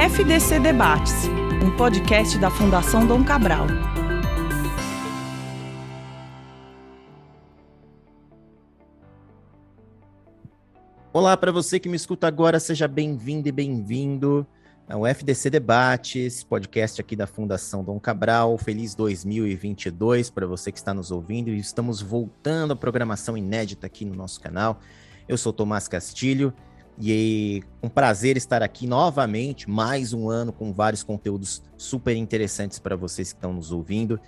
FDC 0.00 0.60
Debates, 0.60 1.12
um 1.62 1.76
podcast 1.76 2.38
da 2.38 2.50
Fundação 2.50 3.06
Dom 3.06 3.22
Cabral. 3.22 3.66
Olá 11.12 11.36
para 11.36 11.52
você 11.52 11.78
que 11.78 11.86
me 11.86 11.96
escuta 11.96 12.26
agora, 12.26 12.58
seja 12.58 12.88
bem-vindo 12.88 13.46
e 13.46 13.52
bem-vindo 13.52 14.46
ao 14.88 15.06
FDC 15.06 15.50
Debates, 15.50 16.42
podcast 16.44 16.98
aqui 16.98 17.14
da 17.14 17.26
Fundação 17.26 17.84
Dom 17.84 18.00
Cabral. 18.00 18.56
Feliz 18.56 18.94
2022 18.94 20.30
para 20.30 20.46
você 20.46 20.72
que 20.72 20.78
está 20.78 20.94
nos 20.94 21.10
ouvindo 21.10 21.50
e 21.50 21.58
estamos 21.58 22.00
voltando 22.00 22.72
à 22.72 22.76
programação 22.76 23.36
inédita 23.36 23.86
aqui 23.86 24.06
no 24.06 24.14
nosso 24.14 24.40
canal. 24.40 24.80
Eu 25.28 25.36
sou 25.36 25.52
Tomás 25.52 25.86
Castilho 25.86 26.54
e 27.02 27.62
um 27.82 27.88
prazer 27.88 28.36
estar 28.36 28.62
aqui 28.62 28.86
novamente, 28.86 29.70
mais 29.70 30.12
um 30.12 30.28
ano 30.28 30.52
com 30.52 30.70
vários 30.70 31.02
conteúdos 31.02 31.62
super 31.78 32.14
interessantes 32.14 32.78
para 32.78 32.94
vocês 32.94 33.32
que 33.32 33.38
estão 33.38 33.54
nos 33.54 33.72
ouvindo. 33.72 34.20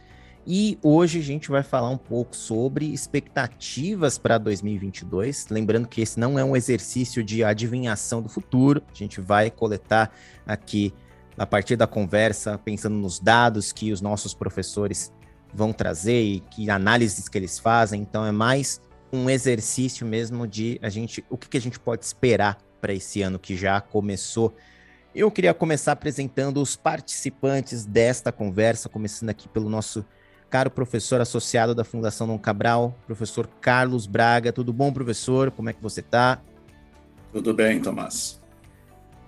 E 0.46 0.78
hoje 0.82 1.18
a 1.18 1.22
gente 1.22 1.50
vai 1.50 1.62
falar 1.62 1.90
um 1.90 1.98
pouco 1.98 2.34
sobre 2.34 2.86
expectativas 2.86 4.16
para 4.16 4.38
2022. 4.38 5.48
Lembrando 5.50 5.86
que 5.86 6.00
esse 6.00 6.18
não 6.18 6.38
é 6.38 6.44
um 6.44 6.56
exercício 6.56 7.22
de 7.22 7.44
adivinhação 7.44 8.22
do 8.22 8.28
futuro. 8.28 8.82
A 8.90 8.94
gente 8.94 9.20
vai 9.20 9.50
coletar 9.50 10.10
aqui, 10.46 10.94
a 11.36 11.46
partir 11.46 11.76
da 11.76 11.86
conversa, 11.86 12.58
pensando 12.58 12.96
nos 12.96 13.20
dados 13.20 13.70
que 13.70 13.92
os 13.92 14.00
nossos 14.00 14.32
professores 14.32 15.12
vão 15.52 15.74
trazer 15.74 16.22
e 16.22 16.40
que 16.40 16.70
análises 16.70 17.28
que 17.28 17.36
eles 17.36 17.58
fazem. 17.58 18.00
Então 18.00 18.24
é 18.24 18.32
mais 18.32 18.80
um 19.12 19.28
exercício 19.28 20.06
mesmo 20.06 20.46
de 20.46 20.78
a 20.82 20.88
gente, 20.88 21.22
o 21.28 21.36
que, 21.36 21.50
que 21.50 21.56
a 21.58 21.60
gente 21.60 21.78
pode 21.78 22.04
esperar 22.04 22.58
para 22.82 22.92
esse 22.92 23.22
ano 23.22 23.38
que 23.38 23.56
já 23.56 23.80
começou. 23.80 24.54
Eu 25.14 25.30
queria 25.30 25.54
começar 25.54 25.92
apresentando 25.92 26.60
os 26.60 26.74
participantes 26.74 27.86
desta 27.86 28.32
conversa, 28.32 28.88
começando 28.88 29.30
aqui 29.30 29.48
pelo 29.48 29.70
nosso 29.70 30.04
caro 30.50 30.68
professor 30.68 31.20
associado 31.20 31.74
da 31.74 31.84
Fundação 31.84 32.26
Dom 32.26 32.38
Cabral, 32.38 32.98
professor 33.06 33.48
Carlos 33.60 34.04
Braga. 34.04 34.52
Tudo 34.52 34.72
bom, 34.72 34.92
professor? 34.92 35.52
Como 35.52 35.70
é 35.70 35.72
que 35.72 35.80
você 35.80 36.00
está? 36.00 36.42
Tudo 37.32 37.54
bem, 37.54 37.80
Tomás. 37.80 38.42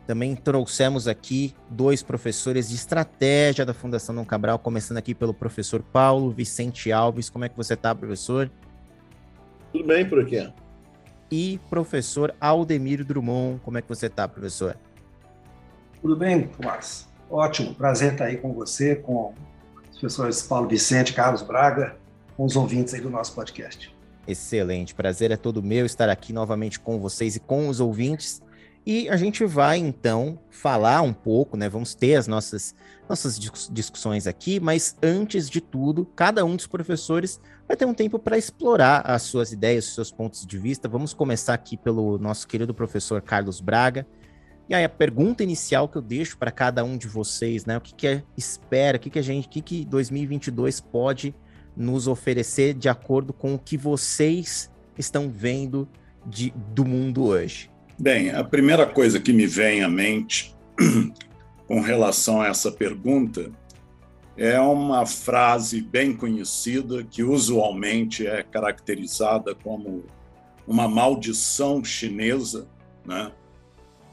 Também 0.05 0.35
trouxemos 0.35 1.07
aqui 1.07 1.55
dois 1.71 2.03
professores 2.03 2.71
de 2.71 2.75
estratégia 2.75 3.65
da 3.65 3.73
Fundação 3.73 4.15
Dom 4.15 4.25
Cabral, 4.25 4.59
começando 4.59 4.99
aqui 4.99 5.15
pelo 5.15 5.33
professor 5.33 5.81
Paulo 5.81 6.31
Vicente 6.31 6.91
Alves. 6.91 7.31
Como 7.31 7.45
é 7.45 7.49
que 7.49 7.57
você 7.57 7.75
está, 7.75 7.95
professor? 7.95 8.51
Tudo 9.73 9.87
bem 9.87 10.07
por 10.07 10.21
aqui. 10.21 10.53
E 11.37 11.59
professor 11.69 12.33
Aldemir 12.41 13.05
Drummond, 13.05 13.61
como 13.65 13.77
é 13.77 13.83
que 13.83 13.89
você 13.89 14.07
está, 14.07 14.29
professor? 14.29 14.77
Tudo 16.01 16.15
bem, 16.15 16.47
Tomás. 16.47 17.09
Ótimo, 17.29 17.75
prazer 17.75 18.13
estar 18.13 18.27
aí 18.27 18.37
com 18.37 18.53
você, 18.53 18.95
com 18.95 19.35
os 19.91 19.99
professores 19.99 20.43
Paulo 20.43 20.69
Vicente, 20.69 21.13
Carlos 21.13 21.43
Braga, 21.43 21.97
com 22.37 22.45
os 22.45 22.55
ouvintes 22.55 22.95
aí 22.95 23.01
do 23.01 23.11
nosso 23.11 23.35
podcast. 23.35 23.93
Excelente, 24.29 24.95
prazer 24.95 25.33
é 25.33 25.37
todo 25.37 25.61
meu 25.61 25.85
estar 25.85 26.09
aqui 26.09 26.33
novamente 26.33 26.79
com 26.79 27.01
vocês 27.01 27.35
e 27.35 27.41
com 27.41 27.69
os 27.69 27.81
ouvintes. 27.81 28.41
E 28.87 29.09
a 29.09 29.17
gente 29.17 29.45
vai 29.47 29.79
então 29.79 30.39
falar 30.51 31.01
um 31.01 31.13
pouco, 31.13 31.57
né? 31.57 31.69
Vamos 31.71 31.95
ter 31.95 32.17
as 32.17 32.27
nossas 32.27 32.75
nossas 33.09 33.39
discussões 33.71 34.27
aqui, 34.27 34.59
mas 34.59 34.97
antes 35.03 35.51
de 35.51 35.61
tudo, 35.61 36.07
cada 36.17 36.43
um 36.45 36.57
dos 36.57 36.67
professores 36.67 37.39
vai 37.69 37.77
ter 37.77 37.85
um 37.85 37.93
tempo 37.93 38.19
para 38.19 38.39
explorar 38.39 39.03
as 39.03 39.23
suas 39.23 39.53
ideias, 39.53 39.89
os 39.89 39.95
seus 39.95 40.11
pontos 40.11 40.47
de 40.47 40.59
vista. 40.59 40.89
Vamos 40.89 41.13
começar 41.13 41.53
aqui 41.53 41.77
pelo 41.77 42.19
nosso 42.19 42.49
querido 42.49 42.73
professor 42.73 43.21
Carlos 43.21 43.61
Braga. 43.61 44.07
E 44.69 44.75
aí 44.75 44.85
a 44.85 44.89
pergunta 44.89 45.43
inicial 45.43 45.87
que 45.87 45.97
eu 45.97 46.03
deixo 46.03 46.39
para 46.39 46.51
cada 46.51 46.83
um 46.83 46.97
de 46.97 47.07
vocês, 47.07 47.67
né? 47.67 47.77
O 47.77 47.81
que, 47.81 47.95
que 47.95 48.07
é, 48.07 48.23
espera, 48.37 48.97
o 48.97 49.01
que, 49.01 49.11
que 49.11 49.19
a 49.19 49.23
gente, 49.23 49.47
o 49.47 49.51
que, 49.51 49.61
que 49.61 49.85
2022 49.85 50.81
pode 50.81 51.35
nos 51.77 52.09
oferecer 52.09 52.73
de 52.73 52.89
acordo 52.89 53.33
com 53.33 53.55
o 53.55 53.59
que 53.59 53.77
vocês 53.77 54.71
estão 54.97 55.31
vendo 55.31 55.87
de, 56.27 56.51
do 56.73 56.85
mundo 56.87 57.25
hoje? 57.25 57.74
Bem, 57.99 58.31
a 58.31 58.43
primeira 58.43 58.87
coisa 58.87 59.21
que 59.21 59.33
me 59.33 59.47
vem 59.47 59.85
à 59.85 59.89
mente 59.89 60.55
com 61.69 61.81
relação 61.81 62.41
a 62.41 62.49
essa 62.49 62.73
pergunta 62.73 63.53
é 64.37 64.59
uma 64.61 65.07
frase 65.07 65.81
bem 65.81 66.13
conhecida 66.13 67.05
que 67.05 67.23
usualmente 67.23 68.27
é 68.27 68.43
caracterizada 68.43 69.55
como 69.55 70.05
uma 70.67 70.89
maldição 70.89 71.85
chinesa, 71.85 72.67
né? 73.07 73.31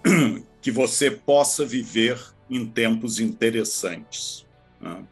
que 0.61 0.69
você 0.69 1.09
possa 1.09 1.65
viver 1.65 2.21
em 2.47 2.67
tempos 2.67 3.19
interessantes. 3.19 4.45
Né? 4.79 5.03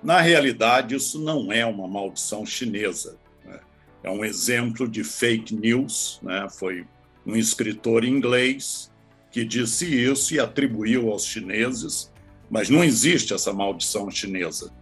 Na 0.00 0.20
realidade, 0.20 0.94
isso 0.94 1.18
não 1.18 1.50
é 1.50 1.66
uma 1.66 1.88
maldição 1.88 2.46
chinesa. 2.46 3.18
Né? 3.44 3.58
É 4.04 4.10
um 4.10 4.24
exemplo 4.24 4.86
de 4.86 5.02
fake 5.02 5.56
news. 5.56 6.20
Né? 6.22 6.46
Foi 6.50 6.86
um 7.26 7.36
escritor 7.36 8.04
inglês 8.04 8.90
que 9.30 9.44
disse 9.44 9.84
isso 9.86 10.34
e 10.34 10.40
atribuiu 10.40 11.10
aos 11.10 11.26
chineses 11.26 12.10
mas 12.50 12.68
não 12.68 12.84
existe 12.84 13.34
essa 13.34 13.52
maldição 13.52 14.10
chinesa. 14.10 14.72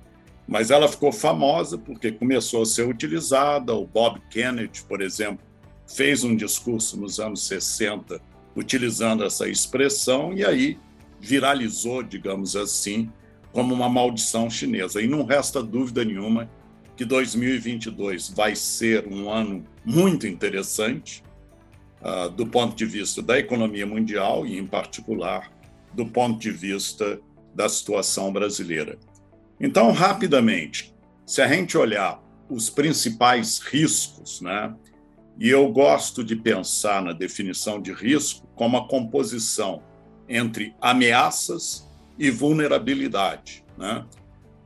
Mas 0.47 0.71
ela 0.71 0.89
ficou 0.89 1.11
famosa 1.11 1.79
porque 1.79 2.13
começou 2.13 2.63
a 2.63 2.67
ser 2.67 2.87
utilizada. 2.87 3.75
O 3.75 3.87
Bob 3.87 4.21
Kennedy, 4.31 4.83
por 4.87 5.01
exemplo, 5.01 5.45
fez 5.87 6.23
um 6.23 6.37
discurso 6.37 7.01
nos 7.01 7.19
anos 7.19 7.47
60 7.47 8.21
utilizando 8.55 9.25
essa 9.25 9.49
expressão 9.49 10.33
e 10.33 10.45
aí 10.45 10.79
viralizou, 11.21 12.03
digamos 12.03 12.55
assim, 12.55 13.11
como 13.53 13.75
uma 13.75 13.89
maldição 13.89 14.51
chinesa. 14.51 15.01
E 15.01 15.09
não 15.09 15.25
resta 15.25 15.63
dúvida 15.63 16.05
nenhuma 16.05 16.51
que 16.95 17.05
2022 17.05 18.29
vai 18.29 18.55
ser 18.55 19.09
um 19.09 19.31
ano 19.31 19.65
muito 19.85 20.27
interessante 20.27 21.24
uh, 22.05 22.29
do 22.31 22.47
ponto 22.47 22.77
de 22.77 22.85
vista 22.85 23.23
da 23.23 23.39
economia 23.39 23.87
mundial 23.87 24.47
e, 24.47 24.59
em 24.59 24.67
particular, 24.67 25.51
do 25.93 26.07
ponto 26.07 26.39
de 26.39 26.51
vista 26.51 27.21
da 27.55 27.69
situação 27.69 28.33
brasileira. 28.33 28.99
Então, 29.59 29.91
rapidamente, 29.93 30.95
se 31.25 31.41
a 31.41 31.49
gente 31.49 31.79
olhar 31.79 32.23
os 32.49 32.69
principais 32.69 33.59
riscos, 33.59 34.41
né? 34.41 34.75
E 35.39 35.49
eu 35.49 35.71
gosto 35.73 36.23
de 36.23 36.37
pensar 36.37 37.03
na 37.03 37.13
definição 37.13 37.81
de 37.81 37.93
risco 37.93 38.47
como 38.55 38.77
a 38.77 38.87
composição 38.87 39.83
entre 40.29 40.75
ameaças 40.81 41.89
e 42.19 42.31
vulnerabilidade, 42.31 43.65
né? 43.77 44.05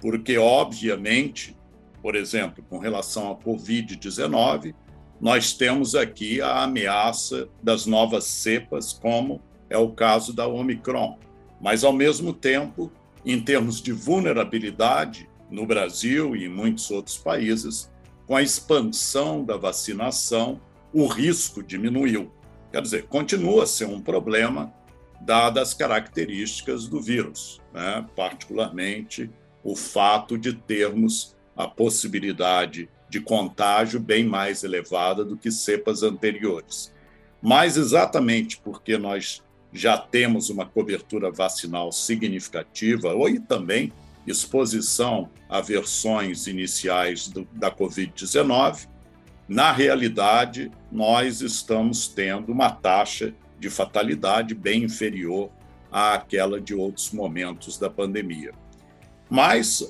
Porque 0.00 0.36
obviamente, 0.36 1.56
por 2.02 2.14
exemplo, 2.14 2.62
com 2.68 2.78
relação 2.78 3.32
à 3.32 3.36
COVID-19, 3.36 4.74
nós 5.20 5.52
temos 5.52 5.94
aqui 5.94 6.40
a 6.40 6.62
ameaça 6.62 7.48
das 7.62 7.86
novas 7.86 8.24
cepas, 8.24 8.92
como 8.92 9.40
é 9.68 9.76
o 9.76 9.90
caso 9.90 10.32
da 10.32 10.46
Omicron, 10.46 11.18
mas, 11.60 11.82
ao 11.82 11.92
mesmo 11.92 12.32
tempo, 12.32 12.92
em 13.24 13.40
termos 13.40 13.82
de 13.82 13.92
vulnerabilidade, 13.92 15.28
no 15.50 15.66
Brasil 15.66 16.36
e 16.36 16.44
em 16.44 16.48
muitos 16.48 16.90
outros 16.90 17.16
países, 17.16 17.90
com 18.26 18.36
a 18.36 18.42
expansão 18.42 19.44
da 19.44 19.56
vacinação, 19.56 20.60
o 20.92 21.06
risco 21.06 21.62
diminuiu. 21.62 22.30
Quer 22.70 22.82
dizer, 22.82 23.06
continua 23.06 23.64
a 23.64 23.66
ser 23.66 23.86
um 23.86 24.00
problema, 24.00 24.72
dadas 25.20 25.68
as 25.70 25.74
características 25.74 26.86
do 26.86 27.00
vírus, 27.00 27.60
né? 27.72 28.06
particularmente 28.14 29.30
o 29.64 29.74
fato 29.74 30.38
de 30.38 30.52
termos 30.52 31.36
a 31.56 31.66
possibilidade 31.66 32.88
de 33.08 33.20
contágio 33.20 33.98
bem 33.98 34.24
mais 34.24 34.64
elevada 34.64 35.24
do 35.24 35.36
que 35.36 35.50
cepas 35.50 36.02
anteriores. 36.02 36.92
Mas 37.40 37.76
exatamente 37.76 38.58
porque 38.58 38.98
nós 38.98 39.42
já 39.72 39.96
temos 39.96 40.50
uma 40.50 40.66
cobertura 40.66 41.30
vacinal 41.30 41.92
significativa, 41.92 43.14
ou 43.14 43.28
e 43.28 43.38
também 43.38 43.92
exposição 44.26 45.30
a 45.48 45.60
versões 45.60 46.46
iniciais 46.46 47.28
do, 47.28 47.46
da 47.52 47.70
Covid-19, 47.70 48.88
na 49.48 49.72
realidade, 49.72 50.70
nós 50.92 51.40
estamos 51.40 52.06
tendo 52.06 52.52
uma 52.52 52.70
taxa 52.70 53.32
de 53.58 53.70
fatalidade 53.70 54.54
bem 54.54 54.84
inferior 54.84 55.50
àquela 55.90 56.60
de 56.60 56.74
outros 56.74 57.10
momentos 57.12 57.78
da 57.78 57.88
pandemia. 57.88 58.52
Mas 59.30 59.88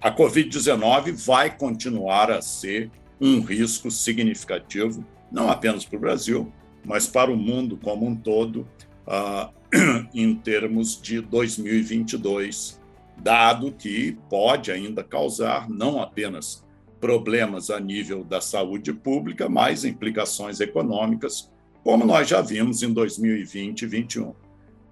a 0.00 0.10
Covid-19 0.10 1.12
vai 1.12 1.54
continuar 1.54 2.30
a 2.30 2.40
ser 2.40 2.90
um 3.20 3.40
risco 3.40 3.90
significativo, 3.90 5.04
não 5.30 5.50
apenas 5.50 5.84
para 5.84 5.96
o 5.96 6.00
Brasil, 6.00 6.52
mas 6.84 7.06
para 7.06 7.30
o 7.30 7.36
mundo 7.36 7.76
como 7.76 8.06
um 8.06 8.16
todo, 8.16 8.66
uh, 9.06 9.52
em 10.14 10.34
termos 10.34 11.00
de 11.00 11.20
2022, 11.20 12.80
dado 13.16 13.70
que 13.72 14.18
pode 14.28 14.72
ainda 14.72 15.04
causar 15.04 15.68
não 15.68 16.00
apenas 16.00 16.64
problemas 17.00 17.70
a 17.70 17.80
nível 17.80 18.24
da 18.24 18.40
saúde 18.40 18.92
pública, 18.92 19.48
mas 19.48 19.84
implicações 19.84 20.60
econômicas, 20.60 21.50
como 21.82 22.04
nós 22.04 22.28
já 22.28 22.40
vimos 22.40 22.82
em 22.82 22.92
2020 22.92 23.82
e 23.82 23.86
2021. 23.86 24.41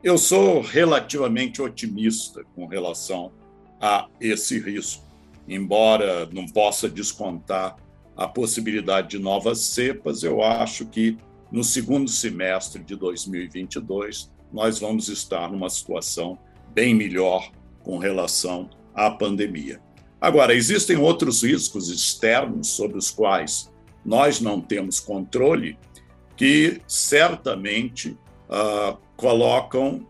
Eu 0.03 0.17
sou 0.17 0.63
relativamente 0.63 1.61
otimista 1.61 2.43
com 2.55 2.67
relação 2.67 3.31
a 3.79 4.09
esse 4.19 4.59
risco, 4.59 5.05
embora 5.47 6.25
não 6.33 6.47
possa 6.47 6.89
descontar 6.89 7.77
a 8.17 8.27
possibilidade 8.27 9.09
de 9.09 9.19
novas 9.19 9.59
cepas, 9.59 10.23
eu 10.23 10.43
acho 10.43 10.87
que 10.87 11.19
no 11.53 11.63
segundo 11.63 12.09
semestre 12.09 12.83
de 12.83 12.97
2022 12.97 14.31
nós 14.51 14.79
vamos 14.79 15.11
estar 15.11 15.53
numa 15.53 15.69
situação 15.69 16.39
bem 16.73 16.95
melhor 16.95 17.51
com 17.83 17.99
relação 17.99 18.71
à 18.95 19.11
pandemia. 19.11 19.83
Agora, 20.19 20.55
existem 20.55 20.97
outros 20.97 21.43
riscos 21.43 21.91
externos 21.91 22.69
sobre 22.69 22.97
os 22.97 23.11
quais 23.11 23.71
nós 24.03 24.41
não 24.41 24.63
temos 24.63 24.99
controle, 24.99 25.79
que 26.37 26.81
certamente 26.87 28.19
uh, 28.49 28.99
colocam 29.21 30.07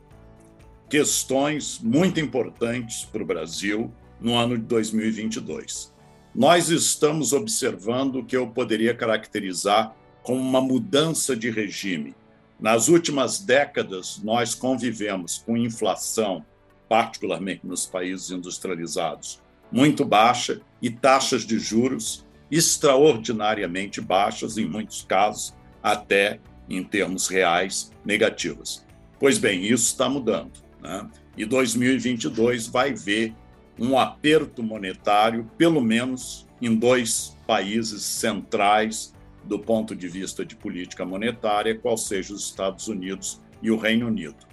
questões 0.88 1.80
muito 1.82 2.20
importantes 2.20 3.04
para 3.04 3.20
o 3.20 3.26
Brasil 3.26 3.92
no 4.20 4.36
ano 4.36 4.56
de 4.56 4.62
2022. 4.66 5.92
Nós 6.32 6.68
estamos 6.68 7.32
observando 7.32 8.20
o 8.20 8.24
que 8.24 8.36
eu 8.36 8.46
poderia 8.46 8.94
caracterizar 8.94 9.92
como 10.22 10.38
uma 10.38 10.60
mudança 10.60 11.34
de 11.34 11.50
regime. 11.50 12.14
Nas 12.60 12.86
últimas 12.86 13.40
décadas, 13.40 14.20
nós 14.22 14.54
convivemos 14.54 15.38
com 15.38 15.56
inflação, 15.56 16.44
particularmente 16.88 17.66
nos 17.66 17.86
países 17.86 18.30
industrializados, 18.30 19.42
muito 19.72 20.04
baixa 20.04 20.60
e 20.80 20.88
taxas 20.88 21.42
de 21.42 21.58
juros 21.58 22.24
extraordinariamente 22.48 24.00
baixas, 24.00 24.56
em 24.56 24.66
muitos 24.66 25.02
casos, 25.02 25.52
até 25.82 26.38
em 26.68 26.84
termos 26.84 27.26
reais 27.26 27.90
negativas. 28.04 28.88
Pois 29.20 29.36
bem, 29.36 29.64
isso 29.64 29.84
está 29.84 30.08
mudando. 30.08 30.52
Né? 30.82 31.06
E 31.36 31.44
2022 31.44 32.66
vai 32.66 32.94
ver 32.94 33.34
um 33.78 33.98
aperto 33.98 34.62
monetário, 34.62 35.48
pelo 35.58 35.82
menos 35.82 36.48
em 36.60 36.74
dois 36.74 37.36
países 37.46 38.02
centrais 38.02 39.14
do 39.44 39.58
ponto 39.58 39.94
de 39.94 40.08
vista 40.08 40.44
de 40.44 40.56
política 40.56 41.04
monetária, 41.04 41.78
qual 41.78 41.98
seja 41.98 42.32
os 42.32 42.46
Estados 42.46 42.88
Unidos 42.88 43.42
e 43.62 43.70
o 43.70 43.76
Reino 43.76 44.06
Unido. 44.06 44.48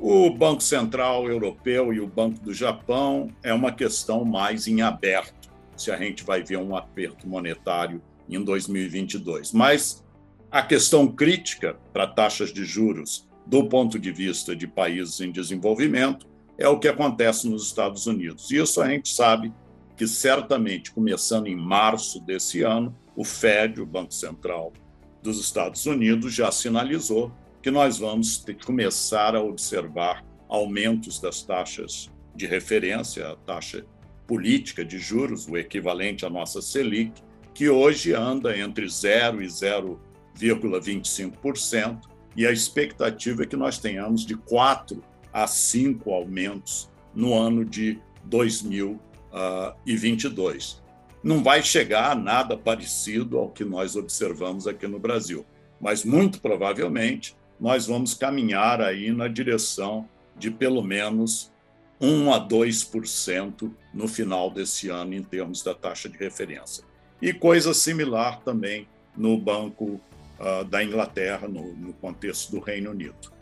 O 0.00 0.30
Banco 0.30 0.62
Central 0.62 1.28
Europeu 1.28 1.92
e 1.92 2.00
o 2.00 2.06
Banco 2.06 2.40
do 2.40 2.54
Japão 2.54 3.28
é 3.42 3.52
uma 3.52 3.72
questão 3.72 4.24
mais 4.24 4.66
em 4.66 4.80
aberto, 4.80 5.50
se 5.76 5.90
a 5.90 5.98
gente 5.98 6.24
vai 6.24 6.42
ver 6.42 6.56
um 6.56 6.74
aperto 6.74 7.28
monetário 7.28 8.00
em 8.28 8.42
2022. 8.42 9.52
Mas 9.52 10.02
a 10.50 10.62
questão 10.62 11.08
crítica 11.08 11.76
para 11.92 12.06
taxas 12.06 12.52
de 12.52 12.64
juros 12.64 13.27
do 13.48 13.66
ponto 13.66 13.98
de 13.98 14.12
vista 14.12 14.54
de 14.54 14.66
países 14.66 15.18
em 15.20 15.32
desenvolvimento 15.32 16.28
é 16.58 16.68
o 16.68 16.78
que 16.78 16.86
acontece 16.86 17.48
nos 17.48 17.64
Estados 17.64 18.06
Unidos. 18.06 18.50
Isso 18.50 18.82
a 18.82 18.90
gente 18.90 19.08
sabe 19.08 19.50
que 19.96 20.06
certamente, 20.06 20.92
começando 20.92 21.46
em 21.46 21.56
março 21.56 22.20
desse 22.20 22.60
ano, 22.62 22.94
o 23.16 23.24
Fed, 23.24 23.80
o 23.80 23.86
Banco 23.86 24.12
Central 24.12 24.74
dos 25.22 25.40
Estados 25.40 25.86
Unidos, 25.86 26.34
já 26.34 26.52
sinalizou 26.52 27.32
que 27.62 27.70
nós 27.70 27.96
vamos 27.98 28.36
ter 28.36 28.52
que 28.54 28.66
começar 28.66 29.34
a 29.34 29.42
observar 29.42 30.22
aumentos 30.46 31.18
das 31.18 31.42
taxas 31.42 32.10
de 32.36 32.44
referência, 32.46 33.28
a 33.28 33.36
taxa 33.36 33.86
política 34.26 34.84
de 34.84 34.98
juros, 34.98 35.48
o 35.48 35.56
equivalente 35.56 36.26
à 36.26 36.30
nossa 36.30 36.60
Selic, 36.60 37.22
que 37.54 37.70
hoje 37.70 38.12
anda 38.12 38.54
entre 38.56 38.86
0 38.86 39.42
e 39.42 39.46
0,25%, 39.46 42.17
e 42.38 42.46
a 42.46 42.52
expectativa 42.52 43.42
é 43.42 43.46
que 43.46 43.56
nós 43.56 43.78
tenhamos 43.78 44.24
de 44.24 44.36
4 44.36 45.02
a 45.32 45.46
5 45.46 46.10
aumentos 46.10 46.90
no 47.14 47.34
ano 47.34 47.64
de 47.64 47.98
2022 48.24 50.88
não 51.22 51.42
vai 51.42 51.62
chegar 51.62 52.12
a 52.12 52.14
nada 52.14 52.56
parecido 52.56 53.38
ao 53.38 53.50
que 53.50 53.64
nós 53.64 53.96
observamos 53.96 54.66
aqui 54.66 54.86
no 54.86 54.98
Brasil, 54.98 55.44
mas 55.80 56.04
muito 56.04 56.40
provavelmente 56.40 57.36
nós 57.58 57.86
vamos 57.86 58.14
caminhar 58.14 58.80
aí 58.80 59.10
na 59.10 59.26
direção 59.26 60.08
de 60.36 60.50
pelo 60.50 60.82
menos 60.82 61.50
1 62.00 62.32
a 62.32 62.48
2% 62.48 63.72
no 63.92 64.06
final 64.06 64.50
desse 64.50 64.88
ano 64.88 65.14
em 65.14 65.22
termos 65.22 65.62
da 65.62 65.74
taxa 65.74 66.08
de 66.08 66.16
referência. 66.16 66.84
E 67.20 67.32
coisa 67.32 67.74
similar 67.74 68.40
também 68.42 68.86
no 69.16 69.36
Banco 69.36 70.00
uh, 70.38 70.64
da 70.64 70.82
Inglaterra, 70.82 71.48
no, 71.48 71.74
no 71.74 71.92
contexto 71.94 72.50
do 72.50 72.60
Reino 72.60 72.90
Unido. 72.90 73.32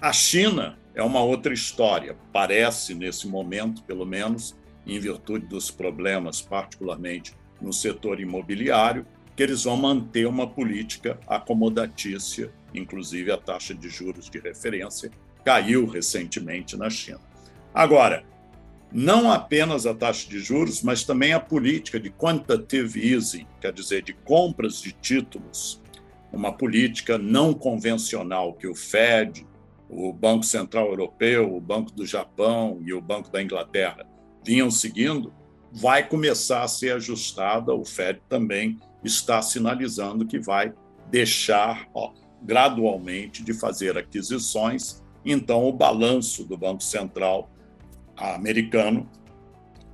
A 0.00 0.12
China 0.12 0.78
é 0.94 1.02
uma 1.02 1.22
outra 1.22 1.52
história, 1.52 2.16
parece 2.32 2.94
nesse 2.94 3.26
momento, 3.26 3.82
pelo 3.82 4.04
menos, 4.04 4.56
em 4.86 4.98
virtude 4.98 5.46
dos 5.46 5.70
problemas, 5.70 6.40
particularmente 6.40 7.34
no 7.60 7.72
setor 7.72 8.20
imobiliário, 8.20 9.06
que 9.34 9.42
eles 9.42 9.64
vão 9.64 9.76
manter 9.76 10.26
uma 10.26 10.46
política 10.46 11.18
acomodatícia, 11.26 12.50
inclusive 12.72 13.30
a 13.30 13.36
taxa 13.36 13.74
de 13.74 13.88
juros 13.88 14.30
de 14.30 14.38
referência 14.38 15.10
caiu 15.44 15.86
recentemente 15.86 16.76
na 16.76 16.90
China. 16.90 17.20
Agora, 17.72 18.24
não 18.90 19.30
apenas 19.30 19.86
a 19.86 19.94
taxa 19.94 20.28
de 20.28 20.38
juros, 20.40 20.82
mas 20.82 21.04
também 21.04 21.32
a 21.32 21.40
política 21.40 22.00
de 22.00 22.10
quantitative 22.10 23.12
easing, 23.12 23.46
quer 23.60 23.72
dizer, 23.72 24.02
de 24.02 24.12
compras 24.12 24.80
de 24.80 24.92
títulos, 24.92 25.82
uma 26.36 26.52
política 26.52 27.16
não 27.16 27.54
convencional 27.54 28.52
que 28.52 28.68
o 28.68 28.74
Fed, 28.74 29.46
o 29.88 30.12
Banco 30.12 30.44
Central 30.44 30.88
Europeu, 30.88 31.54
o 31.54 31.60
Banco 31.60 31.92
do 31.92 32.04
Japão 32.04 32.78
e 32.84 32.92
o 32.92 33.00
Banco 33.00 33.30
da 33.30 33.42
Inglaterra 33.42 34.06
vinham 34.44 34.70
seguindo, 34.70 35.32
vai 35.72 36.06
começar 36.06 36.62
a 36.62 36.68
ser 36.68 36.94
ajustada. 36.94 37.74
O 37.74 37.84
Fed 37.84 38.20
também 38.28 38.78
está 39.02 39.40
sinalizando 39.40 40.26
que 40.26 40.38
vai 40.38 40.72
deixar 41.10 41.88
ó, 41.94 42.12
gradualmente 42.42 43.42
de 43.42 43.54
fazer 43.54 43.96
aquisições. 43.96 45.02
Então, 45.24 45.64
o 45.66 45.72
balanço 45.72 46.44
do 46.44 46.56
Banco 46.56 46.82
Central 46.82 47.50
americano 48.16 49.08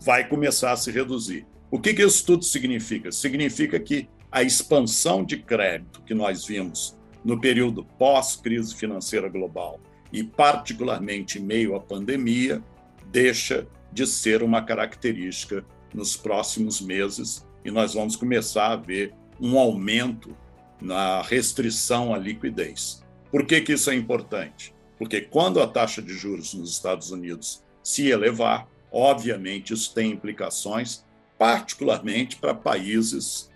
vai 0.01 0.29
começar 0.29 0.73
a 0.73 0.77
se 0.77 0.91
reduzir. 0.91 1.47
O 1.71 1.79
que, 1.79 1.95
que 1.95 2.05
isso 2.05 2.25
tudo 2.27 2.45
significa? 2.45 3.11
Significa 3.11 3.79
que 3.79 4.09
a 4.33 4.43
expansão 4.43 5.23
de 5.23 5.37
crédito 5.37 6.01
que 6.03 6.15
nós 6.15 6.47
vimos 6.47 6.97
no 7.23 7.39
período 7.39 7.85
pós-crise 7.99 8.75
financeira 8.75 9.29
global 9.29 9.79
e, 10.11 10.25
particularmente, 10.25 11.39
em 11.39 11.43
meio 11.43 11.77
à 11.77 11.81
pandemia, 11.81 12.65
deixa 13.11 13.67
de 13.93 14.07
ser 14.07 14.43
uma 14.43 14.63
característica 14.63 15.63
nos 15.93 16.17
próximos 16.17 16.81
meses 16.81 17.47
e 17.63 17.71
nós 17.71 17.93
vamos 17.93 18.17
começar 18.17 18.73
a 18.73 18.77
ver 18.77 19.15
um 19.39 19.59
aumento 19.59 20.35
na 20.81 21.21
restrição 21.21 22.15
à 22.15 22.19
liquidez. 22.19 23.05
Por 23.31 23.45
que, 23.45 23.61
que 23.61 23.75
isso 23.75 23.91
é 23.91 23.95
importante? 23.95 24.75
Porque 24.99 25.21
quando 25.21 25.61
a 25.61 25.67
taxa 25.67 26.01
de 26.01 26.15
juros 26.15 26.55
nos 26.55 26.71
Estados 26.73 27.11
Unidos 27.11 27.63
se 27.83 28.09
elevar, 28.09 28.67
obviamente 28.91 29.75
isso 29.75 29.95
tem 29.95 30.11
implicações, 30.11 31.05
particularmente 31.39 32.37
para 32.37 32.55
países 32.55 33.52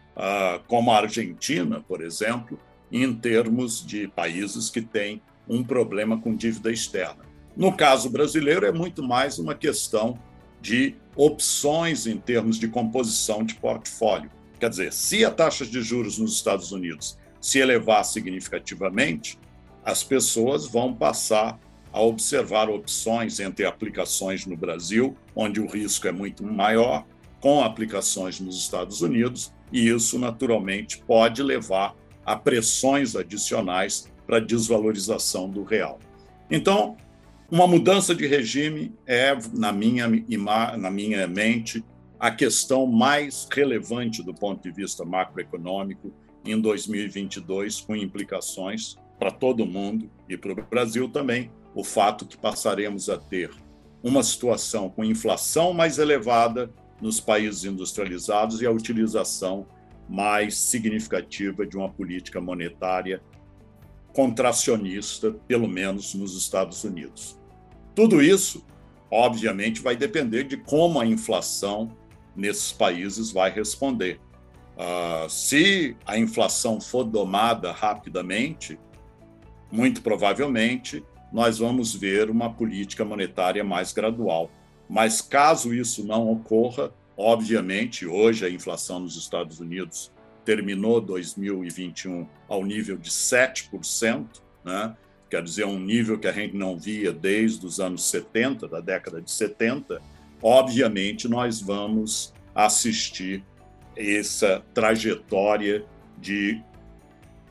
como 0.66 0.90
a 0.90 0.98
Argentina, 0.98 1.84
por 1.86 2.00
exemplo, 2.00 2.58
em 2.90 3.12
termos 3.14 3.84
de 3.84 4.08
países 4.08 4.70
que 4.70 4.80
têm 4.80 5.20
um 5.48 5.62
problema 5.62 6.18
com 6.18 6.34
dívida 6.34 6.72
externa. 6.72 7.24
No 7.56 7.72
caso 7.72 8.10
brasileiro, 8.10 8.66
é 8.66 8.72
muito 8.72 9.02
mais 9.02 9.38
uma 9.38 9.54
questão 9.54 10.18
de 10.60 10.94
opções 11.14 12.06
em 12.06 12.18
termos 12.18 12.58
de 12.58 12.68
composição 12.68 13.44
de 13.44 13.54
portfólio. 13.54 14.30
Quer 14.58 14.70
dizer, 14.70 14.92
se 14.92 15.24
a 15.24 15.30
taxa 15.30 15.64
de 15.64 15.80
juros 15.80 16.18
nos 16.18 16.34
Estados 16.34 16.72
Unidos 16.72 17.18
se 17.40 17.58
elevar 17.58 18.04
significativamente, 18.04 19.38
as 19.84 20.02
pessoas 20.02 20.66
vão 20.66 20.92
passar 20.92 21.58
a 21.92 22.00
observar 22.02 22.68
opções 22.68 23.40
entre 23.40 23.64
aplicações 23.64 24.44
no 24.44 24.56
Brasil, 24.56 25.16
onde 25.34 25.60
o 25.60 25.66
risco 25.66 26.08
é 26.08 26.12
muito 26.12 26.44
maior, 26.44 27.06
com 27.40 27.62
aplicações 27.62 28.40
nos 28.40 28.58
Estados 28.58 29.00
Unidos, 29.00 29.52
e 29.72 29.88
isso 29.88 30.18
naturalmente 30.18 30.98
pode 31.06 31.42
levar 31.42 31.94
a 32.24 32.36
pressões 32.36 33.14
adicionais 33.14 34.10
para 34.26 34.40
desvalorização 34.40 35.48
do 35.48 35.62
real. 35.62 35.98
Então, 36.50 36.96
uma 37.50 37.66
mudança 37.66 38.14
de 38.14 38.26
regime 38.26 38.92
é, 39.06 39.36
na 39.52 39.72
minha, 39.72 40.08
na 40.76 40.90
minha 40.90 41.26
mente, 41.28 41.84
a 42.18 42.30
questão 42.30 42.86
mais 42.86 43.46
relevante 43.52 44.22
do 44.22 44.34
ponto 44.34 44.62
de 44.62 44.72
vista 44.72 45.04
macroeconômico 45.04 46.12
em 46.44 46.60
2022, 46.60 47.80
com 47.80 47.94
implicações 47.94 48.96
para 49.18 49.30
todo 49.30 49.66
mundo 49.66 50.10
e 50.28 50.36
para 50.36 50.52
o 50.52 50.54
Brasil 50.54 51.08
também, 51.08 51.50
o 51.74 51.84
fato 51.84 52.26
que 52.26 52.36
passaremos 52.36 53.08
a 53.08 53.18
ter 53.18 53.50
uma 54.02 54.22
situação 54.22 54.88
com 54.88 55.04
inflação 55.04 55.72
mais 55.72 55.98
elevada 55.98 56.72
nos 57.00 57.20
países 57.20 57.64
industrializados 57.64 58.60
e 58.60 58.66
a 58.66 58.70
utilização 58.70 59.66
mais 60.08 60.56
significativa 60.56 61.66
de 61.66 61.76
uma 61.76 61.88
política 61.88 62.40
monetária 62.40 63.20
contracionista, 64.12 65.32
pelo 65.46 65.68
menos 65.68 66.14
nos 66.14 66.36
Estados 66.36 66.84
Unidos. 66.84 67.38
Tudo 67.94 68.22
isso, 68.22 68.64
obviamente, 69.10 69.82
vai 69.82 69.96
depender 69.96 70.44
de 70.44 70.56
como 70.56 71.00
a 71.00 71.06
inflação 71.06 71.94
nesses 72.34 72.72
países 72.72 73.30
vai 73.32 73.50
responder. 73.50 74.20
Uh, 74.76 75.28
se 75.28 75.96
a 76.06 76.18
inflação 76.18 76.80
for 76.80 77.04
domada 77.04 77.72
rapidamente, 77.72 78.78
muito 79.72 80.02
provavelmente 80.02 81.02
nós 81.32 81.58
vamos 81.58 81.94
ver 81.94 82.30
uma 82.30 82.52
política 82.52 83.04
monetária 83.04 83.64
mais 83.64 83.92
gradual. 83.92 84.50
Mas 84.88 85.20
caso 85.20 85.74
isso 85.74 86.04
não 86.04 86.30
ocorra, 86.30 86.92
obviamente, 87.16 88.06
hoje 88.06 88.44
a 88.44 88.50
inflação 88.50 89.00
nos 89.00 89.16
Estados 89.16 89.60
Unidos 89.60 90.12
terminou 90.44 91.00
2021 91.00 92.26
ao 92.48 92.64
nível 92.64 92.96
de 92.96 93.10
7%, 93.10 94.26
né? 94.64 94.96
quer 95.28 95.42
dizer, 95.42 95.66
um 95.66 95.78
nível 95.78 96.18
que 96.18 96.28
a 96.28 96.32
gente 96.32 96.56
não 96.56 96.78
via 96.78 97.12
desde 97.12 97.66
os 97.66 97.80
anos 97.80 98.08
70, 98.08 98.68
da 98.68 98.80
década 98.80 99.20
de 99.20 99.30
70, 99.30 100.00
obviamente 100.40 101.28
nós 101.28 101.60
vamos 101.60 102.32
assistir 102.54 103.44
essa 103.96 104.62
trajetória 104.72 105.84
de 106.18 106.62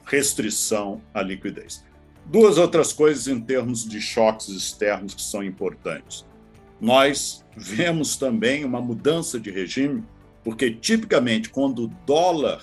restrição 0.06 1.02
à 1.14 1.22
liquidez. 1.22 1.84
Duas 2.26 2.58
outras 2.58 2.94
coisas 2.94 3.28
em 3.28 3.40
termos 3.40 3.88
de 3.88 4.00
choques 4.00 4.48
externos 4.50 5.14
que 5.14 5.22
são 5.22 5.44
importantes. 5.44 6.26
Nós 6.80 7.46
vemos 7.56 8.18
também 8.18 8.66
uma 8.66 8.82
mudança 8.82 9.40
de 9.40 9.50
regime, 9.50 10.04
porque 10.44 10.72
tipicamente 10.72 11.50
quando 11.50 11.86
o 11.86 11.88
dólar 12.06 12.62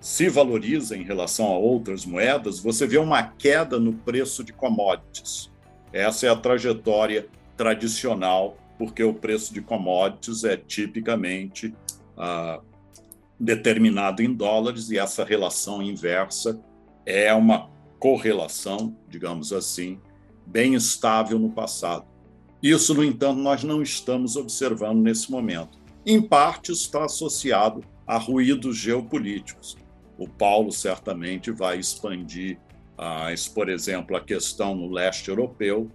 se 0.00 0.28
valoriza 0.28 0.96
em 0.96 1.02
relação 1.02 1.46
a 1.46 1.58
outras 1.58 2.06
moedas, 2.06 2.58
você 2.58 2.86
vê 2.86 2.98
uma 2.98 3.22
queda 3.22 3.78
no 3.78 3.92
preço 3.92 4.42
de 4.42 4.52
commodities. 4.52 5.50
Essa 5.92 6.26
é 6.26 6.30
a 6.30 6.36
trajetória 6.36 7.28
tradicional, 7.56 8.56
porque 8.78 9.04
o 9.04 9.12
preço 9.12 9.52
de 9.52 9.60
commodities 9.60 10.44
é 10.44 10.56
tipicamente 10.56 11.74
ah, 12.16 12.60
determinado 13.38 14.22
em 14.22 14.32
dólares 14.32 14.90
e 14.90 14.98
essa 14.98 15.24
relação 15.24 15.82
inversa 15.82 16.58
é 17.04 17.32
uma 17.34 17.68
correlação, 17.98 18.96
digamos 19.08 19.52
assim, 19.52 20.00
bem 20.46 20.74
estável 20.74 21.38
no 21.38 21.50
passado. 21.50 22.06
Isso, 22.62 22.94
no 22.94 23.02
entanto, 23.02 23.40
nós 23.40 23.64
não 23.64 23.82
estamos 23.82 24.36
observando 24.36 25.00
nesse 25.00 25.30
momento. 25.30 25.78
Em 26.04 26.20
parte, 26.20 26.72
está 26.72 27.04
associado 27.04 27.82
a 28.06 28.18
ruídos 28.18 28.76
geopolíticos. 28.76 29.76
O 30.18 30.28
Paulo 30.28 30.70
certamente 30.70 31.50
vai 31.50 31.78
expandir, 31.78 32.58
as, 32.96 33.48
por 33.48 33.68
exemplo, 33.68 34.16
a 34.16 34.20
questão 34.20 34.74
no 34.74 34.90
leste 34.90 35.28
europeu 35.28 35.90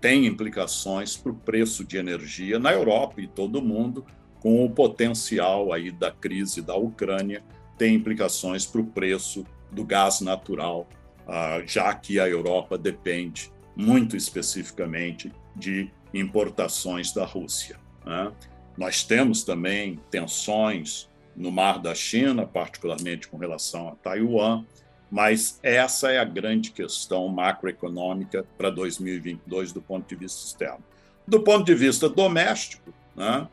tem 0.00 0.26
implicações 0.26 1.16
para 1.16 1.32
o 1.32 1.34
preço 1.34 1.84
de 1.84 1.96
energia 1.96 2.58
na 2.58 2.72
Europa 2.72 3.20
e 3.20 3.26
todo 3.26 3.62
mundo, 3.62 4.04
com 4.40 4.64
o 4.64 4.70
potencial 4.70 5.72
aí 5.72 5.90
da 5.90 6.10
crise 6.10 6.62
da 6.62 6.76
Ucrânia, 6.76 7.42
tem 7.76 7.94
implicações 7.94 8.64
para 8.64 8.80
o 8.80 8.86
preço 8.86 9.44
do 9.72 9.84
gás 9.84 10.20
natural 10.20 10.88
ah, 11.28 11.62
já 11.66 11.92
que 11.94 12.18
a 12.18 12.26
Europa 12.26 12.78
depende 12.78 13.52
muito 13.76 14.16
especificamente 14.16 15.30
de 15.54 15.90
importações 16.12 17.12
da 17.12 17.24
Rússia. 17.24 17.78
Né? 18.04 18.32
Nós 18.76 19.04
temos 19.04 19.42
também 19.42 19.98
tensões 20.10 21.08
no 21.36 21.50
Mar 21.50 21.78
da 21.78 21.94
China, 21.94 22.46
particularmente 22.46 23.28
com 23.28 23.36
relação 23.36 23.88
a 23.88 23.94
Taiwan, 23.96 24.64
mas 25.10 25.58
essa 25.62 26.10
é 26.10 26.18
a 26.18 26.24
grande 26.24 26.70
questão 26.70 27.28
macroeconômica 27.28 28.44
para 28.56 28.70
2022 28.70 29.72
do 29.72 29.80
ponto 29.80 30.08
de 30.08 30.16
vista 30.16 30.46
externo. 30.46 30.84
Do 31.26 31.40
ponto 31.40 31.64
de 31.64 31.74
vista 31.74 32.08
doméstico, 32.08 32.92
né, 33.14 33.46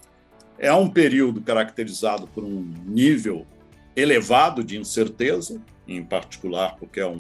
é 0.58 0.74
um 0.74 0.90
período 0.90 1.42
caracterizado 1.42 2.28
por 2.28 2.44
um 2.44 2.74
nível 2.86 3.46
elevado 3.96 4.64
de 4.64 4.78
incerteza, 4.78 5.62
em 5.88 6.04
particular 6.04 6.76
porque 6.78 7.00
é 7.00 7.08
um 7.08 7.18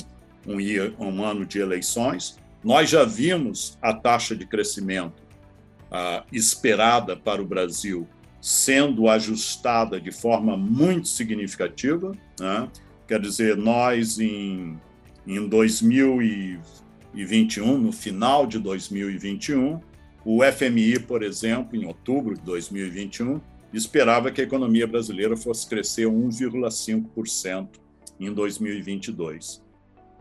um, 0.48 1.06
um 1.06 1.24
ano 1.24 1.46
de 1.46 1.60
eleições. 1.60 2.38
Nós 2.64 2.90
já 2.90 3.04
vimos 3.04 3.78
a 3.82 3.94
taxa 3.94 4.36
de 4.36 4.46
crescimento 4.46 5.24
ah, 5.96 6.26
esperada 6.30 7.16
para 7.16 7.42
o 7.42 7.46
Brasil 7.46 8.06
sendo 8.42 9.08
ajustada 9.10 9.98
de 10.00 10.12
forma 10.12 10.56
muito 10.58 11.08
significativa. 11.08 12.12
Né? 12.38 12.70
Quer 13.08 13.22
dizer, 13.22 13.56
nós 13.56 14.20
em, 14.20 14.78
em 15.26 15.48
2021, 15.48 17.78
no 17.78 17.94
final 17.94 18.46
de 18.46 18.60
2021, 18.60 19.80
o 20.26 20.42
FMI, 20.44 21.00
por 21.00 21.24
exemplo, 21.24 21.78
em 21.78 21.86
outubro 21.86 22.36
de 22.36 22.42
2021, 22.42 23.40
esperava 23.74 24.30
que 24.32 24.42
a 24.42 24.44
economia 24.44 24.86
brasileira 24.86 25.38
fosse 25.38 25.70
crescer 25.70 26.08
1,5% 26.08 27.70
em 28.20 28.34
2022. 28.34 29.64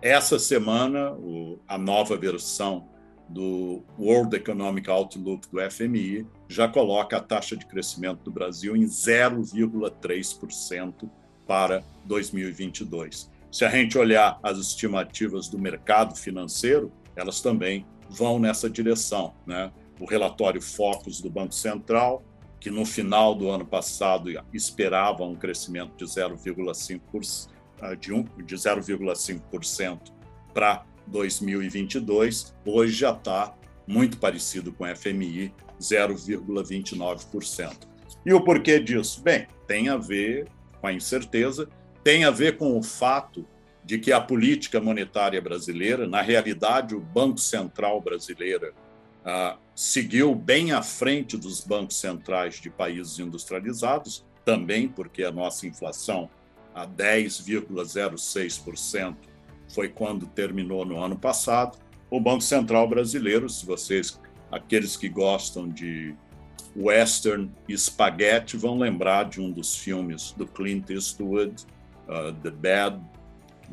Essa 0.01 0.39
semana, 0.39 1.11
o, 1.13 1.59
a 1.67 1.77
nova 1.77 2.17
versão 2.17 2.94
do 3.29 3.83
World 3.99 4.37
Economic 4.37 4.89
Outlook 4.91 5.49
do 5.49 5.59
FMI 5.71 6.27
já 6.49 6.69
coloca 6.69 7.17
a 7.17 7.21
taxa 7.21 7.57
de 7.57 7.67
crescimento 7.67 8.23
do 8.23 8.31
Brasil 8.31 8.77
em 8.77 8.85
0,3% 8.85 11.11
para 11.47 11.83
2022. 12.05 13.31
Se 13.51 13.65
a 13.65 13.71
gente 13.71 13.97
olhar 13.97 14.39
as 14.43 14.59
estimativas 14.59 15.49
do 15.49 15.59
mercado 15.59 16.15
financeiro, 16.17 16.93
elas 17.15 17.41
também 17.41 17.87
vão 18.11 18.39
nessa 18.39 18.69
direção. 18.69 19.33
Né? 19.47 19.73
O 20.01 20.07
relatório 20.07 20.61
Focus 20.61 21.21
do 21.21 21.31
Banco 21.31 21.55
Central, 21.55 22.25
que 22.59 22.71
no 22.71 22.85
final 22.85 23.35
do 23.35 23.49
ano 23.51 23.65
passado 23.65 24.29
esperava 24.53 25.25
um 25.25 25.37
crescimento 25.37 25.97
de 25.97 26.05
0,5%, 26.05 27.49
ah, 27.81 27.95
de, 27.95 28.13
um, 28.13 28.23
de 28.23 28.57
0,5% 28.57 30.13
para 30.53 30.85
2022, 31.07 32.55
hoje 32.65 32.93
já 32.93 33.13
está 33.13 33.55
muito 33.87 34.19
parecido 34.19 34.73
com 34.73 34.85
o 34.85 34.97
FMI, 34.97 35.53
0,29%. 35.81 37.89
E 38.25 38.33
o 38.33 38.43
porquê 38.43 38.81
disso? 38.81 39.23
Bem, 39.23 39.47
tem 39.67 39.89
a 39.89 39.97
ver 39.97 40.49
com 40.81 40.87
a 40.87 40.93
incerteza, 40.93 41.69
tem 42.03 42.25
a 42.25 42.31
ver 42.31 42.57
com 42.57 42.79
o 42.79 42.83
fato 42.83 43.47
de 43.85 43.99
que 43.99 44.13
a 44.13 44.21
política 44.21 44.81
monetária 44.81 45.41
brasileira, 45.41 46.07
na 46.07 46.23
realidade, 46.23 46.95
o 46.95 47.01
Banco 47.01 47.39
Central 47.39 48.01
brasileiro, 48.01 48.73
ah, 49.25 49.59
seguiu 49.75 50.33
bem 50.35 50.73
à 50.73 50.83
frente 50.83 51.37
dos 51.37 51.61
bancos 51.61 51.97
centrais 51.97 52.61
de 52.61 52.71
países 52.71 53.19
industrializados, 53.19 54.25
também 54.45 54.89
porque 54.89 55.25
a 55.25 55.33
nossa 55.33 55.67
inflação 55.67 56.31
a 56.75 56.87
10,06%, 56.87 59.17
foi 59.75 59.89
quando 59.89 60.27
terminou 60.27 60.85
no 60.85 61.03
ano 61.03 61.17
passado. 61.17 61.77
O 62.11 62.21
Banco 62.21 62.43
Central 62.43 62.89
Brasileiro, 62.89 63.49
se 63.49 63.67
vocês, 63.67 64.21
aqueles 64.51 64.97
que 64.97 65.09
gostam 65.09 65.69
de 65.69 66.15
western 66.77 67.51
e 67.69 67.77
spaghetti, 67.77 68.57
vão 68.57 68.79
lembrar 68.79 69.25
de 69.25 69.41
um 69.41 69.51
dos 69.51 69.77
filmes 69.77 70.33
do 70.33 70.47
Clint 70.47 70.91
Eastwood, 70.91 71.67
uh, 72.09 72.33
The 72.43 72.51
Bad, 72.51 73.01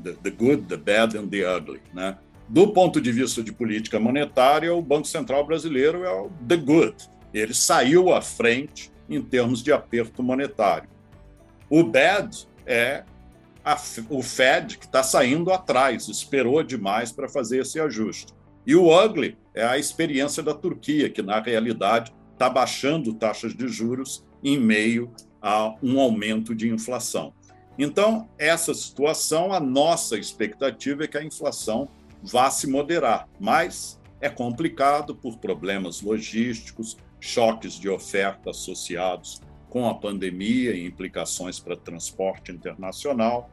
the, 0.03 0.13
the, 0.13 0.31
Good, 0.31 0.63
the 0.63 0.77
Bad 0.77 1.17
and 1.17 1.27
the 1.27 1.57
Ugly, 1.57 1.81
né? 1.93 2.17
Do 2.49 2.67
ponto 2.73 2.99
de 2.99 3.11
vista 3.11 3.41
de 3.41 3.51
política 3.51 3.99
monetária, 3.99 4.73
o 4.73 4.81
Banco 4.81 5.07
Central 5.07 5.45
Brasileiro 5.45 6.03
é 6.03 6.11
o 6.11 6.29
The 6.47 6.57
Good. 6.57 6.95
Ele 7.33 7.53
saiu 7.53 8.13
à 8.13 8.21
frente 8.21 8.91
em 9.09 9.21
termos 9.21 9.63
de 9.63 9.71
aperto 9.71 10.21
monetário. 10.21 10.89
O 11.69 11.83
Bad 11.83 12.45
é 12.65 13.05
a, 13.63 13.79
o 14.09 14.21
Fed 14.21 14.77
que 14.77 14.85
está 14.85 15.03
saindo 15.03 15.51
atrás, 15.51 16.07
esperou 16.07 16.63
demais 16.63 17.11
para 17.11 17.29
fazer 17.29 17.61
esse 17.61 17.79
ajuste. 17.79 18.33
E 18.65 18.75
o 18.75 18.87
ugly 18.87 19.37
é 19.53 19.63
a 19.63 19.77
experiência 19.77 20.43
da 20.43 20.53
Turquia, 20.53 21.09
que 21.09 21.21
na 21.21 21.39
realidade 21.39 22.13
está 22.33 22.49
baixando 22.49 23.13
taxas 23.13 23.55
de 23.55 23.67
juros 23.67 24.25
em 24.43 24.59
meio 24.59 25.11
a 25.41 25.75
um 25.81 25.99
aumento 25.99 26.53
de 26.53 26.69
inflação. 26.69 27.33
Então, 27.77 28.29
essa 28.37 28.73
situação, 28.73 29.51
a 29.51 29.59
nossa 29.59 30.17
expectativa 30.17 31.03
é 31.03 31.07
que 31.07 31.17
a 31.17 31.23
inflação 31.23 31.89
vá 32.21 32.51
se 32.51 32.67
moderar, 32.67 33.27
mas 33.39 33.99
é 34.19 34.29
complicado 34.29 35.15
por 35.15 35.37
problemas 35.37 36.01
logísticos, 36.01 36.97
choques 37.19 37.73
de 37.73 37.89
oferta 37.89 38.51
associados 38.51 39.41
com 39.71 39.87
a 39.87 39.95
pandemia 39.95 40.75
e 40.75 40.85
implicações 40.85 41.57
para 41.57 41.77
transporte 41.77 42.51
internacional. 42.51 43.49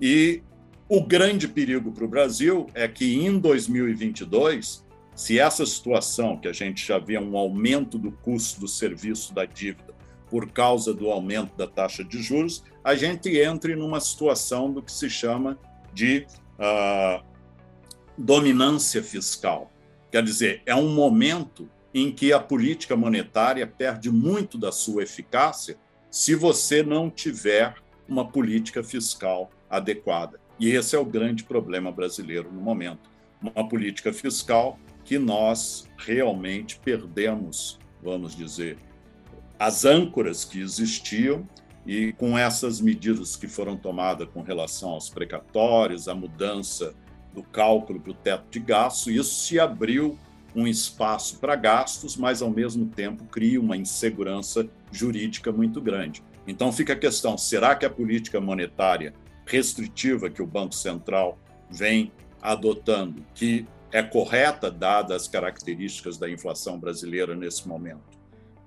E 0.00 0.40
o 0.88 1.04
grande 1.04 1.48
perigo 1.48 1.90
para 1.90 2.04
o 2.04 2.08
Brasil 2.08 2.68
é 2.72 2.86
que 2.86 3.16
em 3.16 3.36
2022, 3.36 4.86
se 5.12 5.40
essa 5.40 5.66
situação, 5.66 6.36
que 6.36 6.46
a 6.46 6.52
gente 6.52 6.86
já 6.86 7.00
vê 7.00 7.18
um 7.18 7.36
aumento 7.36 7.98
do 7.98 8.12
custo 8.12 8.60
do 8.60 8.68
serviço 8.68 9.34
da 9.34 9.44
dívida 9.44 9.92
por 10.30 10.52
causa 10.52 10.94
do 10.94 11.10
aumento 11.10 11.56
da 11.56 11.66
taxa 11.66 12.04
de 12.04 12.22
juros, 12.22 12.62
a 12.84 12.94
gente 12.94 13.36
entre 13.36 13.74
numa 13.74 13.98
situação 13.98 14.72
do 14.72 14.80
que 14.80 14.92
se 14.92 15.10
chama 15.10 15.58
de 15.92 16.28
uh, 16.60 17.24
dominância 18.16 19.02
fiscal. 19.02 19.72
Quer 20.12 20.22
dizer, 20.22 20.62
é 20.64 20.76
um 20.76 20.94
momento 20.94 21.68
em 21.98 22.12
que 22.12 22.30
a 22.30 22.38
política 22.38 22.94
monetária 22.94 23.66
perde 23.66 24.10
muito 24.10 24.58
da 24.58 24.70
sua 24.70 25.04
eficácia 25.04 25.78
se 26.10 26.34
você 26.34 26.82
não 26.82 27.08
tiver 27.08 27.74
uma 28.06 28.30
política 28.30 28.84
fiscal 28.84 29.50
adequada. 29.70 30.38
E 30.60 30.68
esse 30.68 30.94
é 30.94 30.98
o 30.98 31.06
grande 31.06 31.44
problema 31.44 31.90
brasileiro 31.90 32.52
no 32.52 32.60
momento. 32.60 33.08
Uma 33.40 33.66
política 33.66 34.12
fiscal 34.12 34.78
que 35.06 35.18
nós 35.18 35.88
realmente 35.96 36.78
perdemos, 36.84 37.78
vamos 38.02 38.36
dizer, 38.36 38.76
as 39.58 39.86
âncoras 39.86 40.44
que 40.44 40.60
existiam 40.60 41.48
e 41.86 42.12
com 42.12 42.36
essas 42.36 42.78
medidas 42.78 43.36
que 43.36 43.48
foram 43.48 43.74
tomadas 43.74 44.28
com 44.34 44.42
relação 44.42 44.90
aos 44.90 45.08
precatórios, 45.08 46.08
a 46.08 46.14
mudança 46.14 46.94
do 47.32 47.42
cálculo 47.42 47.98
para 48.00 48.10
o 48.10 48.14
teto 48.14 48.50
de 48.50 48.60
gasto, 48.60 49.10
isso 49.10 49.46
se 49.46 49.58
abriu 49.58 50.18
um 50.56 50.66
espaço 50.66 51.38
para 51.38 51.54
gastos, 51.54 52.16
mas 52.16 52.40
ao 52.40 52.50
mesmo 52.50 52.86
tempo 52.86 53.24
cria 53.24 53.60
uma 53.60 53.76
insegurança 53.76 54.66
jurídica 54.90 55.52
muito 55.52 55.82
grande. 55.82 56.24
Então 56.46 56.72
fica 56.72 56.94
a 56.94 56.98
questão: 56.98 57.36
será 57.36 57.76
que 57.76 57.84
a 57.84 57.90
política 57.90 58.40
monetária 58.40 59.12
restritiva 59.44 60.30
que 60.30 60.40
o 60.40 60.46
Banco 60.46 60.74
Central 60.74 61.38
vem 61.70 62.10
adotando, 62.40 63.22
que 63.34 63.66
é 63.92 64.02
correta 64.02 64.70
dadas 64.70 65.22
as 65.22 65.28
características 65.28 66.16
da 66.16 66.28
inflação 66.28 66.80
brasileira 66.80 67.36
nesse 67.36 67.68
momento, 67.68 68.16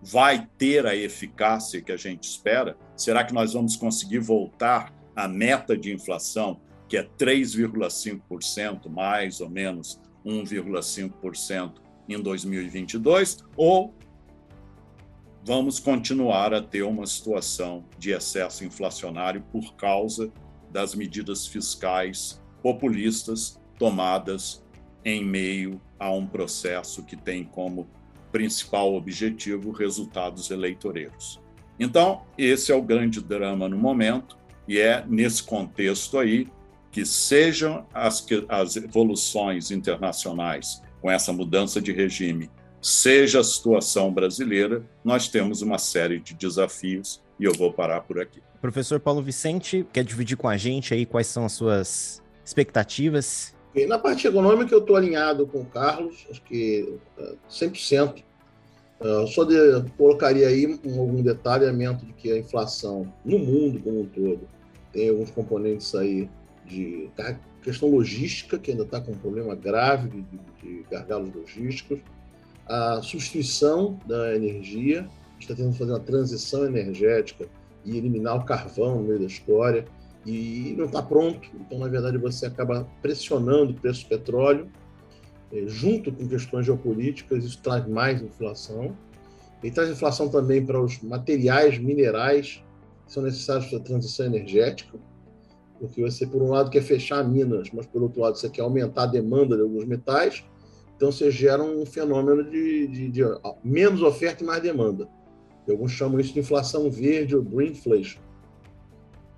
vai 0.01 0.47
ter 0.57 0.85
a 0.85 0.95
eficácia 0.95 1.81
que 1.81 1.91
a 1.91 1.97
gente 1.97 2.23
espera? 2.23 2.77
Será 2.95 3.23
que 3.23 3.33
nós 3.33 3.53
vamos 3.53 3.75
conseguir 3.75 4.19
voltar 4.19 4.93
à 5.15 5.27
meta 5.27 5.75
de 5.75 5.91
inflação 5.91 6.61
que 6.87 6.97
é 6.97 7.03
3,5%, 7.03 8.89
mais 8.89 9.41
ou 9.41 9.49
menos 9.49 9.99
1,5% 10.25 11.73
em 12.07 12.19
2022, 12.21 13.37
ou 13.55 13.93
vamos 15.45 15.79
continuar 15.79 16.53
a 16.53 16.61
ter 16.61 16.83
uma 16.83 17.05
situação 17.05 17.85
de 17.97 18.11
excesso 18.11 18.65
inflacionário 18.65 19.43
por 19.51 19.75
causa 19.75 20.31
das 20.71 20.93
medidas 20.93 21.47
fiscais 21.47 22.41
populistas 22.61 23.59
tomadas 23.77 24.63
em 25.03 25.23
meio 25.23 25.81
a 25.97 26.11
um 26.11 26.27
processo 26.27 27.03
que 27.03 27.15
tem 27.15 27.43
como 27.43 27.87
principal 28.31 28.93
objetivo 28.93 29.71
resultados 29.71 30.51
eleitoreiros. 30.51 31.39
Então, 31.79 32.23
esse 32.37 32.71
é 32.71 32.75
o 32.75 32.81
grande 32.81 33.21
drama 33.21 33.69
no 33.69 33.77
momento, 33.77 34.37
e 34.67 34.77
é 34.77 35.03
nesse 35.07 35.41
contexto 35.41 36.19
aí 36.19 36.47
que 36.91 37.05
sejam 37.05 37.85
as, 37.93 38.25
as 38.47 38.75
evoluções 38.75 39.71
internacionais 39.71 40.81
com 41.01 41.09
essa 41.09 41.31
mudança 41.31 41.81
de 41.81 41.91
regime, 41.91 42.49
seja 42.81 43.39
a 43.39 43.43
situação 43.43 44.11
brasileira, 44.11 44.83
nós 45.03 45.27
temos 45.27 45.61
uma 45.61 45.77
série 45.77 46.19
de 46.19 46.33
desafios 46.33 47.21
e 47.39 47.45
eu 47.45 47.53
vou 47.53 47.71
parar 47.71 48.01
por 48.01 48.19
aqui. 48.19 48.41
Professor 48.61 48.99
Paulo 48.99 49.21
Vicente, 49.21 49.85
quer 49.93 50.03
dividir 50.03 50.35
com 50.35 50.47
a 50.47 50.57
gente 50.57 50.93
aí 50.93 51.05
quais 51.05 51.27
são 51.27 51.45
as 51.45 51.53
suas 51.53 52.21
expectativas? 52.43 53.55
Na 53.87 53.99
parte 53.99 54.27
econômica, 54.27 54.73
eu 54.73 54.79
estou 54.79 54.95
alinhado 54.95 55.45
com 55.47 55.61
o 55.61 55.65
Carlos, 55.65 56.25
acho 56.29 56.41
que 56.41 56.97
100%. 57.49 58.23
Uh, 58.99 59.25
só 59.27 59.45
de, 59.45 59.55
colocaria 59.97 60.47
aí 60.47 60.67
um, 60.83 60.99
algum 60.99 61.21
detalhamento 61.21 62.05
de 62.05 62.11
que 62.11 62.33
a 62.33 62.37
inflação 62.37 63.13
no 63.23 63.39
mundo 63.39 63.79
como 63.79 64.01
um 64.01 64.05
todo 64.05 64.41
tem 64.91 65.07
alguns 65.07 65.31
componentes 65.31 65.95
aí 65.95 66.29
de 66.69 67.09
questão 67.61 67.89
logística, 67.89 68.57
que 68.57 68.71
ainda 68.71 68.83
está 68.83 69.01
com 69.01 69.11
um 69.11 69.17
problema 69.17 69.55
grave 69.55 70.09
de, 70.09 70.21
de, 70.61 70.85
gargalos 70.89 71.33
logísticos, 71.33 71.99
a 72.67 73.01
substituição 73.01 73.99
da 74.05 74.35
energia, 74.35 75.09
está 75.39 75.55
tentando 75.55 75.75
fazer 75.75 75.91
uma 75.91 75.99
transição 75.99 76.65
energética 76.65 77.47
e 77.83 77.97
eliminar 77.97 78.37
o 78.37 78.45
carvão 78.45 78.99
no 78.99 79.07
meio 79.07 79.19
da 79.19 79.25
história, 79.25 79.85
e 80.25 80.75
não 80.77 80.85
está 80.85 81.01
pronto, 81.01 81.49
então, 81.55 81.79
na 81.79 81.87
verdade, 81.87 82.17
você 82.17 82.45
acaba 82.45 82.87
pressionando 83.01 83.71
o 83.71 83.73
preço 83.73 84.03
do 84.03 84.09
petróleo, 84.09 84.69
eh, 85.51 85.63
junto 85.65 86.11
com 86.11 86.27
questões 86.27 86.65
geopolíticas, 86.65 87.43
isso 87.43 87.59
traz 87.61 87.87
mais 87.87 88.21
inflação, 88.21 88.95
e 89.63 89.71
traz 89.71 89.89
inflação 89.89 90.29
também 90.29 90.63
para 90.65 90.79
os 90.79 91.01
materiais 91.01 91.77
minerais 91.77 92.63
que 93.05 93.13
são 93.13 93.23
necessários 93.23 93.67
para 93.67 93.79
a 93.79 93.81
transição 93.81 94.25
energética, 94.27 94.97
porque 95.79 96.01
você, 96.01 96.27
por 96.27 96.41
um 96.41 96.49
lado, 96.49 96.69
quer 96.69 96.81
fechar 96.81 97.23
minas, 97.27 97.69
mas, 97.71 97.85
por 97.85 98.03
outro 98.03 98.21
lado, 98.21 98.37
você 98.37 98.49
quer 98.49 98.61
aumentar 98.61 99.03
a 99.03 99.07
demanda 99.07 99.55
de 99.55 99.61
alguns 99.61 99.85
metais, 99.85 100.43
então 100.95 101.11
você 101.11 101.31
gera 101.31 101.63
um 101.63 101.85
fenômeno 101.85 102.43
de, 102.43 102.87
de, 102.87 103.09
de 103.09 103.21
menos 103.63 104.01
oferta 104.01 104.43
e 104.43 104.45
mais 104.45 104.61
demanda. 104.61 105.07
E 105.65 105.71
alguns 105.71 105.91
chamam 105.91 106.19
isso 106.19 106.33
de 106.33 106.39
inflação 106.39 106.91
verde 106.91 107.35
ou 107.35 107.41
greenflation. 107.41 108.19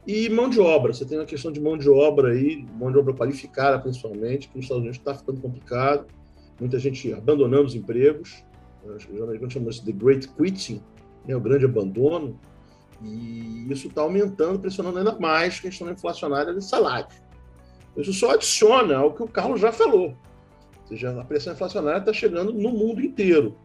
E 0.07 0.27
mão 0.29 0.49
de 0.49 0.59
obra, 0.59 0.91
você 0.91 1.05
tem 1.05 1.19
uma 1.19 1.25
questão 1.25 1.51
de 1.51 1.61
mão 1.61 1.77
de 1.77 1.87
obra 1.87 2.31
aí, 2.31 2.65
mão 2.79 2.91
de 2.91 2.97
obra 2.97 3.13
qualificada 3.13 3.77
principalmente, 3.77 4.49
que 4.49 4.55
nos 4.55 4.65
Estados 4.65 4.81
Unidos 4.81 4.97
está 4.97 5.13
ficando 5.13 5.39
complicado, 5.39 6.07
muita 6.59 6.79
gente 6.79 7.13
abandonando 7.13 7.65
os 7.65 7.75
empregos, 7.75 8.43
os 8.83 9.21
americanos 9.21 9.53
chamam 9.53 9.69
isso 9.69 9.85
de 9.85 9.91
great 9.91 10.27
quitting, 10.29 10.81
né, 11.27 11.35
o 11.35 11.39
grande 11.39 11.65
abandono, 11.65 12.39
e 13.03 13.71
isso 13.71 13.87
está 13.87 14.01
aumentando, 14.01 14.59
pressionando 14.59 14.97
ainda 14.97 15.17
mais 15.19 15.57
a 15.57 15.61
questão 15.61 15.89
inflacionária 15.89 16.53
de 16.53 16.63
salário. 16.63 17.07
Isso 17.95 18.13
só 18.13 18.31
adiciona 18.31 18.97
ao 18.97 19.13
que 19.13 19.23
o 19.23 19.27
Carlos 19.27 19.59
já 19.59 19.71
falou. 19.71 20.15
Ou 20.81 20.87
seja, 20.87 21.19
a 21.19 21.23
pressão 21.23 21.53
inflacionária 21.53 21.99
está 21.99 22.13
chegando 22.13 22.53
no 22.53 22.69
mundo 22.69 23.01
inteiro. 23.01 23.57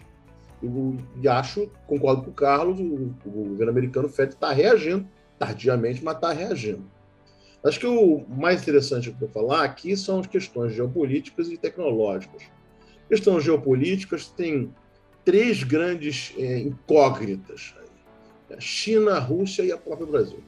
E 1.22 1.28
acho, 1.28 1.70
concordo 1.86 2.22
com 2.22 2.30
o 2.30 2.34
Carlos, 2.34 2.80
o, 2.80 3.14
o 3.24 3.30
governo 3.48 3.70
americano, 3.70 4.08
o 4.08 4.10
FED, 4.10 4.34
está 4.34 4.52
reagindo, 4.52 5.06
tardiamente, 5.38 6.02
mas 6.02 6.16
está 6.16 6.32
reagindo. 6.32 6.84
Acho 7.64 7.80
que 7.80 7.86
o 7.86 8.24
mais 8.28 8.62
interessante 8.62 9.10
para 9.10 9.28
falar 9.28 9.64
aqui 9.64 9.96
são 9.96 10.20
as 10.20 10.26
questões 10.26 10.72
geopolíticas 10.74 11.48
e 11.48 11.56
tecnológicas. 11.56 12.42
Questões 13.08 13.44
geopolíticas 13.44 14.28
têm 14.28 14.72
três 15.24 15.62
grandes 15.62 16.32
é, 16.38 16.60
incógnitas 16.60 17.74
a 17.80 17.85
China, 18.58 19.18
Rússia 19.18 19.62
e 19.62 19.72
a 19.72 19.76
própria 19.76 20.06
Brasil. 20.06 20.38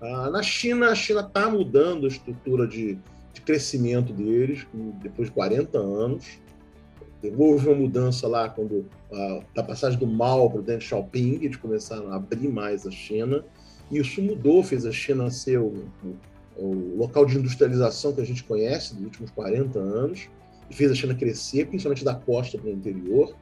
Ah, 0.00 0.30
na 0.30 0.42
China, 0.42 0.90
a 0.90 0.94
China 0.94 1.20
está 1.20 1.48
mudando 1.48 2.04
a 2.04 2.08
estrutura 2.08 2.66
de, 2.66 2.98
de, 3.32 3.40
crescimento 3.40 4.12
deles, 4.12 4.66
depois 5.02 5.28
de 5.28 5.34
40 5.34 5.78
anos. 5.78 6.38
Houve 7.38 7.68
uma 7.68 7.76
mudança 7.76 8.28
lá 8.28 8.50
quando 8.50 8.86
ah, 9.12 9.40
da 9.54 9.62
passagem 9.62 9.98
do 9.98 10.06
Mao 10.06 10.50
para 10.50 10.60
o 10.60 10.62
Deng 10.62 10.80
Xiaoping, 10.80 11.40
eles 11.42 11.56
começaram 11.56 12.12
a 12.12 12.16
abrir 12.16 12.48
mais 12.48 12.86
a 12.86 12.90
China. 12.90 13.44
E 13.90 13.98
isso 13.98 14.20
mudou, 14.20 14.62
fez 14.62 14.84
a 14.84 14.92
China 14.92 15.30
ser 15.30 15.58
o, 15.58 15.86
o, 16.02 16.16
o 16.62 16.96
local 16.96 17.24
de 17.24 17.38
industrialização 17.38 18.12
que 18.12 18.20
a 18.20 18.26
gente 18.26 18.44
conhece 18.44 18.94
dos 18.94 19.04
últimos 19.04 19.30
40 19.30 19.78
anos, 19.78 20.28
e 20.70 20.74
fez 20.74 20.90
a 20.90 20.94
China 20.94 21.14
crescer, 21.14 21.66
principalmente 21.66 22.04
da 22.04 22.14
costa 22.14 22.58
para 22.58 22.68
o 22.68 22.72
interior. 22.72 23.34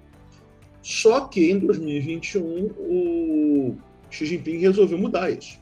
Só 0.83 1.27
que 1.29 1.51
em 1.51 1.59
2021 1.59 2.67
o 2.77 3.77
Xi 4.11 4.27
Jinping 4.27 4.59
resolveu 4.59 4.99
mudar 4.99 5.31
isso. 5.31 5.61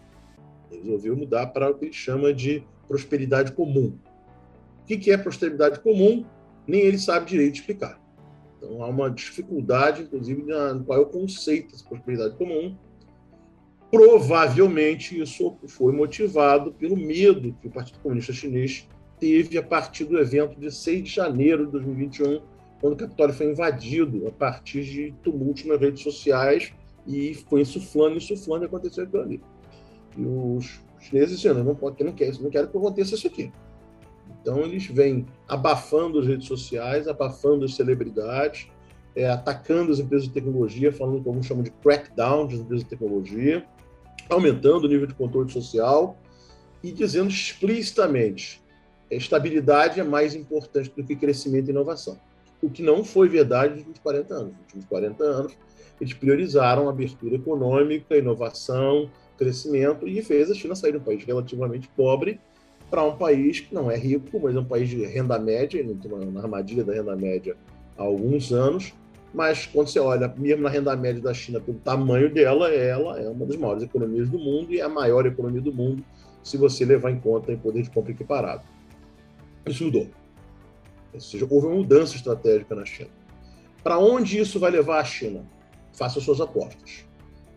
Resolveu 0.70 1.16
mudar 1.16 1.48
para 1.48 1.70
o 1.70 1.74
que 1.74 1.86
ele 1.86 1.92
chama 1.92 2.32
de 2.32 2.64
prosperidade 2.88 3.52
comum. 3.52 3.96
O 4.82 4.86
que 4.86 5.10
é 5.10 5.16
prosperidade 5.16 5.78
comum? 5.80 6.24
Nem 6.66 6.80
ele 6.80 6.98
sabe 6.98 7.26
direito 7.26 7.56
explicar. 7.56 8.00
Então 8.56 8.82
há 8.82 8.88
uma 8.88 9.10
dificuldade, 9.10 10.02
inclusive, 10.02 10.42
no 10.42 10.84
qual 10.84 10.98
é 10.98 11.02
o 11.02 11.06
conceito 11.06 11.76
de 11.76 11.84
prosperidade 11.84 12.36
comum. 12.36 12.74
Provavelmente 13.90 15.20
isso 15.20 15.56
foi 15.66 15.92
motivado 15.92 16.72
pelo 16.72 16.96
medo 16.96 17.56
que 17.60 17.68
o 17.68 17.70
Partido 17.70 17.98
Comunista 18.00 18.32
Chinês 18.32 18.88
teve 19.18 19.58
a 19.58 19.62
partir 19.62 20.04
do 20.04 20.18
evento 20.18 20.58
de 20.58 20.70
6 20.70 21.04
de 21.04 21.10
janeiro 21.10 21.66
de 21.66 21.72
2021, 21.72 22.40
quando 22.80 22.94
o 22.94 22.96
Capitólio 22.96 23.34
foi 23.34 23.46
invadido 23.46 24.26
a 24.26 24.32
partir 24.32 24.84
de 24.84 25.14
tumultos 25.22 25.64
nas 25.64 25.78
redes 25.78 26.02
sociais 26.02 26.72
e 27.06 27.34
foi 27.48 27.60
insuflando, 27.60 28.16
insuflando 28.16 28.64
e 28.64 28.66
aconteceu 28.66 29.04
aquilo 29.04 29.22
ali. 29.22 29.42
E 30.16 30.24
os 30.24 30.80
chineses 30.98 31.38
dizendo, 31.38 31.62
não, 31.62 31.74
pode, 31.74 32.02
não, 32.02 32.12
quer, 32.12 32.32
não 32.40 32.50
quero 32.50 32.68
que 32.68 32.76
aconteça 32.76 33.14
isso 33.14 33.26
aqui. 33.26 33.52
Então 34.40 34.60
eles 34.60 34.86
vêm 34.86 35.26
abafando 35.46 36.18
as 36.20 36.26
redes 36.26 36.46
sociais, 36.46 37.06
abafando 37.06 37.66
as 37.66 37.74
celebridades, 37.74 38.68
é, 39.14 39.28
atacando 39.28 39.92
as 39.92 39.98
empresas 39.98 40.28
de 40.28 40.32
tecnologia, 40.32 40.90
falando 40.90 41.22
como 41.22 41.42
chamam 41.42 41.62
de 41.62 41.70
crackdown 41.70 42.46
das 42.46 42.60
empresas 42.60 42.84
de 42.84 42.90
tecnologia, 42.90 43.66
aumentando 44.30 44.84
o 44.84 44.88
nível 44.88 45.06
de 45.06 45.14
controle 45.14 45.50
social 45.50 46.16
e 46.82 46.90
dizendo 46.90 47.28
explicitamente 47.28 48.62
estabilidade 49.10 50.00
é 50.00 50.04
mais 50.04 50.34
importante 50.34 50.90
do 50.96 51.04
que 51.04 51.16
crescimento 51.16 51.68
e 51.68 51.70
inovação 51.72 52.16
o 52.62 52.68
que 52.68 52.82
não 52.82 53.04
foi 53.04 53.28
verdade 53.28 53.70
nos 53.70 53.78
últimos 53.78 53.98
40 54.00 54.34
anos. 54.34 54.52
Nos 54.52 54.60
últimos 54.60 54.84
40 54.86 55.24
anos, 55.24 55.58
eles 56.00 56.14
priorizaram 56.14 56.86
a 56.88 56.90
abertura 56.90 57.36
econômica, 57.36 58.16
inovação, 58.16 59.10
crescimento, 59.38 60.06
e 60.06 60.22
fez 60.22 60.50
a 60.50 60.54
China 60.54 60.74
sair 60.74 60.92
de 60.92 60.98
um 60.98 61.02
país 61.02 61.24
relativamente 61.24 61.88
pobre 61.96 62.40
para 62.90 63.04
um 63.04 63.16
país 63.16 63.60
que 63.60 63.74
não 63.74 63.90
é 63.90 63.96
rico, 63.96 64.40
mas 64.40 64.54
é 64.54 64.58
um 64.58 64.64
país 64.64 64.88
de 64.88 65.04
renda 65.04 65.38
média, 65.38 65.82
na 66.32 66.40
armadilha 66.40 66.82
da 66.82 66.92
renda 66.92 67.14
média 67.14 67.56
há 67.96 68.02
alguns 68.02 68.52
anos, 68.52 68.92
mas 69.32 69.64
quando 69.66 69.88
você 69.88 70.00
olha, 70.00 70.32
mesmo 70.36 70.62
na 70.62 70.68
renda 70.68 70.94
média 70.96 71.22
da 71.22 71.32
China, 71.32 71.60
pelo 71.60 71.78
tamanho 71.78 72.32
dela, 72.32 72.68
ela 72.68 73.20
é 73.20 73.28
uma 73.28 73.46
das 73.46 73.56
maiores 73.56 73.84
economias 73.84 74.28
do 74.28 74.38
mundo 74.38 74.72
e 74.72 74.80
é 74.80 74.82
a 74.82 74.88
maior 74.88 75.24
economia 75.24 75.60
do 75.60 75.72
mundo, 75.72 76.02
se 76.42 76.56
você 76.56 76.84
levar 76.84 77.10
em 77.10 77.20
conta 77.20 77.52
em 77.52 77.56
poder 77.56 77.82
de 77.82 77.90
compra 77.90 78.10
equiparado. 78.10 78.62
Isso 79.66 79.84
mudou. 79.84 80.08
Ou 81.12 81.20
seja, 81.20 81.46
houve 81.48 81.66
uma 81.66 81.76
mudança 81.76 82.16
estratégica 82.16 82.74
na 82.74 82.84
China. 82.84 83.10
Para 83.82 83.98
onde 83.98 84.38
isso 84.38 84.58
vai 84.60 84.70
levar 84.70 85.00
a 85.00 85.04
China? 85.04 85.44
Faça 85.92 86.20
suas 86.20 86.40
apostas. 86.40 87.06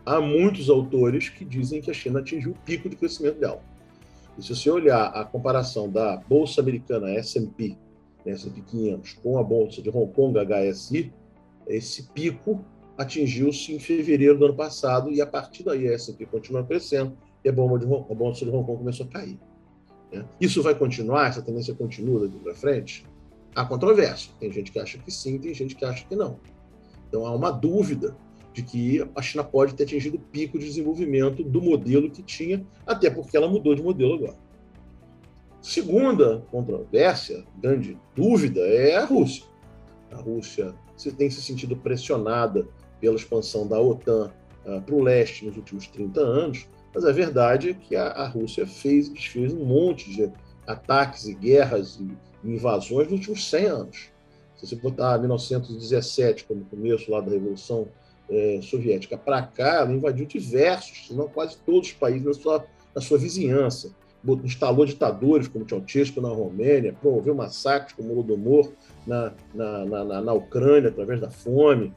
Há 0.06 0.20
muitos 0.20 0.70
autores 0.70 1.30
que 1.30 1.46
dizem 1.46 1.82
que 1.82 1.92
a 1.92 1.94
China 1.94 2.20
atingiu 2.20 2.52
o 2.52 2.66
pico 2.66 2.90
de 2.90 2.96
crescimento 2.96 3.40
dela. 3.40 3.62
E 4.38 4.42
se 4.42 4.56
você 4.56 4.70
olhar 4.70 5.06
a 5.08 5.24
comparação 5.24 5.90
da 5.90 6.18
Bolsa 6.18 6.62
Americana 6.62 7.12
S&P, 7.12 7.78
né, 8.26 8.34
S&P 8.34 8.62
500, 8.62 9.14
com 9.14 9.38
a 9.38 9.44
Bolsa 9.44 9.82
de 9.82 9.90
Hong 9.90 10.12
Kong 10.12 10.38
HSI, 10.40 11.14
esse 11.68 12.04
pico 12.12 12.64
atingiu-se 12.98 13.74
em 13.74 13.80
fevereiro 13.80 14.38
do 14.38 14.46
ano 14.46 14.56
passado 14.56 15.12
e 15.12 15.22
a 15.22 15.28
partir 15.28 15.64
daí 15.64 15.88
a 15.88 15.94
S&P 15.94 16.26
continua 16.26 16.64
crescendo 16.64 17.18
e 17.44 17.50
a 17.50 17.52
bomba 17.52 17.78
de 17.78 17.86
Hong, 17.86 18.06
a 18.10 18.16
bolsa 18.16 18.46
de 18.46 18.52
Hong 18.52 18.66
Kong 18.66 18.80
começou 18.80 19.06
a 19.06 19.10
cair. 19.10 19.40
Né? 20.12 20.26
Isso 20.40 20.62
vai 20.62 20.76
continuar? 20.76 21.28
Essa 21.28 21.42
tendência 21.42 21.74
continua 21.74 22.28
daqui 22.28 22.38
para 22.40 22.56
frente? 22.56 23.06
Há 23.56 23.66
controvérsia. 23.66 24.32
Tem 24.40 24.52
gente 24.52 24.72
que 24.72 24.80
acha 24.80 24.98
que 24.98 25.12
sim, 25.12 25.38
tem 25.38 25.54
gente 25.54 25.76
que 25.76 25.86
acha 25.86 26.06
que 26.06 26.16
não. 26.16 26.40
Então 27.08 27.26
há 27.26 27.36
uma 27.36 27.52
dúvida 27.52 28.16
de 28.54 28.62
que 28.62 29.08
a 29.16 29.22
China 29.22 29.44
pode 29.44 29.74
ter 29.74 29.84
atingido 29.84 30.18
o 30.18 30.20
pico 30.20 30.60
de 30.60 30.66
desenvolvimento 30.66 31.44
do 31.44 31.62
modelo 31.62 32.10
que 32.10 32.22
tinha, 32.22 32.66
até 32.86 33.10
porque 33.10 33.36
ela 33.36 33.48
mudou 33.48 33.74
de 33.74 33.82
modelo 33.82 34.16
agora. 34.16 34.38
Segunda 35.62 36.44
controvérsia, 36.52 37.44
grande 37.58 37.98
dúvida, 38.16 38.62
é 38.62 38.96
a 38.96 39.06
Rússia. 39.06 39.46
A 40.12 40.18
Rússia 40.18 40.76
tem 41.18 41.30
se 41.30 41.42
sentido 41.42 41.76
pressionada 41.76 42.68
pela 43.00 43.16
expansão 43.16 43.68
da 43.68 43.80
OTAN 43.80 44.32
uh, 44.66 44.82
para 44.82 44.96
o 44.96 45.02
leste 45.02 45.46
nos 45.46 45.58
últimos 45.58 45.88
30 45.88 46.20
anos, 46.20 46.68
mas 46.94 47.06
a 47.06 47.12
verdade 47.12 47.70
é 47.70 47.74
que 47.74 47.96
a, 47.96 48.08
a 48.08 48.28
Rússia 48.28 48.68
fez 48.68 49.08
e 49.08 49.14
desfez 49.14 49.54
um 49.54 49.66
monte 49.66 50.12
de 50.12 50.32
ataques 50.68 51.28
e 51.28 51.34
guerras 51.34 52.00
e 52.00 52.12
invasões 52.44 53.10
nos 53.10 53.20
últimos 53.20 53.50
100 53.50 53.66
anos. 53.66 54.10
Se 54.58 54.68
você 54.68 54.76
botar 54.76 55.18
1917 55.18 56.46
como 56.46 56.66
começo 56.66 57.12
lá 57.12 57.22
da 57.22 57.32
Revolução 57.32 57.88
é, 58.30 58.60
Soviética 58.62 59.18
para 59.18 59.42
cá, 59.42 59.82
ela 59.82 59.94
invadiu 59.94 60.26
diversos, 60.26 61.08
se 61.08 61.14
não 61.14 61.28
quase 61.28 61.58
todos 61.66 61.90
os 61.90 61.94
países 61.94 62.24
na 62.24 62.34
sua, 62.34 62.66
na 62.96 63.02
sua 63.02 63.18
vizinhança. 63.18 63.92
Instalou 64.44 64.86
ditadores 64.86 65.50
como 65.50 65.68
Ceausescu 65.68 66.22
na 66.22 66.30
Romênia, 66.30 66.94
promoveu 66.94 67.36
massacres 67.36 67.94
como 67.94 68.14
Holodomor 68.14 68.72
na, 69.06 69.34
na, 69.54 69.86
na, 69.86 70.22
na 70.22 70.34
Ucrânia 70.34 70.90
através 70.90 71.20
da 71.20 71.30
fome, 71.30 71.94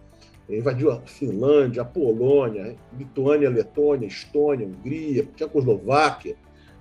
invadiu 0.49 0.91
a 0.91 1.01
Finlândia, 1.03 1.83
a 1.83 1.85
Polônia, 1.85 2.77
Lituânia, 2.97 3.49
Letônia, 3.49 4.07
Estônia, 4.07 4.67
Hungria, 4.67 5.27
Tchecoslováquia. 5.37 6.37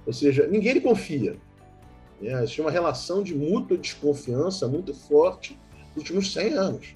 Ou 0.06 0.14
seja, 0.14 0.48
ninguém 0.48 0.74
lhe 0.74 0.82
confia. 0.82 1.36
É, 2.26 2.34
existe 2.42 2.60
uma 2.60 2.72
relação 2.72 3.22
de 3.22 3.36
mútua 3.36 3.78
desconfiança 3.78 4.68
muito 4.68 4.94
forte 4.96 5.60
nos 5.90 5.98
últimos 5.98 6.34
100 6.34 6.54
anos. 6.54 6.96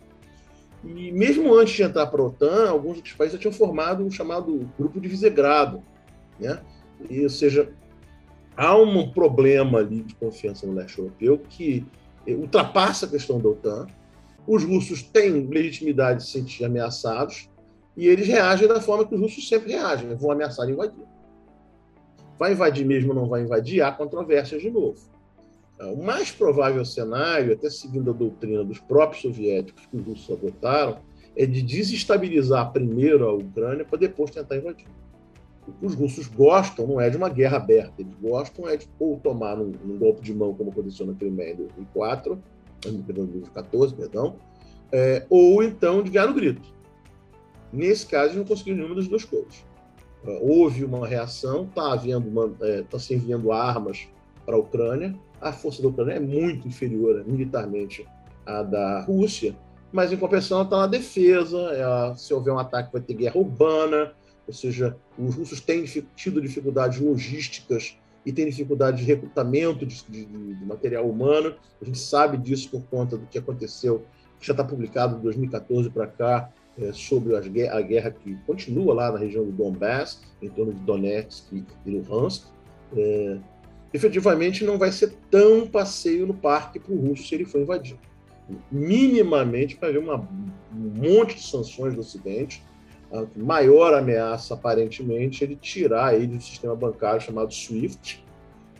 E 0.83 1.11
mesmo 1.11 1.53
antes 1.53 1.75
de 1.75 1.83
entrar 1.83 2.07
para 2.07 2.21
a 2.21 2.25
OTAN, 2.25 2.69
alguns 2.69 2.97
outros 2.97 3.13
países 3.13 3.33
já 3.33 3.39
tinham 3.39 3.53
formado 3.53 4.03
um 4.03 4.09
chamado 4.09 4.67
Grupo 4.77 4.99
de 4.99 5.07
Visegrado. 5.07 5.83
Né? 6.39 6.59
E, 7.09 7.21
ou 7.21 7.29
seja, 7.29 7.71
há 8.57 8.75
um 8.75 9.11
problema 9.11 9.79
ali 9.79 10.01
de 10.01 10.15
confiança 10.15 10.65
no 10.65 10.73
leste 10.73 10.97
europeu 10.97 11.39
que 11.49 11.85
ultrapassa 12.27 13.05
a 13.05 13.09
questão 13.09 13.39
da 13.39 13.49
OTAN. 13.49 13.87
Os 14.47 14.63
russos 14.63 15.03
têm 15.03 15.47
legitimidade 15.47 16.19
de 16.19 16.25
se 16.25 16.31
sentir 16.31 16.65
ameaçados 16.65 17.49
e 17.95 18.07
eles 18.07 18.27
reagem 18.27 18.67
da 18.67 18.81
forma 18.81 19.05
que 19.05 19.13
os 19.13 19.21
russos 19.21 19.47
sempre 19.47 19.73
reagem: 19.73 20.15
vão 20.15 20.31
ameaçar 20.31 20.65
de 20.65 20.71
invadir. 20.71 21.05
Vai 22.37 22.53
invadir 22.53 22.85
mesmo 22.85 23.09
ou 23.09 23.15
não 23.15 23.27
vai 23.27 23.43
invadir? 23.43 23.81
Há 23.81 23.91
controvérsias 23.91 24.61
de 24.61 24.71
novo. 24.71 25.18
O 25.79 26.03
mais 26.03 26.29
provável 26.29 26.83
cenário, 26.83 27.53
até 27.53 27.69
seguindo 27.69 28.09
a 28.09 28.13
doutrina 28.13 28.63
dos 28.65 28.79
próprios 28.79 29.21
soviéticos 29.21 29.85
que 29.85 29.95
os 29.95 30.03
russos 30.03 30.37
adotaram, 30.37 30.99
é 31.37 31.45
de 31.45 31.61
desestabilizar 31.61 32.73
primeiro 32.73 33.25
a 33.25 33.33
Ucrânia 33.33 33.85
para 33.85 33.97
depois 33.97 34.29
tentar 34.29 34.57
invadir. 34.57 34.87
O 35.65 35.71
que 35.71 35.85
os 35.85 35.93
russos 35.93 36.27
gostam 36.27 36.85
não 36.85 36.99
é 36.99 37.09
de 37.09 37.15
uma 37.15 37.29
guerra 37.29 37.57
aberta, 37.57 38.01
eles 38.01 38.13
gostam 38.21 38.67
é 38.67 38.75
de 38.75 38.89
ou 38.99 39.19
tomar 39.19 39.55
num, 39.55 39.97
golpe 39.97 40.21
de 40.21 40.33
mão, 40.33 40.53
como 40.53 40.71
aconteceu 40.71 41.05
na 41.05 41.13
Crimeia 41.13 41.53
em 41.53 41.57
2004, 41.57 42.43
em 42.87 42.97
2014, 42.97 43.95
perdão, 43.95 44.35
é, 44.91 45.25
ou 45.29 45.63
então 45.63 46.03
de 46.03 46.09
ganhar 46.09 46.27
no 46.27 46.33
grito. 46.33 46.61
Nesse 47.71 48.05
caso, 48.05 48.29
eles 48.29 48.37
não 48.37 48.45
conseguiram 48.45 48.77
nenhuma 48.79 48.95
das 48.95 49.07
duas 49.07 49.23
coisas. 49.23 49.63
Houve 50.41 50.83
uma 50.83 51.07
reação, 51.07 51.63
está 51.63 51.95
é, 52.61 52.81
tá 52.81 52.99
se 52.99 53.13
enviando 53.13 53.51
armas 53.51 54.07
para 54.45 54.55
a 54.55 54.59
Ucrânia, 54.59 55.15
a 55.41 55.51
força 55.51 55.81
da 55.81 55.87
Ucrânia 55.87 56.13
é 56.13 56.19
muito 56.19 56.67
inferior 56.67 57.23
militarmente 57.25 58.05
à 58.45 58.63
da 58.63 59.01
Rússia, 59.01 59.55
mas 59.91 60.11
em 60.11 60.17
compensação 60.17 60.61
está 60.61 60.77
na 60.77 60.87
defesa, 60.87 61.57
ela, 61.57 62.15
se 62.15 62.33
houver 62.33 62.53
um 62.53 62.59
ataque 62.59 62.91
vai 62.91 63.01
ter 63.01 63.13
guerra 63.13 63.37
urbana, 63.37 64.13
ou 64.47 64.53
seja, 64.53 64.95
os 65.17 65.35
russos 65.35 65.61
têm 65.61 65.83
tido 66.15 66.41
dificuldades 66.41 66.99
logísticas 66.99 67.97
e 68.25 68.31
têm 68.31 68.49
dificuldade 68.49 68.97
de 68.97 69.03
recrutamento 69.03 69.85
de, 69.85 70.03
de, 70.07 70.25
de, 70.25 70.65
material 70.65 71.09
humano. 71.09 71.55
A 71.81 71.85
gente 71.85 71.99
sabe 71.99 72.37
disso 72.37 72.69
por 72.69 72.81
conta 72.83 73.17
do 73.17 73.25
que 73.27 73.37
aconteceu, 73.37 74.05
que 74.39 74.45
já 74.45 74.53
está 74.53 74.63
publicado 74.63 75.15
de 75.17 75.21
2014 75.23 75.89
para 75.89 76.07
cá, 76.07 76.51
é, 76.77 76.93
sobre 76.93 77.35
as, 77.35 77.45
a 77.45 77.81
guerra 77.81 78.11
que 78.11 78.35
continua 78.45 78.93
lá 78.93 79.11
na 79.11 79.19
região 79.19 79.43
do 79.43 79.51
Donbass, 79.51 80.21
em 80.41 80.49
torno 80.49 80.73
de 80.73 80.79
Donetsk 80.81 81.53
e 81.53 81.89
Luhansk. 81.89 82.45
É, 82.95 83.37
efetivamente, 83.93 84.63
não 84.63 84.77
vai 84.77 84.91
ser 84.91 85.13
tão 85.29 85.67
passeio 85.67 86.27
no 86.27 86.33
parque 86.33 86.79
para 86.79 86.93
o 86.93 86.99
russo 86.99 87.27
se 87.27 87.35
ele 87.35 87.45
for 87.45 87.61
invadido. 87.61 87.99
Minimamente 88.71 89.77
vai 89.79 89.89
haver 89.89 89.99
uma, 89.99 90.17
um 90.17 91.09
monte 91.09 91.35
de 91.35 91.43
sanções 91.43 91.93
do 91.93 92.01
Ocidente, 92.01 92.63
a 93.11 93.25
maior 93.35 93.93
ameaça, 93.93 94.53
aparentemente, 94.53 95.43
é 95.43 95.47
ele 95.47 95.55
tirar 95.55 96.13
ele 96.13 96.37
do 96.37 96.43
sistema 96.43 96.75
bancário 96.75 97.21
chamado 97.21 97.53
SWIFT, 97.53 98.23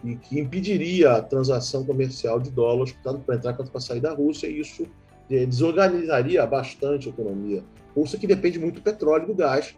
e 0.03 0.15
que 0.15 0.39
impediria 0.39 1.13
a 1.13 1.21
transação 1.21 1.83
comercial 1.83 2.39
de 2.39 2.49
dólares, 2.51 2.95
tanto 3.03 3.19
para 3.21 3.35
entrar 3.35 3.53
quanto 3.53 3.71
para 3.71 3.81
sair 3.81 3.99
da 3.99 4.13
Rússia, 4.13 4.47
e 4.47 4.59
isso 4.59 4.87
é, 5.29 5.45
desorganizaria 5.45 6.45
bastante 6.45 7.07
a 7.07 7.11
economia 7.11 7.63
russa, 7.95 8.17
que 8.17 8.27
depende 8.27 8.59
muito 8.59 8.75
do 8.75 8.81
petróleo 8.81 9.23
e 9.23 9.27
do 9.27 9.35
gás. 9.35 9.75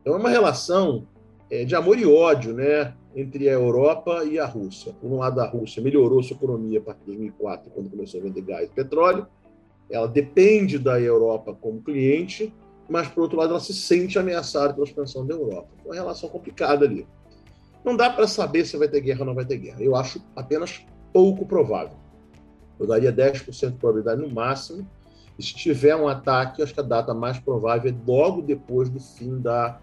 Então, 0.00 0.14
é 0.14 0.16
uma 0.16 0.30
relação 0.30 1.06
é, 1.50 1.64
de 1.64 1.74
amor 1.74 1.98
e 1.98 2.06
ódio 2.06 2.54
né, 2.54 2.94
entre 3.14 3.48
a 3.48 3.52
Europa 3.52 4.24
e 4.24 4.38
a 4.38 4.46
Rússia. 4.46 4.92
Por 5.00 5.10
um 5.10 5.18
lado, 5.18 5.40
a 5.40 5.46
Rússia 5.46 5.82
melhorou 5.82 6.22
sua 6.22 6.36
economia 6.36 6.78
a 6.78 6.82
partir 6.82 7.00
de 7.00 7.06
2004, 7.06 7.70
quando 7.70 7.90
começou 7.90 8.20
a 8.20 8.22
vender 8.22 8.42
gás 8.42 8.68
e 8.68 8.72
petróleo. 8.72 9.26
Ela 9.90 10.06
depende 10.06 10.78
da 10.78 11.00
Europa 11.00 11.56
como 11.60 11.82
cliente, 11.82 12.54
mas, 12.88 13.08
por 13.08 13.22
outro 13.22 13.38
lado, 13.38 13.50
ela 13.50 13.60
se 13.60 13.74
sente 13.74 14.18
ameaçada 14.18 14.72
pela 14.72 14.86
expansão 14.86 15.26
da 15.26 15.34
Europa. 15.34 15.68
Uma 15.84 15.94
relação 15.94 16.28
complicada 16.28 16.84
ali. 16.84 17.06
Não 17.84 17.96
dá 17.96 18.10
para 18.10 18.26
saber 18.26 18.64
se 18.64 18.76
vai 18.76 18.88
ter 18.88 19.00
guerra 19.00 19.20
ou 19.20 19.26
não 19.26 19.34
vai 19.34 19.44
ter 19.44 19.56
guerra. 19.56 19.82
Eu 19.82 19.96
acho 19.96 20.22
apenas 20.36 20.84
pouco 21.12 21.46
provável. 21.46 21.96
Eu 22.78 22.86
daria 22.86 23.12
10% 23.12 23.72
de 23.72 23.76
probabilidade 23.76 24.20
no 24.20 24.30
máximo. 24.30 24.86
E 25.38 25.42
se 25.42 25.54
tiver 25.54 25.96
um 25.96 26.06
ataque, 26.06 26.62
acho 26.62 26.74
que 26.74 26.80
a 26.80 26.84
data 26.84 27.14
mais 27.14 27.38
provável 27.38 27.90
é 27.90 27.94
logo 28.06 28.42
depois 28.42 28.88
do 28.88 29.00
fim 29.00 29.40
da 29.40 29.80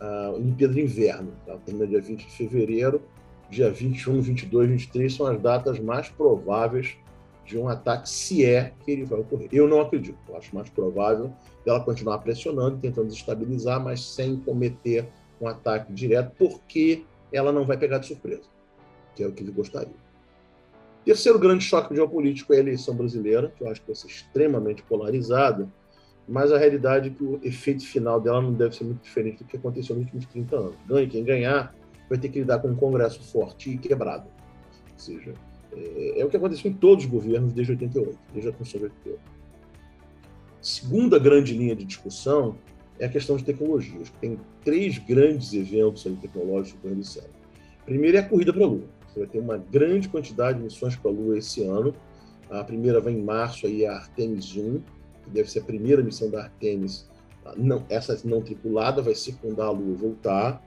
uh, 0.00 0.34
Olimpíada 0.34 0.74
de 0.74 0.80
Inverno. 0.80 1.32
Ela 1.46 1.56
tá? 1.56 1.62
termina 1.64 1.86
dia 1.86 2.00
20 2.00 2.26
de 2.26 2.32
fevereiro. 2.32 3.02
Dia 3.50 3.70
21, 3.70 4.20
22, 4.20 4.70
23 4.70 5.12
são 5.12 5.26
as 5.26 5.40
datas 5.40 5.78
mais 5.80 6.08
prováveis 6.08 6.96
de 7.44 7.58
um 7.58 7.68
ataque, 7.68 8.08
se 8.08 8.44
é 8.44 8.72
que 8.84 8.92
ele 8.92 9.04
vai 9.04 9.18
ocorrer. 9.20 9.48
Eu 9.50 9.66
não 9.66 9.80
acredito. 9.80 10.16
Eu 10.28 10.36
acho 10.36 10.54
mais 10.54 10.70
provável 10.70 11.32
dela 11.64 11.80
continuar 11.80 12.18
pressionando, 12.18 12.78
tentando 12.78 13.08
desestabilizar, 13.08 13.82
mas 13.82 14.04
sem 14.04 14.36
cometer 14.36 15.08
um 15.40 15.48
ataque 15.48 15.92
direto, 15.92 16.32
porque 16.38 17.04
ela 17.32 17.50
não 17.50 17.64
vai 17.64 17.76
pegar 17.76 17.98
de 17.98 18.06
surpresa, 18.06 18.44
que 19.16 19.22
é 19.22 19.26
o 19.26 19.32
que 19.32 19.42
ele 19.42 19.50
gostaria. 19.50 19.94
Terceiro 21.04 21.38
grande 21.38 21.64
choque 21.64 21.94
geopolítico 21.94 22.52
é 22.52 22.58
a 22.58 22.60
eleição 22.60 22.94
brasileira, 22.94 23.52
que 23.56 23.64
eu 23.64 23.68
acho 23.68 23.80
que 23.80 23.86
vai 23.88 23.96
ser 23.96 24.06
extremamente 24.06 24.82
polarizada, 24.82 25.68
mas 26.30 26.52
a 26.52 26.58
realidade 26.58 27.08
é 27.08 27.10
que 27.10 27.24
o 27.24 27.40
efeito 27.42 27.84
final 27.84 28.20
dela 28.20 28.40
não 28.40 28.52
deve 28.52 28.76
ser 28.76 28.84
muito 28.84 29.02
diferente 29.02 29.38
do 29.38 29.44
que 29.44 29.56
aconteceu 29.56 29.96
nos 29.96 30.04
últimos 30.04 30.26
30 30.26 30.56
anos. 30.56 30.74
Ganhe 30.86 31.08
quem 31.08 31.24
ganhar, 31.24 31.74
vai 32.08 32.16
ter 32.16 32.28
que 32.28 32.38
lidar 32.38 32.60
com 32.60 32.68
um 32.68 32.76
Congresso 32.76 33.20
forte 33.20 33.70
e 33.70 33.76
quebrado. 33.76 34.28
Ou 34.92 34.98
seja, 34.98 35.34
é, 35.72 36.20
é 36.20 36.24
o 36.24 36.28
que 36.28 36.36
aconteceu 36.36 36.70
em 36.70 36.74
todos 36.74 37.04
os 37.04 37.10
governos 37.10 37.52
desde 37.52 37.72
88, 37.72 38.18
desde 38.32 38.48
a 38.48 38.52
Constituição 38.52 38.88
de 38.88 38.94
88. 39.08 39.20
Segunda 40.60 41.18
grande 41.18 41.52
linha 41.52 41.74
de 41.74 41.84
discussão 41.84 42.56
é 43.00 43.06
a 43.06 43.08
questão 43.08 43.36
de 43.36 43.42
tecnologias. 43.42 44.08
Tem 44.20 44.38
três 44.64 44.98
grandes 44.98 45.52
eventos 45.52 46.04
tecnológicos 46.04 46.78
ocorrendo 46.78 47.00
esse 47.00 47.18
ano. 47.18 47.28
Primeiro 47.84 48.16
é 48.16 48.20
a 48.20 48.28
corrida 48.28 48.52
para 48.52 48.62
a 48.62 48.68
Lua. 48.68 48.84
Você 49.08 49.18
vai 49.18 49.28
ter 49.28 49.40
uma 49.40 49.56
grande 49.58 50.08
quantidade 50.08 50.58
de 50.58 50.64
missões 50.64 50.94
para 50.94 51.10
a 51.10 51.14
Lua 51.14 51.36
esse 51.36 51.64
ano. 51.64 51.92
A 52.48 52.62
primeira 52.62 53.00
vai 53.00 53.14
em 53.14 53.22
março, 53.22 53.66
aí 53.66 53.82
é 53.82 53.88
a 53.88 53.96
Artemis 53.96 54.56
1, 54.56 54.80
que 55.30 55.34
deve 55.34 55.50
ser 55.50 55.60
a 55.60 55.64
primeira 55.64 56.02
missão 56.02 56.28
da 56.28 56.42
Artemis. 56.42 57.08
Não, 57.56 57.84
essa 57.88 58.18
não 58.24 58.42
tripulada 58.42 59.00
vai 59.00 59.14
circundar 59.14 59.68
a 59.68 59.70
Lua 59.70 59.92
e 59.92 59.96
voltar. 59.96 60.62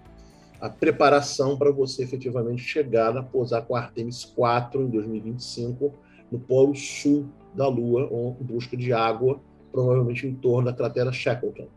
A 0.59 0.69
preparação 0.69 1.57
para 1.57 1.71
você 1.71 2.03
efetivamente 2.03 2.61
chegar 2.61 3.15
a 3.17 3.21
pousar 3.21 3.61
com 3.63 3.75
a 3.75 3.81
Artemis 3.81 4.23
4 4.23 4.81
em 4.81 4.89
2025 4.89 5.93
no 6.31 6.39
polo 6.39 6.73
sul 6.73 7.25
da 7.53 7.67
Lua, 7.67 8.09
em 8.39 8.43
busca 8.43 8.75
de 8.75 8.91
água, 8.91 9.39
provavelmente 9.71 10.25
em 10.25 10.33
torno 10.33 10.65
da 10.65 10.73
cratera 10.73 11.11
Shackleton. 11.11 11.67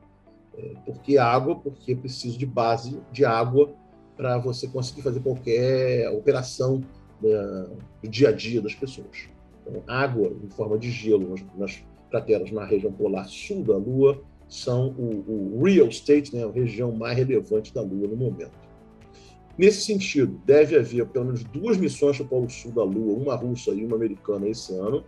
É, 0.56 0.74
por 0.86 0.98
que 1.02 1.18
água? 1.18 1.56
Porque 1.56 1.94
preciso 1.94 2.38
de 2.38 2.46
base 2.46 2.98
de 3.12 3.24
água 3.24 3.74
para 4.16 4.38
você 4.38 4.66
conseguir 4.66 5.02
fazer 5.02 5.20
qualquer 5.20 6.08
operação 6.10 6.80
né, 7.20 7.66
do 8.02 8.08
dia 8.08 8.30
a 8.30 8.32
dia 8.32 8.62
das 8.62 8.74
pessoas. 8.74 9.28
Então, 9.66 9.82
água 9.86 10.32
em 10.42 10.48
forma 10.48 10.78
de 10.78 10.90
gelo 10.90 11.28
nas, 11.28 11.44
nas 11.56 11.84
crateras 12.10 12.50
na 12.50 12.64
região 12.64 12.92
polar 12.92 13.28
sul 13.28 13.62
da 13.62 13.76
Lua 13.76 14.22
são 14.48 14.88
o, 14.90 15.58
o 15.58 15.64
real 15.64 15.88
estate, 15.88 16.34
né, 16.34 16.44
a 16.44 16.50
região 16.50 16.92
mais 16.92 17.16
relevante 17.16 17.74
da 17.74 17.82
Lua 17.82 18.06
no 18.08 18.16
momento. 18.16 18.66
Nesse 19.58 19.82
sentido, 19.82 20.40
deve 20.44 20.76
haver 20.76 21.06
pelo 21.06 21.26
menos 21.26 21.42
duas 21.42 21.78
missões 21.78 22.16
para 22.16 22.26
o 22.26 22.28
Polo 22.28 22.50
Sul 22.50 22.72
da 22.72 22.84
Lua, 22.84 23.16
uma 23.16 23.34
russa 23.34 23.70
e 23.70 23.84
uma 23.84 23.96
americana 23.96 24.46
esse 24.46 24.74
ano, 24.74 25.02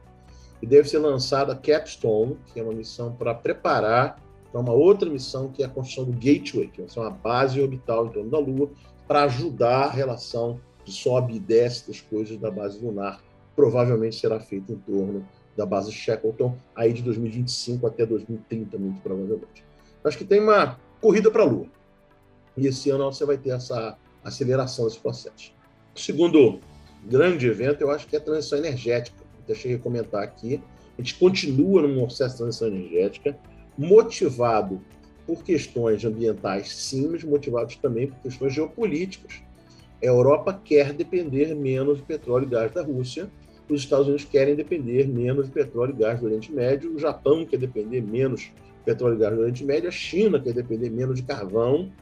e 0.61 0.67
deve 0.67 0.89
ser 0.89 0.99
lançada 0.99 1.53
a 1.53 1.57
Capstone, 1.57 2.37
que 2.47 2.59
é 2.59 2.63
uma 2.63 2.73
missão 2.73 3.13
para 3.13 3.35
preparar 3.35 4.21
para 4.51 4.61
uma 4.61 4.73
outra 4.73 5.09
missão, 5.11 5.49
que 5.49 5.63
é 5.63 5.67
a 5.67 5.69
construção 5.69 6.05
do 6.07 6.13
Gateway, 6.13 6.69
que 6.69 6.81
é 6.81 6.87
uma 6.97 7.11
base 7.11 7.61
orbital 7.61 8.07
em 8.07 8.11
torno 8.11 8.31
da 8.31 8.39
Lua, 8.39 8.71
para 9.07 9.25
ajudar 9.25 9.85
a 9.85 9.91
relação 9.91 10.59
de 10.85 10.93
sobe 10.93 11.37
e 11.37 11.39
desce 11.39 11.87
das 11.87 12.01
coisas 12.01 12.39
da 12.39 12.51
base 12.51 12.83
lunar. 12.83 13.23
Provavelmente 13.55 14.17
será 14.17 14.41
feita 14.41 14.73
em 14.73 14.79
torno 14.79 15.27
da 15.59 15.66
base 15.66 15.90
Shackleton, 15.90 16.57
aí 16.75 16.92
de 16.92 17.03
2025 17.03 17.85
até 17.85 18.07
2030, 18.07 18.79
muito 18.79 19.01
provavelmente. 19.01 19.64
Acho 20.05 20.16
que 20.16 20.25
tem 20.25 20.40
uma 20.40 20.79
corrida 21.01 21.33
para 21.33 21.42
a 21.42 21.44
Lua. 21.44 21.66
E 22.57 22.68
esse 22.68 22.88
ano 22.90 23.12
você 23.12 23.25
vai 23.25 23.37
ter 23.37 23.51
essa 23.51 23.99
aceleração 24.23 24.85
desse 24.85 25.01
processo. 25.01 25.53
O 25.97 25.99
segundo 25.99 26.61
grande 27.05 27.49
evento, 27.49 27.81
eu 27.81 27.90
acho 27.90 28.07
que 28.07 28.14
é 28.14 28.21
a 28.21 28.23
transição 28.23 28.59
energética. 28.59 29.18
Deixei 29.49 29.77
de 29.77 29.83
comentar 29.83 30.23
aqui. 30.23 30.62
A 30.97 31.03
gente 31.03 31.16
continua 31.16 31.83
num 31.83 32.07
processo 32.07 32.35
de 32.35 32.38
transição 32.38 32.68
energética, 32.68 33.37
motivado 33.77 34.81
por 35.27 35.42
questões 35.42 36.05
ambientais, 36.05 36.73
sim, 36.73 37.09
mas 37.09 37.25
motivados 37.25 37.75
também 37.77 38.07
por 38.07 38.18
questões 38.21 38.55
geopolíticas. 38.55 39.42
A 40.01 40.07
Europa 40.07 40.61
quer 40.64 40.92
depender 40.92 41.53
menos 41.57 41.99
de 41.99 42.05
petróleo 42.05 42.47
e 42.47 42.51
gás 42.51 42.73
da 42.73 42.83
Rússia, 42.83 43.29
os 43.69 43.83
Estados 43.83 44.07
Unidos 44.07 44.25
querem 44.25 44.55
depender 44.55 45.07
menos 45.07 45.47
de 45.47 45.53
petróleo 45.53 45.95
e 45.95 45.99
gás 45.99 46.21
do 46.21 46.27
Oriente 46.27 46.53
Médio, 46.53 46.95
o 46.95 46.99
Japão 46.99 47.45
quer 47.45 47.59
depender 47.59 48.01
menos 48.01 48.41
de 48.43 48.53
petróleo 48.85 49.17
e 49.17 49.19
gás 49.19 49.35
do 49.35 49.41
Oriente 49.41 49.65
Médio, 49.65 49.89
a 49.89 49.93
China 49.93 50.41
quer 50.41 50.55
depender 50.55 50.91
menos 50.91 51.17
de 51.17 51.23
carvão 51.23 51.93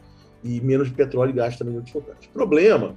e 0.45 0.61
menos 0.61 0.89
de 0.89 0.95
petróleo 0.95 1.31
e 1.31 1.33
gás 1.33 1.57
também 1.57 1.75
no 1.75 1.81
O 1.81 2.29
problema 2.33 2.97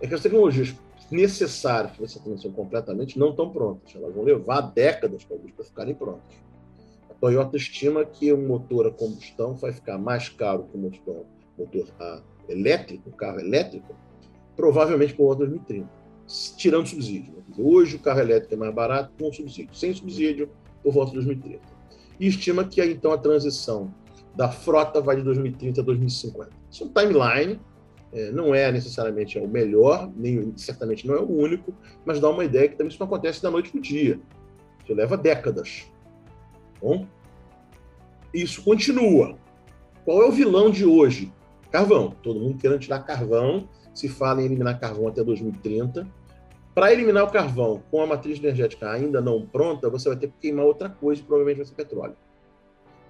é 0.00 0.06
que 0.06 0.14
as 0.14 0.20
tecnologias 0.20 0.74
necessárias 1.10 1.92
para 1.92 2.04
essa 2.04 2.20
transição 2.20 2.52
completamente 2.52 3.18
não 3.18 3.30
estão 3.30 3.50
prontas. 3.50 3.94
Elas 3.94 4.14
vão 4.14 4.24
levar 4.24 4.60
décadas, 4.60 5.24
talvez, 5.24 5.52
para 5.52 5.64
ficarem 5.64 5.94
prontas. 5.94 6.36
A 7.10 7.14
Toyota 7.14 7.56
estima 7.56 8.04
que 8.04 8.32
o 8.32 8.36
motor 8.36 8.86
a 8.86 8.90
combustão 8.90 9.54
vai 9.54 9.72
ficar 9.72 9.98
mais 9.98 10.28
caro 10.28 10.64
que 10.64 10.76
o 10.76 10.80
motor, 10.80 11.24
motor 11.56 11.86
a 12.00 12.20
elétrico, 12.48 13.08
o 13.08 13.12
carro 13.12 13.40
elétrico, 13.40 13.94
provavelmente 14.54 15.14
por 15.14 15.26
volta 15.26 15.44
de 15.44 15.50
2030, 15.50 15.88
tirando 16.56 16.86
subsídio. 16.86 17.34
Né? 17.34 17.42
Hoje 17.58 17.96
o 17.96 17.98
carro 17.98 18.20
elétrico 18.20 18.54
é 18.54 18.56
mais 18.56 18.74
barato 18.74 19.12
com 19.18 19.32
subsídio. 19.32 19.74
Sem 19.74 19.94
subsídio, 19.94 20.50
por 20.82 20.92
volta 20.92 21.10
de 21.10 21.16
2030. 21.16 21.60
E 22.18 22.26
estima 22.26 22.64
que 22.64 22.82
então 22.82 23.12
a 23.12 23.18
transição 23.18 23.92
da 24.34 24.50
frota 24.50 25.00
vai 25.00 25.16
de 25.16 25.22
2030 25.22 25.80
a 25.80 25.84
2050. 25.84 26.50
Isso 26.70 26.84
é 26.84 26.86
um 26.86 26.90
timeline, 26.90 27.60
é, 28.12 28.30
não 28.30 28.54
é 28.54 28.70
necessariamente 28.70 29.38
o 29.38 29.48
melhor, 29.48 30.10
nem 30.14 30.52
certamente 30.56 31.06
não 31.06 31.14
é 31.14 31.20
o 31.20 31.30
único, 31.30 31.74
mas 32.04 32.20
dá 32.20 32.28
uma 32.28 32.44
ideia 32.44 32.68
que 32.68 32.76
também 32.76 32.90
isso 32.90 33.00
não 33.00 33.06
acontece 33.06 33.42
da 33.42 33.50
noite 33.50 33.70
para 33.70 33.78
o 33.78 33.82
dia. 33.82 34.20
Isso 34.84 34.94
leva 34.94 35.16
décadas. 35.16 35.86
Bom, 36.80 37.06
isso 38.32 38.62
continua. 38.62 39.36
Qual 40.04 40.22
é 40.22 40.26
o 40.26 40.32
vilão 40.32 40.70
de 40.70 40.84
hoje? 40.84 41.32
Carvão. 41.70 42.14
Todo 42.22 42.38
mundo 42.38 42.58
querendo 42.58 42.78
tirar 42.78 43.00
carvão. 43.00 43.68
Se 43.96 44.08
fala 44.08 44.42
em 44.42 44.44
eliminar 44.44 44.78
carvão 44.78 45.08
até 45.08 45.24
2030. 45.24 46.06
Para 46.74 46.92
eliminar 46.92 47.24
o 47.24 47.30
carvão 47.30 47.82
com 47.90 48.02
a 48.02 48.06
matriz 48.06 48.38
energética 48.38 48.90
ainda 48.90 49.20
não 49.20 49.46
pronta, 49.46 49.88
você 49.88 50.10
vai 50.10 50.18
ter 50.18 50.26
que 50.26 50.34
queimar 50.42 50.66
outra 50.66 50.90
coisa, 50.90 51.22
provavelmente 51.22 51.56
vai 51.56 51.66
ser 51.66 51.74
petróleo. 51.74 52.14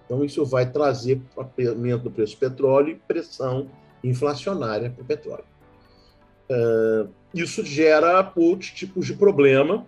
Então, 0.04 0.24
isso 0.24 0.44
vai 0.44 0.70
trazer 0.70 1.20
aumento 1.36 2.04
do 2.04 2.10
preço 2.12 2.36
do 2.36 2.38
petróleo 2.38 2.90
e 2.90 2.94
pressão 2.94 3.68
inflacionária 4.04 4.88
para 4.88 5.02
o 5.02 5.04
petróleo. 5.04 5.44
Uh, 6.48 7.08
isso 7.34 7.64
gera 7.64 8.32
outros 8.36 8.70
tipos 8.70 9.04
de 9.04 9.14
problema. 9.14 9.84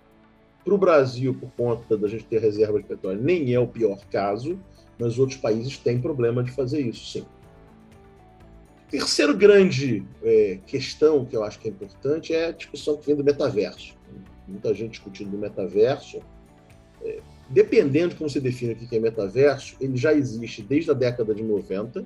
Para 0.65 0.75
o 0.75 0.79
Brasil, 0.79 1.33
por 1.33 1.51
conta 1.53 1.97
da 1.97 2.09
gente 2.09 2.25
ter 2.25 2.41
reserva 2.41 2.79
de 2.79 2.85
petróleo, 2.87 3.23
nem 3.23 3.55
é 3.55 3.61
o 3.61 3.67
pior 3.67 4.01
caso, 4.11 4.59
mas 4.99 5.19
outros 5.19 5.39
países 5.39 5.79
têm 5.79 6.01
problema 6.01 6.43
de 6.43 6.51
fazer 6.51 6.81
isso, 6.81 7.07
sim. 7.07 7.25
Terceiro 8.91 9.37
grande 9.37 10.03
é, 10.23 10.59
questão 10.67 11.25
que 11.25 11.37
eu 11.37 11.45
acho 11.45 11.59
que 11.59 11.69
é 11.69 11.71
importante 11.71 12.33
é 12.33 12.47
a 12.47 12.53
discussão 12.53 12.97
que 12.97 13.07
vem 13.07 13.17
do 13.17 13.23
metaverso. 13.23 13.95
Muita 14.47 14.73
gente 14.73 14.93
discutindo 14.93 15.31
do 15.31 15.37
metaverso. 15.37 16.21
É, 17.03 17.21
dependendo 17.51 18.11
de 18.11 18.17
como 18.17 18.31
você 18.31 18.41
define 18.41 18.73
o 18.73 18.77
que 18.77 18.97
é 18.97 18.99
metaverso, 18.99 19.77
ele 19.79 19.97
já 19.97 20.15
existe 20.15 20.63
desde 20.63 20.91
a 20.91 20.95
década 20.95 21.35
de 21.35 21.43
90, 21.43 22.03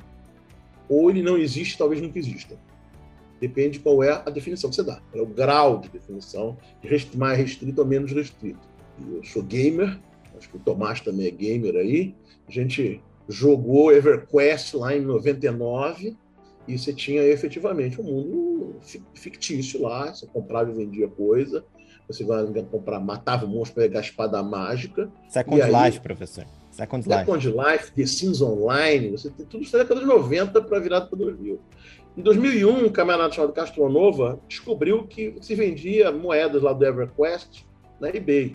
ou 0.89 1.09
ele 1.09 1.23
não 1.23 1.39
existe, 1.39 1.79
talvez 1.79 2.03
nunca 2.03 2.19
exista. 2.19 2.59
Depende 3.41 3.79
de 3.79 3.81
qual 3.81 4.03
é 4.03 4.11
a 4.11 4.31
definição 4.31 4.69
que 4.69 4.77
você 4.77 4.83
dá. 4.83 5.01
É 5.15 5.21
o 5.21 5.27
grau 5.27 5.79
de 5.79 5.89
definição, 5.89 6.57
mais 7.17 7.39
restrito 7.39 7.81
ou 7.81 7.87
menos 7.87 8.13
restrito. 8.13 8.61
Eu 9.01 9.23
sou 9.23 9.43
gamer, 9.43 9.99
acho 10.37 10.49
que 10.49 10.57
o 10.57 10.61
Tomás 10.61 11.01
também 11.01 11.29
é 11.29 11.31
gamer 11.31 11.77
aí. 11.77 12.15
A 12.49 12.51
gente 12.51 13.01
jogou 13.29 13.93
EverQuest 13.93 14.75
lá 14.75 14.97
em 14.97 15.01
99 15.01 16.17
e 16.67 16.79
você 16.79 16.93
tinha 16.93 17.23
efetivamente 17.23 18.01
um 18.01 18.05
mundo 18.05 18.77
fictício 19.15 19.83
lá, 19.83 20.15
você 20.15 20.27
comprava 20.27 20.71
e 20.71 20.75
vendia 20.75 21.09
coisa, 21.09 21.65
você 22.07 22.25
vai 22.25 22.47
comprar, 22.71 23.01
matava 23.01 23.47
o 23.47 23.49
monstro 23.49 23.75
para 23.75 23.85
pegar 23.85 23.99
a 24.01 24.03
espada 24.03 24.43
mágica. 24.43 25.11
Second 25.29 25.63
aí, 25.63 25.85
Life, 25.85 26.01
professor. 26.01 26.47
Second 26.71 27.09
Life. 27.09 27.19
Second 27.19 27.49
Life, 27.49 27.93
The 27.93 28.07
Sims 28.07 28.41
Online, 28.41 29.11
você 29.11 29.31
tem 29.31 29.47
tudo 29.47 29.63
isso 29.63 29.73
da 29.73 29.79
década 29.81 30.01
de 30.01 30.07
90 30.07 30.63
para 30.63 30.79
virada 30.79 31.07
para 31.07 31.19
2000. 31.19 31.61
Em 32.17 32.23
2001, 32.23 32.87
um 32.87 32.91
camarada 32.91 33.33
chamado 33.33 33.53
Castronova 33.53 34.39
descobriu 34.47 35.07
que 35.07 35.35
se 35.41 35.55
vendia 35.55 36.13
moedas 36.13 36.63
lá 36.63 36.73
do 36.73 36.85
EverQuest 36.85 37.65
na 37.99 38.09
eBay. 38.11 38.55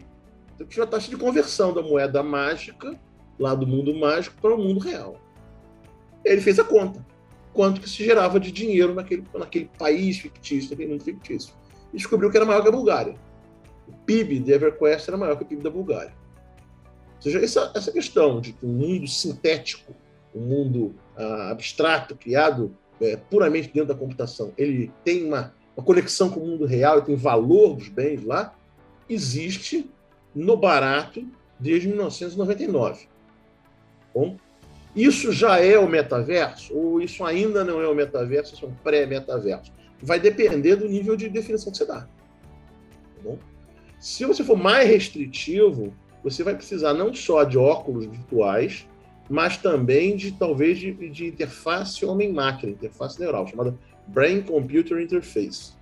Então 0.53 0.67
tinha 0.67 0.83
uma 0.83 0.89
taxa 0.89 1.09
de 1.09 1.17
conversão 1.17 1.73
da 1.73 1.81
moeda 1.81 2.21
mágica, 2.21 2.99
lá 3.39 3.55
do 3.55 3.65
mundo 3.65 3.95
mágico, 3.95 4.35
para 4.41 4.53
o 4.53 4.57
mundo 4.57 4.79
real. 4.79 5.19
Ele 6.23 6.41
fez 6.41 6.59
a 6.59 6.63
conta. 6.63 7.03
Quanto 7.57 7.81
que 7.81 7.89
se 7.89 8.05
gerava 8.05 8.39
de 8.39 8.51
dinheiro 8.51 8.93
naquele, 8.93 9.23
naquele 9.33 9.67
país 9.79 10.19
fictício, 10.19 10.69
naquele 10.69 10.91
mundo 10.91 11.03
fictício. 11.03 11.55
E 11.91 11.97
descobriu 11.97 12.29
que 12.29 12.37
era 12.37 12.45
maior 12.45 12.61
que 12.61 12.67
a 12.67 12.71
Bulgária 12.71 13.15
o 13.87 13.93
PIB 14.05 14.39
de 14.39 14.51
EverQuest 14.51 15.07
era 15.07 15.17
maior 15.17 15.37
que 15.37 15.43
o 15.43 15.45
PIB 15.45 15.63
da 15.63 15.69
Bulgária. 15.69 16.13
Ou 17.15 17.21
seja, 17.21 17.39
essa, 17.39 17.71
essa 17.73 17.91
questão 17.91 18.39
de 18.41 18.53
que 18.53 18.65
um 18.65 18.73
mundo 18.73 19.07
sintético, 19.07 19.93
um 20.35 20.41
mundo 20.41 20.95
ah, 21.15 21.49
abstrato, 21.51 22.15
criado 22.15 22.75
é, 23.01 23.15
puramente 23.15 23.71
dentro 23.73 23.87
da 23.87 23.95
computação, 23.95 24.53
ele 24.57 24.91
tem 25.03 25.25
uma, 25.25 25.53
uma 25.75 25.83
conexão 25.83 26.29
com 26.29 26.39
o 26.41 26.45
mundo 26.45 26.65
real 26.65 26.99
e 26.99 27.03
tem 27.03 27.15
valor 27.15 27.75
dos 27.75 27.87
bens 27.87 28.23
lá, 28.23 28.53
existe 29.09 29.89
no 30.35 30.57
barato 30.57 31.25
desde 31.59 31.87
1999. 31.87 33.07
Bom, 34.13 34.37
isso 34.97 35.31
já 35.31 35.59
é 35.59 35.77
o 35.77 35.87
metaverso? 35.87 36.75
Ou 36.75 36.99
isso 36.99 37.23
ainda 37.23 37.63
não 37.63 37.79
é 37.79 37.87
o 37.87 37.93
metaverso, 37.93 38.55
isso 38.55 38.65
é 38.65 38.67
um 38.67 38.73
pré-metaverso? 38.73 39.71
Vai 40.01 40.19
depender 40.19 40.75
do 40.75 40.87
nível 40.87 41.15
de 41.15 41.29
definição 41.29 41.71
que 41.71 41.77
você 41.77 41.85
dá. 41.85 42.07
Tá? 43.23 43.35
Se 43.99 44.25
você 44.25 44.43
for 44.43 44.57
mais 44.57 44.89
restritivo, 44.89 45.93
você 46.23 46.43
vai 46.43 46.55
precisar 46.55 46.93
não 46.93 47.13
só 47.13 47.43
de 47.43 47.57
óculos 47.57 48.05
virtuais, 48.05 48.87
mas 49.29 49.57
também 49.57 50.15
de 50.15 50.31
talvez 50.31 50.79
de, 50.79 50.91
de 51.09 51.27
interface 51.27 52.05
homem-máquina, 52.05 52.71
interface 52.71 53.19
neural, 53.19 53.47
chamada 53.47 53.77
Brain 54.07 54.41
Computer 54.41 54.99
Interface, 55.01 55.73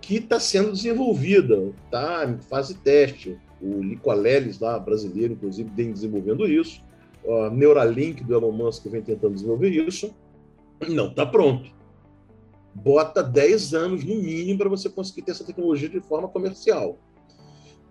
que 0.00 0.16
está 0.16 0.38
sendo 0.38 0.72
desenvolvida, 0.72 1.72
está 1.84 2.24
em 2.24 2.38
fase 2.38 2.74
teste. 2.74 3.38
O 3.60 3.82
Lico 3.82 4.10
Aleles, 4.10 4.58
lá, 4.58 4.78
brasileiro, 4.78 5.34
inclusive, 5.34 5.70
vem 5.74 5.92
desenvolvendo 5.92 6.46
isso. 6.46 6.82
A 7.26 7.50
Neuralink 7.50 8.24
do 8.24 8.34
Elon 8.34 8.52
Musk 8.52 8.86
vem 8.86 9.02
tentando 9.02 9.34
desenvolver 9.34 9.70
isso. 9.70 10.14
Não 10.88 11.08
está 11.08 11.26
pronto. 11.26 11.70
bota 12.74 13.22
10 13.22 13.74
anos 13.74 14.04
no 14.04 14.14
mínimo 14.14 14.58
para 14.58 14.68
você 14.68 14.88
conseguir 14.88 15.22
ter 15.22 15.32
essa 15.32 15.44
tecnologia 15.44 15.88
de 15.88 16.00
forma 16.00 16.28
comercial. 16.28 16.98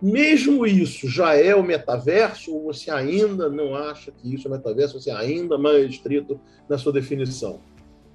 Mesmo 0.02 0.66
isso 0.66 1.08
já 1.08 1.34
é 1.34 1.54
o 1.54 1.62
metaverso, 1.62 2.54
ou 2.54 2.64
você 2.64 2.90
ainda 2.90 3.50
não 3.50 3.74
acha 3.74 4.10
que 4.10 4.34
isso 4.34 4.48
é 4.48 4.50
metaverso, 4.50 4.98
você 4.98 5.10
é 5.10 5.14
ainda 5.14 5.58
mais 5.58 5.90
estrito 5.90 6.40
na 6.68 6.78
sua 6.78 6.92
definição? 6.92 7.60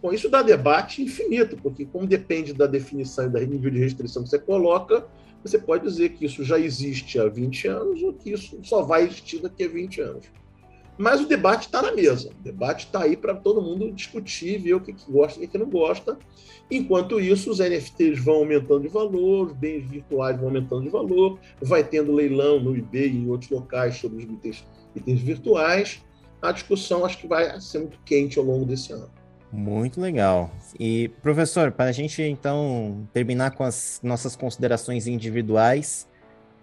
Bom, 0.01 0.12
isso 0.12 0.28
dá 0.28 0.41
debate 0.41 1.04
infinito, 1.04 1.56
porque 1.58 1.86
como 1.86 2.08
depende 2.08 2.54
da 2.54 2.65
definição 2.65 3.25
e 3.25 3.30
do 3.30 3.39
nível 3.39 3.71
de 3.71 3.80
restrição 3.80 4.23
que 4.23 4.30
você 4.30 4.39
coloca, 4.39 5.06
você 5.43 5.60
pode 5.60 5.84
dizer 5.84 6.10
que 6.10 6.25
isso 6.25 6.43
já 6.43 6.60
existe 6.60 7.19
há 7.19 7.28
20 7.28 7.67
anos 7.67 8.01
ou 8.01 8.13
que 8.13 8.32
isso 8.32 8.60
só 8.63 8.82
vai 8.82 9.04
existir 9.04 9.39
daqui 9.39 9.63
a 9.63 9.69
20 9.69 10.01
anos. 10.01 10.25
Mas 10.97 11.19
o 11.19 11.27
debate 11.27 11.65
está 11.65 11.81
na 11.81 11.91
mesa. 11.91 12.29
O 12.29 12.43
debate 12.43 12.86
está 12.86 13.03
aí 13.03 13.17
para 13.17 13.34
todo 13.36 13.62
mundo 13.62 13.91
discutir, 13.91 14.60
ver 14.60 14.75
o 14.75 14.81
que, 14.81 14.93
que 14.93 15.12
gosta 15.12 15.41
e 15.41 15.45
o 15.45 15.49
que 15.49 15.58
não 15.58 15.69
gosta. 15.69 16.17
Enquanto 16.71 17.19
isso, 17.19 17.51
os 17.51 17.60
NFTs 17.60 18.19
vão 18.19 18.36
aumentando 18.36 18.81
de 18.81 18.88
valor, 18.88 19.47
os 19.47 19.53
bens 19.53 19.86
virtuais 19.86 20.38
vão 20.38 20.47
aumentando 20.47 20.84
de 20.84 20.89
valor, 20.89 21.38
vai 21.62 21.84
tendo 21.84 22.12
leilão 22.12 22.60
no 22.60 22.75
eBay 22.75 23.10
e 23.10 23.17
em 23.17 23.29
outros 23.29 23.51
locais 23.51 23.97
sobre 23.97 24.23
os 24.23 24.23
itens, 24.23 24.65
itens 24.95 25.21
virtuais. 25.21 26.01
A 26.41 26.51
discussão 26.51 27.05
acho 27.05 27.17
que 27.17 27.27
vai 27.27 27.60
ser 27.60 27.79
muito 27.79 27.99
quente 28.05 28.39
ao 28.39 28.45
longo 28.45 28.65
desse 28.65 28.93
ano. 28.93 29.10
Muito 29.51 30.01
legal. 30.01 30.51
E, 30.79 31.10
professor, 31.21 31.71
para 31.71 31.86
a 31.86 31.91
gente 31.91 32.21
então 32.21 33.08
terminar 33.13 33.51
com 33.51 33.63
as 33.63 33.99
nossas 34.03 34.36
considerações 34.36 35.08
individuais, 35.08 36.08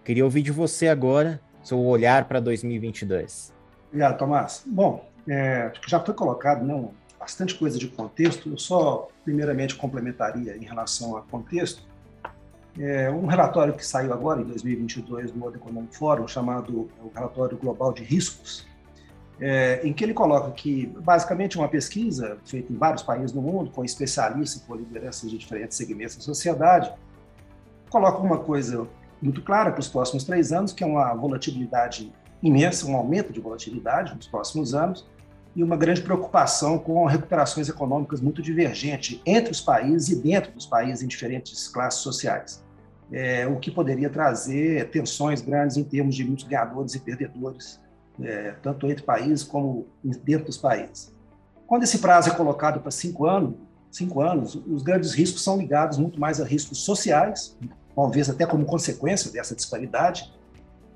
queria 0.04 0.24
ouvir 0.24 0.42
de 0.42 0.52
você 0.52 0.88
agora 0.88 1.40
seu 1.62 1.78
olhar 1.78 2.26
para 2.26 2.40
2022. 2.40 3.51
Obrigado, 3.92 4.16
Tomás. 4.16 4.62
Bom, 4.64 5.04
é, 5.28 5.70
já 5.86 6.00
foi 6.00 6.14
colocado 6.14 6.64
né, 6.64 6.88
bastante 7.20 7.54
coisa 7.54 7.78
de 7.78 7.88
contexto. 7.88 8.48
Eu 8.48 8.56
só, 8.56 9.08
primeiramente, 9.22 9.76
complementaria 9.76 10.56
em 10.56 10.64
relação 10.64 11.14
a 11.14 11.20
contexto. 11.20 11.82
É, 12.78 13.10
um 13.10 13.26
relatório 13.26 13.74
que 13.74 13.84
saiu 13.84 14.14
agora, 14.14 14.40
em 14.40 14.44
2022, 14.44 15.30
do 15.30 15.40
World 15.40 15.58
Economic 15.58 15.94
Forum, 15.94 16.26
chamado 16.26 16.88
o 17.02 17.12
Relatório 17.14 17.58
Global 17.58 17.92
de 17.92 18.02
Riscos, 18.02 18.66
é, 19.38 19.86
em 19.86 19.92
que 19.92 20.02
ele 20.02 20.14
coloca 20.14 20.50
que, 20.52 20.86
basicamente, 20.86 21.58
uma 21.58 21.68
pesquisa 21.68 22.38
feita 22.46 22.72
em 22.72 22.76
vários 22.76 23.02
países 23.02 23.34
no 23.34 23.42
mundo, 23.42 23.70
com 23.72 23.84
especialistas 23.84 24.62
e 24.62 24.64
com 24.64 24.74
lideranças 24.74 25.30
de 25.30 25.36
diferentes 25.36 25.76
segmentos 25.76 26.16
da 26.16 26.22
sociedade, 26.22 26.90
coloca 27.90 28.22
uma 28.22 28.38
coisa 28.38 28.88
muito 29.20 29.42
clara 29.42 29.70
para 29.70 29.80
os 29.80 29.88
próximos 29.88 30.24
três 30.24 30.50
anos, 30.50 30.72
que 30.72 30.82
é 30.82 30.86
uma 30.86 31.12
volatilidade 31.12 32.10
imensa, 32.42 32.86
um 32.86 32.96
aumento 32.96 33.32
de 33.32 33.40
volatilidade 33.40 34.14
nos 34.14 34.26
próximos 34.26 34.74
anos 34.74 35.06
e 35.54 35.62
uma 35.62 35.76
grande 35.76 36.00
preocupação 36.00 36.78
com 36.78 37.04
recuperações 37.06 37.68
econômicas 37.68 38.20
muito 38.20 38.40
divergentes 38.42 39.20
entre 39.24 39.52
os 39.52 39.60
países 39.60 40.08
e 40.08 40.16
dentro 40.16 40.52
dos 40.52 40.66
países 40.66 41.02
em 41.02 41.06
diferentes 41.06 41.68
classes 41.68 42.00
sociais, 42.00 42.64
é, 43.12 43.46
o 43.46 43.56
que 43.56 43.70
poderia 43.70 44.08
trazer 44.08 44.88
tensões 44.90 45.42
grandes 45.42 45.76
em 45.76 45.84
termos 45.84 46.14
de 46.14 46.24
muitos 46.24 46.44
ganhadores 46.46 46.94
e 46.94 47.00
perdedores, 47.00 47.80
é, 48.20 48.54
tanto 48.62 48.86
entre 48.90 49.02
países 49.04 49.42
como 49.42 49.86
dentro 50.24 50.46
dos 50.46 50.56
países. 50.56 51.14
Quando 51.66 51.84
esse 51.84 51.98
prazo 51.98 52.30
é 52.30 52.34
colocado 52.34 52.80
para 52.80 52.90
cinco 52.90 53.26
anos, 53.26 53.54
cinco 53.90 54.22
anos, 54.22 54.54
os 54.54 54.82
grandes 54.82 55.12
riscos 55.12 55.44
são 55.44 55.58
ligados 55.58 55.98
muito 55.98 56.18
mais 56.18 56.40
a 56.40 56.44
riscos 56.44 56.78
sociais, 56.78 57.56
talvez 57.94 58.30
até 58.30 58.46
como 58.46 58.64
consequência 58.64 59.30
dessa 59.30 59.54
disparidade, 59.54 60.32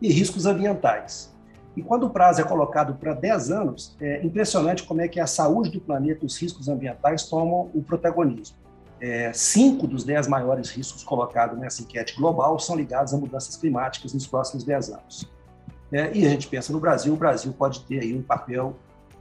e 0.01 0.11
riscos 0.11 0.47
ambientais. 0.47 1.36
E 1.77 1.83
quando 1.83 2.07
o 2.07 2.11
prazo 2.11 2.41
é 2.41 2.45
colocado 2.45 2.95
para 2.95 3.13
10 3.13 3.51
anos, 3.51 3.95
é 4.01 4.25
impressionante 4.25 4.83
como 4.83 5.03
é 5.03 5.09
que 5.09 5.21
a 5.21 5.27
saúde 5.27 5.71
do 5.71 5.81
planeta 5.81 6.25
os 6.25 6.37
riscos 6.41 6.69
ambientais 6.69 7.25
tomam 7.25 7.71
o 7.75 7.83
protagonismo. 7.83 8.57
É, 8.99 9.31
cinco 9.35 9.87
dos 9.87 10.05
dez 10.05 10.27
maiores 10.27 10.71
riscos 10.71 11.05
colocados 11.05 11.59
nessa 11.59 11.83
enquete 11.83 12.17
global 12.17 12.59
são 12.59 12.75
ligados 12.75 13.13
a 13.13 13.19
mudanças 13.19 13.55
climáticas 13.55 14.15
nos 14.15 14.27
próximos 14.27 14.65
10 14.65 14.91
anos. 14.91 15.31
É, 15.93 16.11
e 16.17 16.27
a 16.27 16.31
gente 16.31 16.49
pensa 16.49 16.73
no 16.73 16.81
Brasil, 16.81 17.13
o 17.13 17.17
Brasil 17.17 17.53
pode 17.53 17.81
ter 17.81 18.01
aí 18.01 18.15
um 18.15 18.23
papel 18.23 18.75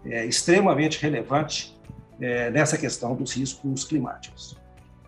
é, 0.06 0.26
extremamente 0.26 1.02
relevante 1.02 1.78
é, 2.22 2.50
nessa 2.52 2.78
questão 2.78 3.16
dos 3.16 3.34
riscos 3.34 3.84
climáticos. 3.84 4.58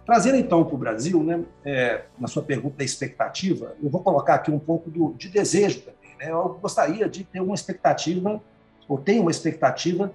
Trazendo 0.05 0.37
então 0.37 0.63
para 0.63 0.75
o 0.75 0.77
Brasil, 0.77 1.23
né, 1.23 1.43
é, 1.65 2.03
na 2.19 2.27
sua 2.27 2.43
pergunta 2.43 2.77
da 2.77 2.83
expectativa, 2.83 3.75
eu 3.81 3.89
vou 3.89 4.01
colocar 4.01 4.35
aqui 4.35 4.51
um 4.51 4.59
pouco 4.59 4.89
do, 4.89 5.13
de 5.13 5.29
desejo 5.29 5.81
né? 6.19 6.31
Eu 6.31 6.59
gostaria 6.61 7.07
de 7.07 7.23
ter 7.23 7.41
uma 7.41 7.55
expectativa, 7.55 8.41
ou 8.87 8.97
tenho 8.97 9.21
uma 9.21 9.31
expectativa, 9.31 10.11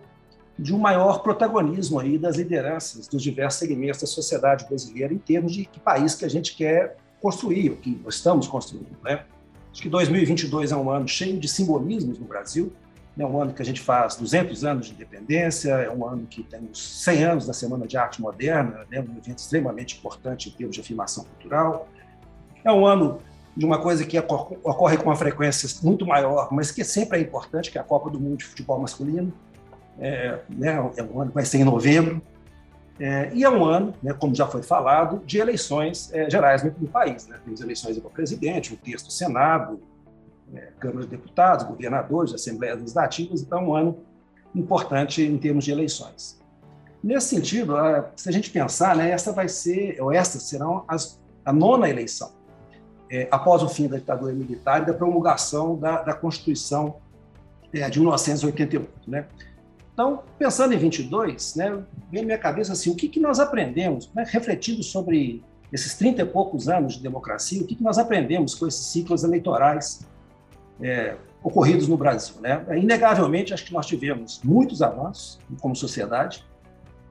de 0.58 0.74
um 0.74 0.78
maior 0.78 1.22
protagonismo 1.22 1.98
aí 1.98 2.18
das 2.18 2.36
lideranças 2.36 3.08
dos 3.08 3.22
diversos 3.22 3.58
segmentos 3.58 4.00
da 4.00 4.06
sociedade 4.06 4.66
brasileira 4.66 5.12
em 5.12 5.18
termos 5.18 5.52
de 5.52 5.64
que 5.64 5.80
país 5.80 6.14
que 6.14 6.24
a 6.24 6.28
gente 6.28 6.54
quer 6.54 6.96
construir, 7.20 7.70
o 7.70 7.76
que 7.76 8.00
estamos 8.08 8.46
construindo. 8.46 8.96
Né? 9.02 9.24
Acho 9.72 9.82
que 9.82 9.88
2022 9.88 10.72
é 10.72 10.76
um 10.76 10.90
ano 10.90 11.08
cheio 11.08 11.38
de 11.38 11.48
simbolismos 11.48 12.18
no 12.18 12.26
Brasil, 12.26 12.72
é 13.18 13.26
um 13.26 13.40
ano 13.40 13.52
que 13.52 13.60
a 13.60 13.64
gente 13.64 13.80
faz 13.80 14.16
200 14.16 14.64
anos 14.64 14.86
de 14.86 14.92
independência, 14.94 15.70
é 15.72 15.90
um 15.90 16.06
ano 16.06 16.26
que 16.26 16.42
temos 16.42 17.02
100 17.02 17.24
anos 17.24 17.46
da 17.46 17.52
Semana 17.52 17.86
de 17.86 17.96
Arte 17.96 18.20
Moderna, 18.20 18.86
né? 18.90 19.00
um 19.00 19.18
evento 19.18 19.38
extremamente 19.38 19.98
importante 19.98 20.48
em 20.48 20.52
termos 20.52 20.74
de 20.74 20.80
afirmação 20.80 21.24
cultural. 21.24 21.88
É 22.64 22.72
um 22.72 22.86
ano 22.86 23.20
de 23.56 23.66
uma 23.66 23.78
coisa 23.78 24.04
que 24.04 24.18
ocorre 24.18 24.96
com 24.96 25.04
uma 25.04 25.16
frequência 25.16 25.68
muito 25.82 26.06
maior, 26.06 26.48
mas 26.50 26.70
que 26.70 26.82
sempre 26.84 27.18
é 27.18 27.20
importante, 27.20 27.70
que 27.70 27.76
é 27.76 27.80
a 27.80 27.84
Copa 27.84 28.08
do 28.10 28.18
Mundo 28.18 28.38
de 28.38 28.44
Futebol 28.44 28.80
Masculino. 28.80 29.32
É, 29.98 30.38
né, 30.48 30.92
é 30.96 31.02
um 31.02 31.20
ano 31.20 31.28
que 31.28 31.34
vai 31.34 31.44
ser 31.44 31.58
em 31.58 31.64
novembro. 31.64 32.22
É, 32.98 33.30
e 33.34 33.44
é 33.44 33.50
um 33.50 33.64
ano, 33.64 33.94
né, 34.02 34.14
como 34.14 34.34
já 34.34 34.46
foi 34.46 34.62
falado, 34.62 35.22
de 35.26 35.38
eleições 35.38 36.10
é, 36.14 36.30
gerais 36.30 36.62
no, 36.62 36.88
país. 36.88 37.26
Né? 37.26 37.38
Temos 37.44 37.60
eleições 37.60 37.98
para 37.98 38.10
presidente, 38.10 38.72
um 38.72 38.76
terço 38.76 39.06
do 39.06 39.12
Senado, 39.12 39.80
é, 40.54 40.68
Câmara 40.78 41.02
de 41.02 41.08
Deputados, 41.08 41.66
governadores, 41.66 42.32
Assembleias 42.32 42.78
Legislativas. 42.78 43.42
Então, 43.42 43.58
é 43.58 43.62
um 43.62 43.74
ano 43.74 43.98
importante 44.54 45.22
em 45.22 45.36
termos 45.36 45.64
de 45.64 45.72
eleições. 45.72 46.40
Nesse 47.04 47.28
sentido, 47.28 47.74
se 48.16 48.28
a 48.28 48.32
gente 48.32 48.50
pensar, 48.50 48.96
né, 48.96 49.10
essa 49.10 49.32
vai 49.32 49.48
ser, 49.48 50.00
ou 50.00 50.12
estas 50.12 50.44
serão 50.44 50.84
as, 50.88 51.20
a 51.44 51.52
nona 51.52 51.88
eleição 51.88 52.41
é, 53.12 53.28
após 53.30 53.62
o 53.62 53.68
fim 53.68 53.86
da 53.86 53.98
ditadura 53.98 54.32
militar 54.32 54.82
e 54.82 54.86
da 54.86 54.94
promulgação 54.94 55.76
da, 55.76 56.00
da 56.00 56.14
Constituição 56.14 56.96
é, 57.70 57.88
de 57.90 58.00
1988. 58.00 58.88
Né? 59.06 59.26
Então, 59.92 60.22
pensando 60.38 60.72
em 60.72 60.78
22, 60.78 61.54
né, 61.56 61.82
vem 62.10 62.22
à 62.22 62.24
minha 62.24 62.38
cabeça 62.38 62.72
assim, 62.72 62.90
o 62.90 62.96
que, 62.96 63.08
que 63.08 63.20
nós 63.20 63.38
aprendemos, 63.38 64.10
né, 64.14 64.24
refletindo 64.26 64.82
sobre 64.82 65.44
esses 65.70 65.94
30 65.94 66.22
e 66.22 66.24
poucos 66.24 66.70
anos 66.70 66.94
de 66.94 67.02
democracia, 67.02 67.60
o 67.60 67.66
que, 67.66 67.76
que 67.76 67.82
nós 67.82 67.98
aprendemos 67.98 68.54
com 68.54 68.66
esses 68.66 68.86
ciclos 68.86 69.24
eleitorais 69.24 70.06
é, 70.80 71.14
ocorridos 71.42 71.86
no 71.88 71.98
Brasil. 71.98 72.36
Né? 72.40 72.64
É, 72.68 72.78
inegavelmente, 72.78 73.52
acho 73.52 73.66
que 73.66 73.74
nós 73.74 73.84
tivemos 73.84 74.40
muitos 74.42 74.80
avanços 74.80 75.38
como 75.60 75.76
sociedade, 75.76 76.42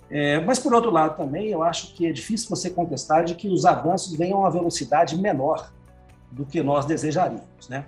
é, 0.10 0.40
mas, 0.40 0.58
por 0.58 0.74
outro 0.74 0.90
lado, 0.90 1.16
também 1.16 1.50
eu 1.50 1.62
acho 1.62 1.94
que 1.94 2.08
é 2.08 2.12
difícil 2.12 2.50
você 2.50 2.72
contestar 2.72 3.24
de 3.24 3.36
que 3.36 3.48
os 3.48 3.66
avanços 3.66 4.14
venham 4.16 4.40
a 4.40 4.42
uma 4.42 4.52
velocidade 4.52 5.16
menor 5.16 5.72
do 6.32 6.46
que 6.46 6.64
nós 6.64 6.86
desejaríamos, 6.86 7.70
né? 7.70 7.86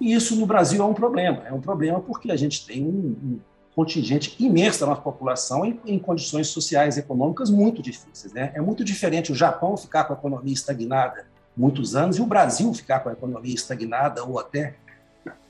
E 0.00 0.12
isso 0.12 0.36
no 0.36 0.46
Brasil 0.46 0.82
é 0.82 0.86
um 0.86 0.94
problema. 0.94 1.42
É 1.46 1.52
um 1.52 1.60
problema 1.60 2.00
porque 2.00 2.30
a 2.30 2.36
gente 2.36 2.66
tem 2.66 2.84
um, 2.84 3.16
um 3.22 3.40
contingente 3.74 4.34
imenso 4.38 4.80
da 4.80 4.86
nossa 4.86 5.02
população 5.02 5.64
em, 5.64 5.78
em, 5.86 5.98
condições 5.98 6.48
sociais 6.48 6.96
e 6.96 7.00
econômicas 7.00 7.50
muito 7.50 7.82
difíceis. 7.82 8.32
Né? 8.32 8.50
É 8.54 8.60
muito 8.60 8.84
diferente 8.84 9.32
o 9.32 9.34
Japão 9.34 9.76
ficar 9.76 10.04
com 10.04 10.12
a 10.12 10.16
economia 10.16 10.54
estagnada 10.54 11.26
muitos 11.56 11.96
anos 11.96 12.16
e 12.18 12.22
o 12.22 12.26
Brasil 12.26 12.72
ficar 12.72 13.00
com 13.00 13.08
a 13.08 13.12
economia 13.12 13.54
estagnada 13.54 14.24
ou 14.24 14.38
até 14.38 14.76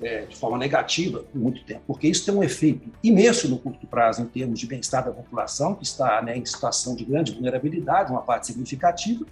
é, 0.00 0.26
de 0.26 0.36
forma 0.36 0.56
negativa 0.58 1.20
por 1.20 1.38
muito 1.38 1.62
tempo, 1.64 1.82
porque 1.86 2.08
isso 2.08 2.24
tem 2.24 2.34
um 2.34 2.42
efeito 2.42 2.90
imenso 3.02 3.48
no 3.48 3.58
curto 3.58 3.86
prazo 3.86 4.22
em 4.22 4.26
termos 4.26 4.58
de 4.58 4.66
bem-estar 4.66 5.04
da 5.04 5.10
população, 5.10 5.74
que 5.74 5.84
está 5.84 6.20
né, 6.22 6.36
em 6.36 6.44
situação 6.44 6.96
de 6.96 7.04
grande 7.04 7.32
vulnerabilidade, 7.32 8.10
uma 8.10 8.22
parte 8.22 8.46
significativa, 8.46 9.24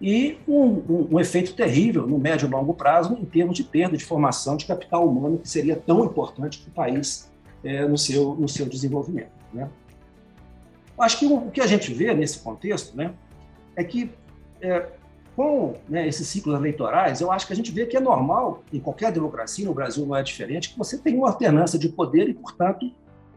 e 0.00 0.38
um, 0.46 0.64
um, 0.64 1.08
um, 1.12 1.20
efeito 1.20 1.54
terrível 1.54 2.06
no 2.06 2.18
médio 2.18 2.46
e 2.46 2.50
longo 2.50 2.74
prazo 2.74 3.16
em 3.18 3.24
termos 3.24 3.56
de 3.56 3.64
perda 3.64 3.96
de 3.96 4.04
formação 4.04 4.56
de 4.56 4.66
capital 4.66 5.08
humano, 5.08 5.38
que 5.38 5.48
seria 5.48 5.74
tão 5.74 6.04
importante 6.04 6.58
para 6.58 6.68
o 6.70 6.72
país 6.72 7.30
é, 7.64 7.86
no, 7.86 7.96
seu, 7.96 8.34
no 8.34 8.48
seu 8.48 8.66
desenvolvimento. 8.66 9.30
Né? 9.52 9.68
Acho 10.98 11.18
que 11.18 11.26
o, 11.26 11.50
que 11.50 11.60
a 11.60 11.66
gente 11.66 11.92
vê 11.94 12.12
nesse 12.12 12.40
contexto 12.40 12.94
né, 12.94 13.14
é 13.74 13.82
que, 13.82 14.10
é, 14.60 14.86
com 15.34 15.74
né, 15.88 16.06
esses 16.06 16.28
ciclos 16.28 16.54
eleitorais, 16.54 17.22
eu 17.22 17.32
acho 17.32 17.46
que 17.46 17.54
a 17.54 17.56
gente 17.56 17.72
vê 17.72 17.86
que 17.86 17.96
é 17.96 18.00
normal, 18.00 18.62
em 18.70 18.80
qualquer 18.80 19.10
democracia, 19.10 19.64
no 19.64 19.72
Brasil 19.72 20.04
não 20.04 20.14
é 20.14 20.22
diferente, 20.22 20.70
que 20.70 20.78
você 20.78 20.98
tem 20.98 21.16
uma 21.16 21.28
alternância 21.28 21.78
de 21.78 21.88
poder 21.88 22.28
e, 22.28 22.34
portanto, 22.34 22.92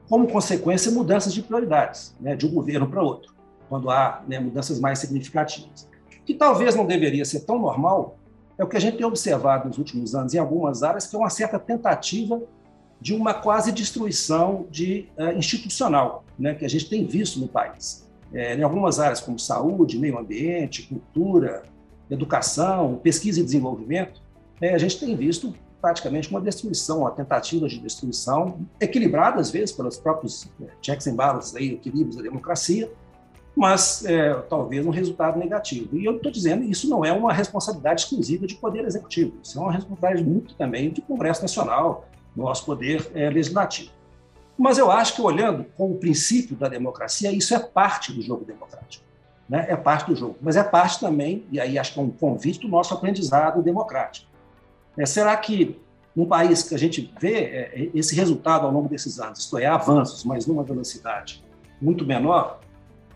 como 0.09 0.27
consequência, 0.27 0.91
mudanças 0.91 1.33
de 1.33 1.41
prioridades, 1.41 2.15
né, 2.19 2.35
de 2.35 2.45
um 2.45 2.51
governo 2.51 2.89
para 2.89 3.01
outro, 3.01 3.33
quando 3.69 3.89
há 3.89 4.23
né, 4.27 4.39
mudanças 4.39 4.77
mais 4.79 4.99
significativas 4.99 5.88
que 6.29 6.35
talvez 6.35 6.75
não 6.75 6.85
deveria 6.85 7.25
ser 7.25 7.39
tão 7.39 7.57
normal, 7.57 8.19
é 8.55 8.63
o 8.63 8.67
que 8.67 8.77
a 8.77 8.79
gente 8.79 8.97
tem 8.97 9.05
observado 9.05 9.67
nos 9.67 9.79
últimos 9.79 10.13
anos 10.13 10.31
em 10.35 10.37
algumas 10.37 10.83
áreas, 10.83 11.07
que 11.07 11.15
é 11.15 11.17
uma 11.19 11.31
certa 11.31 11.57
tentativa 11.57 12.39
de 13.01 13.15
uma 13.15 13.33
quase 13.33 13.71
destruição 13.71 14.67
de, 14.69 15.09
uh, 15.17 15.35
institucional, 15.35 16.23
né, 16.37 16.53
que 16.53 16.63
a 16.63 16.69
gente 16.69 16.87
tem 16.87 17.03
visto 17.03 17.39
no 17.39 17.47
país. 17.47 18.07
é, 18.31 18.55
em 18.55 18.61
algumas 18.61 18.99
áreas 18.99 19.19
como 19.19 19.39
saúde, 19.39 19.97
meio 19.97 20.19
ambiente, 20.19 20.83
cultura, 20.83 21.63
educação, 22.11 22.99
pesquisa 23.01 23.39
e 23.39 23.43
desenvolvimento, 23.43 24.21
é, 24.61 24.75
a 24.75 24.77
gente 24.77 24.99
tem 24.99 25.15
visto 25.15 25.51
praticamente 25.81 26.29
uma 26.29 26.39
destruição, 26.39 26.99
uma 26.99 27.09
tentativa 27.09 27.67
de 27.67 27.79
destruição, 27.79 28.59
equilibrada 28.79 29.41
às 29.41 29.49
vezes 29.49 29.71
pelos 29.71 29.97
próprios 29.97 30.47
checks 30.79 31.07
and 31.07 31.15
balances, 31.15 31.55
aí, 31.55 31.73
equilíbrios 31.73 32.17
da 32.17 32.21
democracia, 32.21 32.91
mas 33.55 34.05
é, 34.05 34.33
talvez 34.49 34.85
um 34.85 34.89
resultado 34.89 35.37
negativo. 35.37 35.97
E 35.97 36.05
eu 36.05 36.15
estou 36.15 36.31
dizendo 36.31 36.63
isso 36.63 36.89
não 36.89 37.03
é 37.03 37.11
uma 37.11 37.33
responsabilidade 37.33 38.01
exclusiva 38.01 38.47
de 38.47 38.55
poder 38.55 38.85
executivo, 38.85 39.37
isso 39.43 39.57
é 39.57 39.61
uma 39.61 39.71
responsabilidade 39.71 40.29
muito 40.29 40.55
também 40.55 40.89
do 40.89 41.01
Congresso 41.01 41.41
Nacional, 41.41 42.05
nosso 42.35 42.65
poder 42.65 43.11
é, 43.13 43.29
legislativo. 43.29 43.91
Mas 44.57 44.77
eu 44.77 44.91
acho 44.91 45.15
que, 45.15 45.21
olhando 45.21 45.65
com 45.77 45.89
o 45.91 45.95
princípio 45.95 46.55
da 46.55 46.67
democracia, 46.67 47.31
isso 47.31 47.55
é 47.55 47.59
parte 47.59 48.11
do 48.11 48.21
jogo 48.21 48.43
democrático. 48.43 49.05
Né? 49.47 49.65
É 49.69 49.75
parte 49.75 50.07
do 50.09 50.15
jogo. 50.15 50.35
Mas 50.41 50.57
é 50.57 50.63
parte 50.63 50.99
também, 50.99 51.45
e 51.49 51.61
aí 51.61 51.79
acho 51.79 51.93
que 51.93 51.99
é 51.99 52.03
um 52.03 52.09
convite 52.09 52.59
do 52.59 52.67
nosso 52.67 52.93
aprendizado 52.93 53.63
democrático. 53.63 54.27
É, 54.97 55.05
será 55.05 55.35
que 55.37 55.79
um 56.15 56.25
país 56.25 56.63
que 56.63 56.75
a 56.75 56.77
gente 56.77 57.13
vê 57.19 57.35
é, 57.35 57.89
esse 57.95 58.13
resultado 58.13 58.65
ao 58.65 58.71
longo 58.71 58.89
desses 58.89 59.17
anos, 59.19 59.39
isto 59.39 59.57
é, 59.57 59.65
avanços, 59.65 60.25
mas 60.25 60.45
numa 60.45 60.63
velocidade 60.63 61.43
muito 61.81 62.05
menor, 62.05 62.59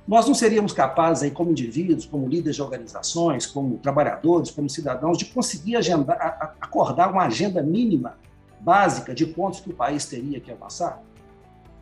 nós 0.08 0.28
não 0.28 0.34
seríamos 0.34 0.74
capazes, 0.74 1.24
aí, 1.24 1.32
como 1.32 1.52
indivíduos, 1.52 2.06
como 2.06 2.28
líderes 2.28 2.58
de 2.58 2.62
organizações, 2.62 3.46
como 3.46 3.78
trabalhadores, 3.78 4.52
como 4.52 4.70
cidadãos, 4.70 5.18
de 5.18 5.26
conseguir 5.26 5.78
agendar, 5.78 6.56
acordar 6.60 7.12
uma 7.12 7.24
agenda 7.24 7.62
mínima, 7.62 8.18
básica, 8.60 9.14
de 9.14 9.26
pontos 9.26 9.62
que 9.62 9.70
o 9.70 9.74
país 9.74 10.06
teria 10.06 10.40
que 10.40 10.52
avançar? 10.52 11.02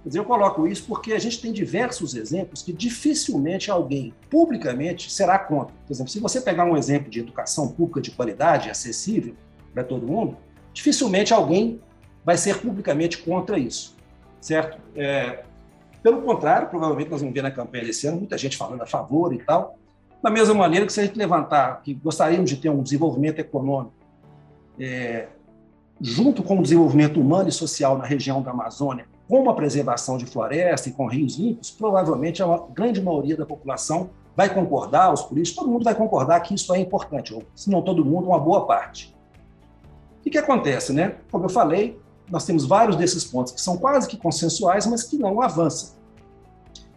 Quer 0.04 0.10
dizer, 0.10 0.20
eu 0.20 0.26
coloco 0.26 0.68
isso 0.68 0.86
porque 0.88 1.14
a 1.14 1.20
gente 1.20 1.40
tem 1.40 1.52
diversos 1.52 2.16
exemplos 2.16 2.64
que 2.64 2.74
dificilmente 2.74 3.70
alguém 3.70 4.14
publicamente 4.30 5.12
será 5.12 5.38
contra. 5.38 5.76
Por 5.86 5.94
exemplo, 5.94 6.12
se 6.12 6.20
você 6.20 6.42
pegar 6.42 6.66
um 6.66 6.76
exemplo 6.76 7.10
de 7.10 7.20
educação 7.20 7.68
pública 7.68 8.02
de 8.02 8.12
qualidade, 8.12 8.70
acessível 8.70 9.36
para 9.74 9.84
todo 9.84 10.08
mundo, 10.08 10.38
dificilmente 10.74 11.34
alguém 11.34 11.80
vai 12.26 12.36
ser 12.38 12.60
publicamente 12.60 13.20
contra 13.20 13.60
isso, 13.60 13.96
certo? 14.40 14.80
É, 14.96 15.44
pelo 16.04 16.22
contrário, 16.22 16.68
provavelmente 16.70 17.10
nós 17.10 17.22
vamos 17.22 17.34
ver 17.34 17.42
na 17.42 17.52
campanha 17.52 17.86
desse 17.86 18.08
ano 18.08 18.18
muita 18.18 18.38
gente 18.38 18.58
falando 18.58 18.82
a 18.82 18.88
favor 18.88 19.34
e 19.34 19.40
tal. 19.40 19.78
Da 20.22 20.30
mesma 20.30 20.54
maneira 20.54 20.86
que 20.86 20.94
se 20.94 21.00
a 21.00 21.06
gente 21.06 21.18
levantar 21.18 21.82
que 21.82 21.94
gostaríamos 21.94 22.50
de 22.50 22.58
ter 22.58 22.70
um 22.70 22.82
desenvolvimento 22.82 23.40
econômico 23.40 23.94
é, 24.80 25.28
junto 26.00 26.42
com 26.42 26.58
o 26.58 26.62
desenvolvimento 26.64 27.20
humano 27.20 27.50
e 27.50 27.52
social 27.52 27.98
na 27.98 28.06
região 28.06 28.42
da 28.42 28.52
Amazônia, 28.52 29.06
com 29.28 29.48
a 29.50 29.54
preservação 29.54 30.18
de 30.18 30.26
floresta 30.26 30.90
e 30.90 30.92
com 30.92 31.08
rios 31.08 31.38
limpos, 31.38 31.72
provavelmente 31.72 32.42
a 32.42 32.64
grande 32.74 33.02
maioria 33.02 33.38
da 33.38 33.46
população 33.46 34.10
vai 34.36 34.54
concordar, 34.54 35.14
os 35.14 35.22
políticos, 35.22 35.60
todo 35.60 35.72
mundo 35.72 35.84
vai 35.84 35.94
concordar 35.94 36.40
que 36.42 36.56
isso 36.56 36.74
é 36.74 36.80
importante, 36.80 37.34
ou 37.34 37.44
se 37.56 37.70
não 37.70 37.82
todo 37.82 38.04
mundo, 38.04 38.28
uma 38.28 38.40
boa 38.40 38.66
parte. 38.66 39.16
O 40.20 40.24
que, 40.24 40.32
que 40.32 40.38
acontece, 40.38 40.92
né? 40.94 41.16
Como 41.32 41.46
eu 41.46 41.50
falei, 41.50 42.00
nós 42.32 42.46
temos 42.46 42.66
vários 42.66 42.96
desses 42.96 43.26
pontos 43.26 43.52
que 43.52 43.62
são 43.62 43.78
quase 43.78 44.08
que 44.08 44.16
consensuais, 44.16 44.88
mas 44.88 45.04
que 45.04 45.18
não 45.18 45.42
avançam. 45.42 45.96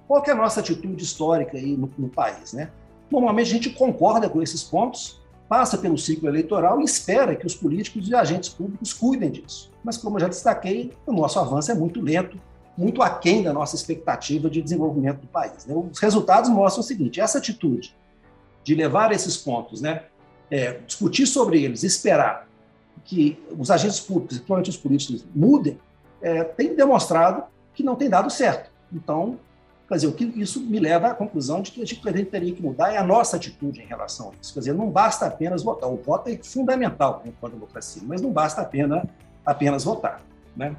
Qual 0.07 0.23
é 0.25 0.31
a 0.31 0.35
nossa 0.35 0.61
atitude 0.61 1.03
histórica 1.03 1.59
aí 1.59 1.77
no, 1.77 1.91
no 1.99 2.09
país, 2.09 2.53
né? 2.53 2.71
Normalmente 3.11 3.51
a 3.51 3.55
gente 3.55 3.71
concorda 3.71 4.29
com 4.29 4.41
esses 4.41 4.63
pontos, 4.63 5.21
passa 5.49 5.77
pelo 5.77 5.99
ciclo 5.99 6.29
eleitoral 6.29 6.81
e 6.81 6.85
espera 6.85 7.35
que 7.35 7.47
os 7.47 7.55
políticos 7.55 8.09
e 8.09 8.15
agentes 8.15 8.49
públicos 8.49 8.93
cuidem 8.93 9.31
disso. 9.31 9.71
Mas, 9.83 9.97
como 9.97 10.17
eu 10.17 10.21
já 10.21 10.29
destaquei, 10.29 10.93
o 11.07 11.13
nosso 11.13 11.39
avanço 11.39 11.71
é 11.71 11.75
muito 11.75 12.01
lento, 12.01 12.41
muito 12.77 13.03
aquém 13.03 13.43
da 13.43 13.53
nossa 13.53 13.77
expectativa 13.77 14.49
de 14.49 14.63
desenvolvimento 14.63 15.21
do 15.21 15.27
país. 15.27 15.67
Né? 15.67 15.75
Os 15.75 15.99
resultados 15.99 16.51
mostram 16.51 16.81
o 16.81 16.87
seguinte: 16.87 17.21
essa 17.21 17.39
atitude 17.39 17.95
de 18.63 18.75
levar 18.75 19.13
esses 19.13 19.37
pontos, 19.37 19.81
né, 19.81 20.05
é, 20.51 20.73
discutir 20.87 21.27
sobre 21.27 21.63
eles, 21.63 21.83
esperar 21.83 22.49
que 23.05 23.43
os 23.57 23.71
agentes 23.71 24.01
públicos, 24.01 24.37
principalmente 24.39 24.71
os 24.71 24.77
políticos, 24.77 25.25
mudem, 25.35 25.79
é, 26.23 26.43
tem 26.43 26.75
demonstrado 26.75 27.45
que 27.75 27.83
não 27.83 27.97
tem 27.97 28.09
dado 28.09 28.31
certo. 28.31 28.71
Então, 28.93 29.39
Quer 29.87 29.97
dizer, 29.97 30.07
o 30.07 30.13
que 30.13 30.25
isso 30.25 30.61
me 30.63 30.81
leva 30.81 31.09
à 31.09 31.15
conclusão 31.15 31.61
de 31.61 31.71
que 31.71 31.83
a 31.83 31.85
gente 31.85 32.01
teria 32.31 32.55
que 32.55 32.63
mudar 32.63 32.93
é 32.93 32.97
a 32.97 33.05
nossa 33.05 33.37
atitude 33.37 33.83
em 33.83 33.87
relação 33.87 34.31
a 34.31 34.33
isso. 34.41 34.55
Quer 34.55 34.61
dizer, 34.61 34.73
não 34.73 34.89
basta 34.89 35.27
apenas 35.27 35.63
votar. 35.63 35.91
O 35.91 35.97
voto 35.97 36.31
é 36.31 36.39
fundamental 36.43 37.23
para 37.39 37.49
a 37.51 37.53
democracia, 37.53 38.03
mas 38.05 38.23
não 38.23 38.31
basta 38.33 38.63
apenas, 38.63 39.05
apenas 39.45 39.85
votar. 39.85 40.23
Né? 40.57 40.75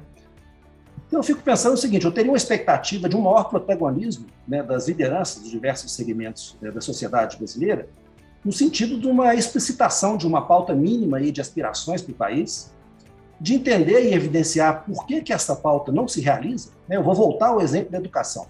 Então, 1.06 1.20
eu 1.20 1.22
fico 1.22 1.40
pensando 1.40 1.74
o 1.74 1.76
seguinte: 1.76 2.04
eu 2.04 2.10
teria 2.10 2.32
uma 2.32 2.36
expectativa 2.36 3.08
de 3.08 3.16
um 3.16 3.20
maior 3.20 3.44
protagonismo 3.44 4.26
né, 4.46 4.60
das 4.60 4.88
lideranças 4.88 5.40
dos 5.40 5.50
diversos 5.52 5.92
segmentos 5.92 6.56
né, 6.60 6.72
da 6.72 6.80
sociedade 6.80 7.36
brasileira, 7.36 7.88
no 8.46 8.52
sentido 8.52 8.96
de 8.96 9.08
uma 9.08 9.34
explicitação 9.34 10.16
de 10.16 10.24
uma 10.24 10.46
pauta 10.46 10.72
mínima 10.72 11.16
aí 11.16 11.32
de 11.32 11.40
aspirações 11.40 12.00
para 12.00 12.12
o 12.12 12.14
país, 12.14 12.72
de 13.40 13.54
entender 13.54 14.08
e 14.08 14.14
evidenciar 14.14 14.84
por 14.84 15.04
que, 15.04 15.20
que 15.20 15.32
essa 15.32 15.56
pauta 15.56 15.90
não 15.90 16.06
se 16.06 16.20
realiza. 16.20 16.70
Né? 16.88 16.96
Eu 16.96 17.02
vou 17.02 17.12
voltar 17.12 17.48
ao 17.48 17.60
exemplo 17.60 17.90
da 17.90 17.98
educação. 17.98 18.46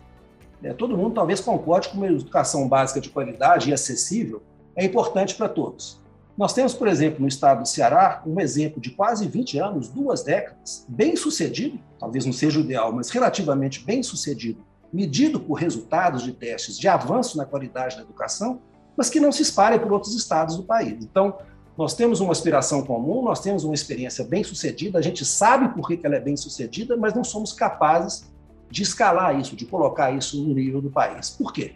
É, 0.63 0.75
todo 0.75 0.99
mundo 0.99 1.15
talvez 1.15 1.41
concorde 1.41 1.89
que 1.89 1.97
uma 1.97 2.09
educação 2.09 2.69
básica 2.69 3.01
de 3.01 3.09
qualidade 3.09 3.71
e 3.71 3.73
acessível 3.73 4.43
é 4.77 4.85
importante 4.85 5.35
para 5.35 5.49
todos. 5.49 5.99
Nós 6.37 6.53
temos, 6.53 6.75
por 6.75 6.89
exemplo, 6.89 7.23
no 7.23 7.29
estado 7.29 7.63
do 7.63 7.69
Ceará, 7.69 8.23
um 8.27 8.39
exemplo 8.39 8.79
de 8.79 8.91
quase 8.91 9.27
20 9.27 9.59
anos, 9.59 9.89
duas 9.89 10.23
décadas, 10.23 10.85
bem 10.87 11.17
sucedido, 11.17 11.81
talvez 11.99 12.27
não 12.27 12.35
seja 12.35 12.59
o 12.59 12.63
ideal, 12.63 12.93
mas 12.93 13.09
relativamente 13.09 13.83
bem 13.83 14.03
sucedido, 14.03 14.63
medido 14.93 15.41
por 15.41 15.55
resultados 15.55 16.23
de 16.23 16.33
testes 16.33 16.79
de 16.79 16.87
avanço 16.87 17.39
na 17.39 17.47
qualidade 17.47 17.97
da 17.97 18.03
educação, 18.03 18.61
mas 18.97 19.11
que 19.11 19.21
não 19.21 19.31
se 19.31 19.43
espalha 19.43 19.79
por 19.79 19.93
outros 19.93 20.15
estados 20.15 20.57
do 20.57 20.63
país. 20.63 21.05
Então, 21.05 21.37
nós 21.77 21.95
temos 21.95 22.21
uma 22.21 22.33
aspiração 22.33 22.83
comum, 22.83 23.23
nós 23.23 23.41
temos 23.41 23.63
uma 23.63 23.75
experiência 23.75 24.25
bem 24.25 24.43
sucedida, 24.43 24.99
a 24.99 25.03
gente 25.03 25.25
sabe 25.25 25.69
por 25.75 25.87
que 25.87 26.01
ela 26.03 26.17
é 26.17 26.21
bem 26.21 26.37
sucedida, 26.37 26.97
mas 26.97 27.13
não 27.13 27.23
somos 27.23 27.53
capazes 27.53 28.25
de 28.71 28.83
escalar 28.83 29.39
isso, 29.39 29.55
de 29.55 29.67
colocar 29.67 30.11
isso 30.11 30.43
no 30.43 30.55
nível 30.55 30.81
do 30.81 30.91
país. 30.91 31.31
Por 31.31 31.53
quê? 31.53 31.75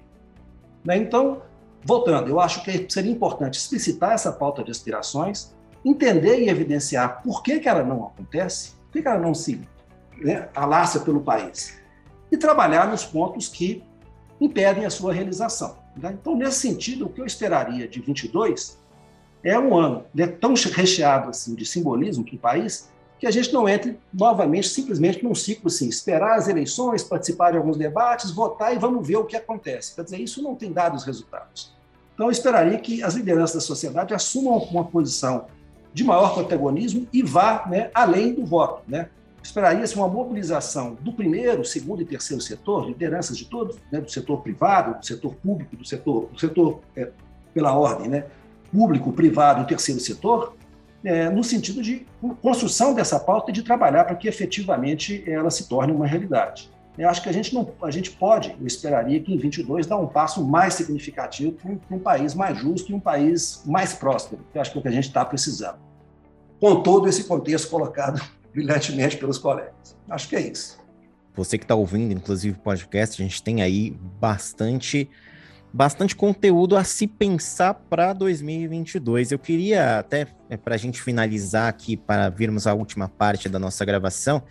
Né? 0.85 0.97
Então, 0.97 1.43
voltando, 1.85 2.29
eu 2.29 2.41
acho 2.41 2.65
que 2.65 2.87
seria 2.89 3.13
importante 3.13 3.59
explicitar 3.59 4.13
essa 4.13 4.33
pauta 4.33 4.65
de 4.65 4.71
aspirações, 4.71 5.55
entender 5.85 6.41
e 6.41 6.49
evidenciar 6.49 7.23
por 7.23 7.43
que, 7.43 7.61
que 7.61 7.69
ela 7.69 7.83
não 7.83 8.07
acontece, 8.07 8.73
por 8.87 8.93
que, 8.93 9.03
que 9.03 9.09
ela 9.09 9.21
não 9.21 9.35
se 9.35 9.61
né, 10.19 10.49
alastra 10.55 11.01
pelo 11.03 11.21
país, 11.21 11.79
e 12.33 12.37
trabalhar 12.37 12.89
nos 12.89 13.05
pontos 13.05 13.49
que 13.49 13.83
impedem 14.41 14.87
a 14.87 14.91
sua 14.91 15.13
realização. 15.13 15.77
Né? 15.97 16.17
Então, 16.21 16.37
nesse 16.37 16.61
sentido, 16.61 17.07
o 17.07 17.09
que 17.09 17.21
eu 17.21 17.27
esperaria 17.27 17.87
de 17.89 18.01
22 18.01 18.79
é 19.43 19.59
um 19.59 19.77
ano 19.77 20.05
né, 20.15 20.27
tão 20.27 20.55
recheado 20.55 21.31
assim 21.31 21.55
de 21.55 21.65
simbolismo 21.65 22.25
para 22.25 22.35
o 22.35 22.39
país, 22.39 22.91
que 23.19 23.27
a 23.27 23.31
gente 23.31 23.53
não 23.53 23.69
entre 23.69 23.99
novamente 24.13 24.69
simplesmente 24.69 25.23
num 25.23 25.35
ciclo 25.35 25.69
assim, 25.69 25.89
esperar 25.89 26.39
as 26.39 26.49
eleições, 26.49 27.03
participar 27.03 27.51
de 27.51 27.59
alguns 27.59 27.77
debates, 27.77 28.31
votar 28.31 28.75
e 28.75 28.79
vamos 28.79 29.07
ver 29.07 29.17
o 29.17 29.25
que 29.25 29.37
acontece. 29.37 29.95
Quer 29.95 30.05
dizer, 30.05 30.19
isso 30.19 30.43
não 30.43 30.55
tem 30.55 30.73
dado 30.73 30.97
os 30.97 31.05
resultados. 31.05 31.75
Então, 32.15 32.27
eu 32.27 32.31
esperaria 32.31 32.79
que 32.79 33.03
as 33.03 33.15
lideranças 33.15 33.57
da 33.57 33.61
sociedade 33.61 34.15
assumam 34.15 34.59
uma 34.59 34.85
posição 34.85 35.47
de 35.93 36.05
maior 36.05 36.35
protagonismo 36.35 37.07
e 37.13 37.23
vá 37.23 37.67
né, 37.69 37.91
além 37.95 38.33
do 38.33 38.45
voto. 38.45 38.83
Né? 38.89 39.09
Esperaria-se 39.43 39.97
uma 39.97 40.07
mobilização 40.07 40.97
do 41.01 41.13
primeiro, 41.13 41.65
segundo 41.65 42.03
e 42.03 42.05
terceiro 42.05 42.43
setor, 42.43 42.87
lideranças 42.87 43.37
de 43.37 43.47
todos, 43.47 43.77
né, 43.91 44.01
do 44.01 44.11
setor 44.11 44.43
privado, 44.43 44.99
do 44.99 45.07
setor 45.07 45.35
público, 45.35 45.77
do 45.77 45.85
setor, 45.85 46.29
do 46.31 46.39
setor 46.39 46.81
é, 46.95 47.11
pela 47.55 47.75
ordem, 47.75 48.09
né, 48.09 48.27
público, 48.71 49.13
privado 49.13 49.63
e 49.63 49.67
terceiro 49.67 50.01
setor, 50.01 50.55
é, 51.03 51.31
no 51.31 51.43
sentido 51.43 51.83
de 51.83 52.07
construção 52.43 52.95
dessa 52.95 53.19
pauta 53.19 53.51
e 53.51 53.55
de 53.55 53.63
trabalhar 53.63 54.05
para 54.05 54.15
que 54.15 54.29
efetivamente 54.29 55.25
ela 55.27 55.51
se 55.51 55.67
torne 55.69 55.93
uma 55.93 56.07
realidade. 56.07 56.71
Eu 56.99 57.09
acho 57.09 57.23
que 57.23 57.29
a 57.31 57.33
gente 57.33 57.55
não, 57.55 57.73
a 57.83 57.91
gente 57.91 58.11
pode, 58.11 58.55
eu 58.61 58.67
esperaria 58.67 59.19
que 59.21 59.33
em 59.33 59.39
22 59.39 59.87
dar 59.87 59.97
um 59.97 60.07
passo 60.07 60.45
mais 60.45 60.75
significativo 60.75 61.53
para 61.53 61.71
um, 61.71 61.81
um 61.93 61.99
país 61.99 62.35
mais 62.35 62.59
justo 62.59 62.93
e 62.93 62.95
um 62.95 63.01
país 63.01 63.63
mais 63.65 63.95
próspero, 63.95 64.43
que 64.53 64.59
eu 64.59 64.61
acho 64.61 64.71
que 64.71 64.77
é 64.77 64.81
o 64.81 64.83
que 64.83 64.89
a 64.89 64.93
gente 64.93 65.07
está 65.07 65.25
precisando. 65.25 65.79
Com 66.61 66.83
todo 66.83 67.09
esse 67.09 67.25
contexto 67.25 67.71
colocado 67.71 68.21
brilhantemente 68.53 69.17
pelos 69.17 69.39
colegas. 69.39 69.97
Acho 70.09 70.29
que 70.29 70.37
é 70.37 70.41
isso. 70.41 70.79
Você 71.35 71.57
que 71.57 71.65
está 71.65 71.75
ouvindo, 71.75 72.13
inclusive 72.13 72.57
o 72.57 72.61
podcast, 72.61 73.21
a 73.21 73.25
gente 73.25 73.43
tem 73.43 73.63
aí 73.63 73.97
bastante 74.21 75.09
bastante 75.73 76.17
conteúdo 76.17 76.77
a 76.77 76.83
se 76.83 77.07
pensar 77.07 77.75
para 77.75 78.13
2022. 78.13 79.31
Eu 79.31 79.39
queria 79.39 80.01
até 80.01 80.27
é, 80.49 80.57
para 80.57 80.75
a 80.75 80.79
gente 80.79 81.01
finalizar 81.01 81.69
aqui, 81.69 81.97
para 81.97 82.29
virmos 82.29 82.67
a 82.67 82.75
última 82.75 83.09
parte 83.09 83.49
da 83.49 83.57
nossa 83.57 83.85
gravação, 83.85 84.43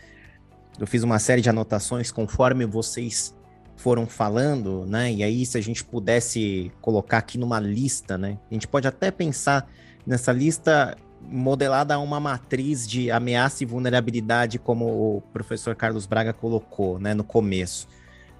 eu 0.79 0.87
fiz 0.87 1.03
uma 1.03 1.19
série 1.19 1.41
de 1.41 1.49
anotações 1.49 2.09
conforme 2.09 2.65
vocês 2.65 3.35
foram 3.75 4.05
falando, 4.07 4.85
né? 4.85 5.11
E 5.11 5.23
aí, 5.23 5.45
se 5.45 5.57
a 5.57 5.61
gente 5.61 5.83
pudesse 5.83 6.71
colocar 6.81 7.17
aqui 7.17 7.37
numa 7.37 7.59
lista, 7.59 8.17
né? 8.17 8.37
A 8.49 8.53
gente 8.53 8.67
pode 8.67 8.87
até 8.87 9.11
pensar 9.11 9.69
nessa 10.05 10.31
lista 10.31 10.95
modelada 11.21 11.95
a 11.95 11.99
uma 11.99 12.19
matriz 12.19 12.87
de 12.87 13.11
ameaça 13.11 13.63
e 13.63 13.65
vulnerabilidade, 13.65 14.59
como 14.59 14.85
o 14.85 15.21
professor 15.33 15.75
Carlos 15.75 16.05
Braga 16.05 16.33
colocou, 16.33 16.99
né, 16.99 17.13
no 17.13 17.23
começo. 17.23 17.87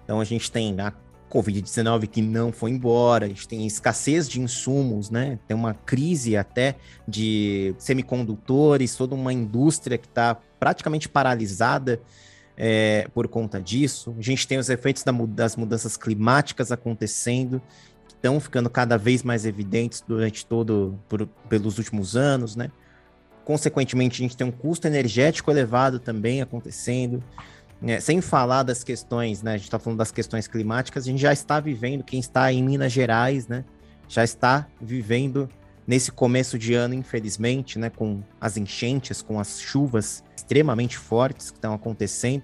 Então, 0.04 0.20
a 0.20 0.24
gente 0.24 0.52
tem 0.52 0.80
a 0.80 0.94
Covid-19 1.30 2.08
que 2.08 2.22
não 2.22 2.52
foi 2.52 2.72
embora, 2.72 3.26
a 3.26 3.30
gente 3.30 3.48
tem 3.48 3.66
escassez 3.66 4.28
de 4.28 4.42
insumos, 4.42 5.10
né? 5.12 5.38
Tem 5.48 5.56
uma 5.56 5.74
crise 5.74 6.36
até 6.36 6.76
de 7.08 7.76
semicondutores, 7.78 8.96
toda 8.96 9.14
uma 9.14 9.32
indústria 9.32 9.98
que 9.98 10.08
está 10.08 10.36
praticamente 10.60 11.08
paralisada 11.08 12.02
é, 12.58 13.08
por 13.14 13.28
conta 13.28 13.62
disso. 13.62 14.14
A 14.18 14.22
gente 14.22 14.48
tem 14.48 14.58
os 14.58 14.70
efeitos 14.70 15.04
da, 15.04 15.12
das 15.12 15.56
mudanças 15.56 15.96
climáticas 15.96 16.72
acontecendo, 16.72 17.62
estão 18.20 18.40
ficando 18.40 18.70
cada 18.70 18.98
vez 18.98 19.24
mais 19.24 19.46
evidentes 19.46 20.04
durante 20.06 20.46
todo, 20.46 21.00
por, 21.08 21.26
pelos 21.48 21.78
últimos 21.78 22.18
anos, 22.18 22.56
né? 22.56 22.70
Consequentemente, 23.46 24.22
a 24.22 24.24
gente 24.24 24.38
tem 24.38 24.46
um 24.46 24.52
custo 24.52 24.86
energético 24.86 25.50
elevado 25.50 26.00
também 26.00 26.42
acontecendo. 26.42 27.24
É, 27.82 28.00
sem 28.02 28.20
falar 28.20 28.64
das 28.64 28.84
questões, 28.84 29.42
né? 29.42 29.54
A 29.54 29.58
gente 29.58 29.66
está 29.66 29.80
falando 29.80 30.00
das 30.00 30.12
questões 30.12 30.48
climáticas, 30.48 31.06
a 31.06 31.08
gente 31.08 31.22
já 31.22 31.32
está 31.32 31.62
vivendo, 31.62 32.04
quem 32.04 32.20
está 32.20 32.52
em 32.52 32.62
Minas 32.62 32.92
Gerais, 32.92 33.48
né? 33.48 33.64
Já 34.08 34.24
está 34.24 34.68
vivendo 34.82 35.50
nesse 35.88 36.12
começo 36.12 36.60
de 36.60 36.74
ano, 36.74 36.94
infelizmente, 36.94 37.80
né? 37.80 37.90
Com 37.90 38.22
as 38.40 38.58
enchentes, 38.58 39.22
com 39.22 39.40
as 39.40 39.62
chuvas 39.62 40.24
extremamente 40.36 40.98
fortes 40.98 41.52
que 41.52 41.58
estão 41.58 41.74
acontecendo. 41.74 42.44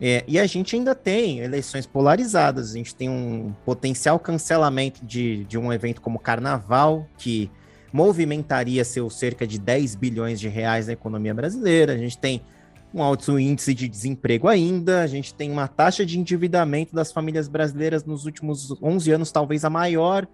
É, 0.00 0.24
e 0.28 0.38
a 0.38 0.46
gente 0.46 0.76
ainda 0.76 0.94
tem 0.94 1.38
eleições 1.38 1.86
polarizadas, 1.86 2.70
a 2.70 2.74
gente 2.74 2.94
tem 2.94 3.08
um 3.08 3.54
potencial 3.64 4.18
cancelamento 4.18 5.04
de, 5.04 5.44
de 5.44 5.56
um 5.56 5.72
evento 5.72 6.02
como 6.02 6.18
Carnaval, 6.18 7.08
que 7.16 7.50
movimentaria 7.92 8.84
seu 8.84 9.08
cerca 9.08 9.46
de 9.46 9.58
10 9.58 9.94
bilhões 9.94 10.38
de 10.38 10.48
reais 10.48 10.86
na 10.86 10.92
economia 10.92 11.32
brasileira, 11.32 11.94
a 11.94 11.96
gente 11.96 12.18
tem 12.18 12.42
um 12.92 13.02
alto 13.02 13.38
índice 13.38 13.72
de 13.72 13.88
desemprego 13.88 14.48
ainda, 14.48 15.02
a 15.02 15.06
gente 15.06 15.32
tem 15.32 15.50
uma 15.50 15.66
taxa 15.66 16.04
de 16.04 16.18
endividamento 16.18 16.94
das 16.94 17.10
famílias 17.10 17.48
brasileiras 17.48 18.04
nos 18.04 18.26
últimos 18.26 18.70
11 18.82 19.12
anos, 19.12 19.32
talvez 19.32 19.64
a 19.64 19.70
maior. 19.70 20.26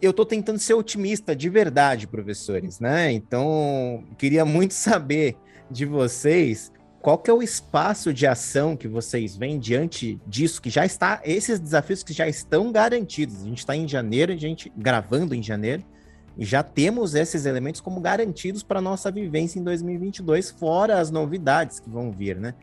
Eu 0.00 0.10
estou 0.10 0.24
tentando 0.24 0.58
ser 0.58 0.74
otimista 0.74 1.36
de 1.36 1.48
verdade, 1.48 2.06
professores, 2.06 2.80
né? 2.80 3.12
Então, 3.12 4.04
queria 4.16 4.44
muito 4.44 4.72
saber 4.74 5.36
de 5.70 5.84
vocês 5.84 6.72
qual 7.00 7.16
que 7.16 7.30
é 7.30 7.34
o 7.34 7.42
espaço 7.42 8.12
de 8.12 8.26
ação 8.26 8.76
que 8.76 8.86
vocês 8.86 9.36
veem 9.36 9.58
diante 9.58 10.20
disso, 10.26 10.60
que 10.60 10.68
já 10.68 10.84
está, 10.84 11.20
esses 11.24 11.58
desafios 11.58 12.02
que 12.02 12.12
já 12.12 12.28
estão 12.28 12.70
garantidos. 12.70 13.42
A 13.42 13.44
gente 13.44 13.58
está 13.58 13.74
em 13.74 13.88
janeiro, 13.88 14.32
a 14.32 14.36
gente 14.36 14.70
gravando 14.76 15.34
em 15.34 15.42
janeiro, 15.42 15.82
e 16.36 16.44
já 16.44 16.62
temos 16.62 17.14
esses 17.14 17.46
elementos 17.46 17.80
como 17.80 18.00
garantidos 18.00 18.62
para 18.62 18.80
nossa 18.80 19.10
vivência 19.10 19.58
em 19.58 19.64
2022, 19.64 20.50
fora 20.50 21.00
as 21.00 21.10
novidades 21.10 21.80
que 21.80 21.88
vão 21.88 22.12
vir, 22.12 22.36
né? 22.36 22.54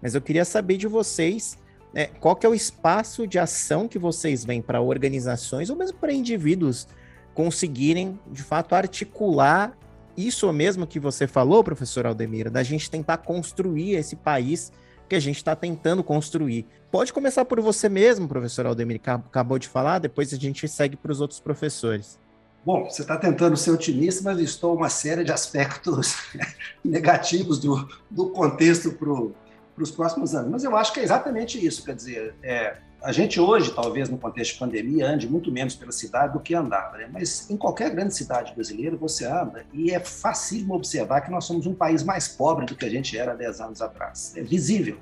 Mas 0.00 0.14
eu 0.14 0.20
queria 0.20 0.44
saber 0.44 0.76
de 0.76 0.86
vocês 0.86 1.58
né, 1.92 2.08
qual 2.20 2.36
que 2.36 2.46
é 2.46 2.48
o 2.48 2.54
espaço 2.54 3.26
de 3.26 3.38
ação 3.38 3.88
que 3.88 3.98
vocês 3.98 4.44
veem 4.44 4.60
para 4.60 4.80
organizações 4.80 5.70
ou 5.70 5.76
mesmo 5.76 5.98
para 5.98 6.12
indivíduos 6.12 6.86
conseguirem, 7.34 8.18
de 8.30 8.42
fato, 8.42 8.74
articular 8.74 9.76
isso 10.16 10.50
mesmo 10.52 10.86
que 10.86 10.98
você 10.98 11.26
falou, 11.26 11.62
professor 11.62 12.06
Aldemira, 12.06 12.50
da 12.50 12.62
gente 12.62 12.90
tentar 12.90 13.18
construir 13.18 13.94
esse 13.94 14.16
país 14.16 14.72
que 15.08 15.14
a 15.14 15.20
gente 15.20 15.36
está 15.36 15.54
tentando 15.54 16.02
construir. 16.02 16.66
Pode 16.90 17.12
começar 17.12 17.44
por 17.44 17.60
você 17.60 17.88
mesmo, 17.88 18.26
professor 18.26 18.66
Aldemir, 18.66 19.00
que 19.00 19.10
acabou 19.10 19.58
de 19.58 19.68
falar, 19.68 19.98
depois 19.98 20.32
a 20.32 20.36
gente 20.36 20.66
segue 20.66 20.96
para 20.96 21.12
os 21.12 21.20
outros 21.20 21.40
professores. 21.40 22.18
Bom, 22.64 22.84
você 22.84 23.02
está 23.02 23.16
tentando 23.16 23.56
ser 23.56 23.70
otimista, 23.70 24.24
mas 24.24 24.36
listou 24.36 24.74
uma 24.74 24.88
série 24.88 25.22
de 25.22 25.30
aspectos 25.30 26.16
negativos 26.84 27.60
do, 27.60 27.88
do 28.10 28.30
contexto 28.30 28.90
para 28.92 29.82
os 29.82 29.90
próximos 29.92 30.34
anos. 30.34 30.50
Mas 30.50 30.64
eu 30.64 30.76
acho 30.76 30.92
que 30.92 30.98
é 30.98 31.04
exatamente 31.04 31.64
isso. 31.64 31.84
Quer 31.84 31.94
dizer, 31.94 32.34
é, 32.42 32.76
a 33.06 33.12
gente 33.12 33.38
hoje, 33.38 33.70
talvez 33.70 34.08
no 34.08 34.18
contexto 34.18 34.54
de 34.54 34.58
pandemia, 34.58 35.08
ande 35.08 35.28
muito 35.28 35.52
menos 35.52 35.76
pela 35.76 35.92
cidade 35.92 36.32
do 36.32 36.40
que 36.40 36.52
andava. 36.56 36.96
Né? 36.96 37.08
Mas 37.08 37.48
em 37.48 37.56
qualquer 37.56 37.90
grande 37.90 38.12
cidade 38.12 38.52
brasileira 38.52 38.96
você 38.96 39.24
anda 39.24 39.64
e 39.72 39.92
é 39.92 40.00
fácil 40.00 40.68
observar 40.72 41.20
que 41.20 41.30
nós 41.30 41.44
somos 41.44 41.66
um 41.66 41.74
país 41.74 42.02
mais 42.02 42.26
pobre 42.26 42.66
do 42.66 42.74
que 42.74 42.84
a 42.84 42.90
gente 42.90 43.16
era 43.16 43.32
10 43.32 43.60
anos 43.60 43.80
atrás. 43.80 44.34
É 44.36 44.42
visível 44.42 44.98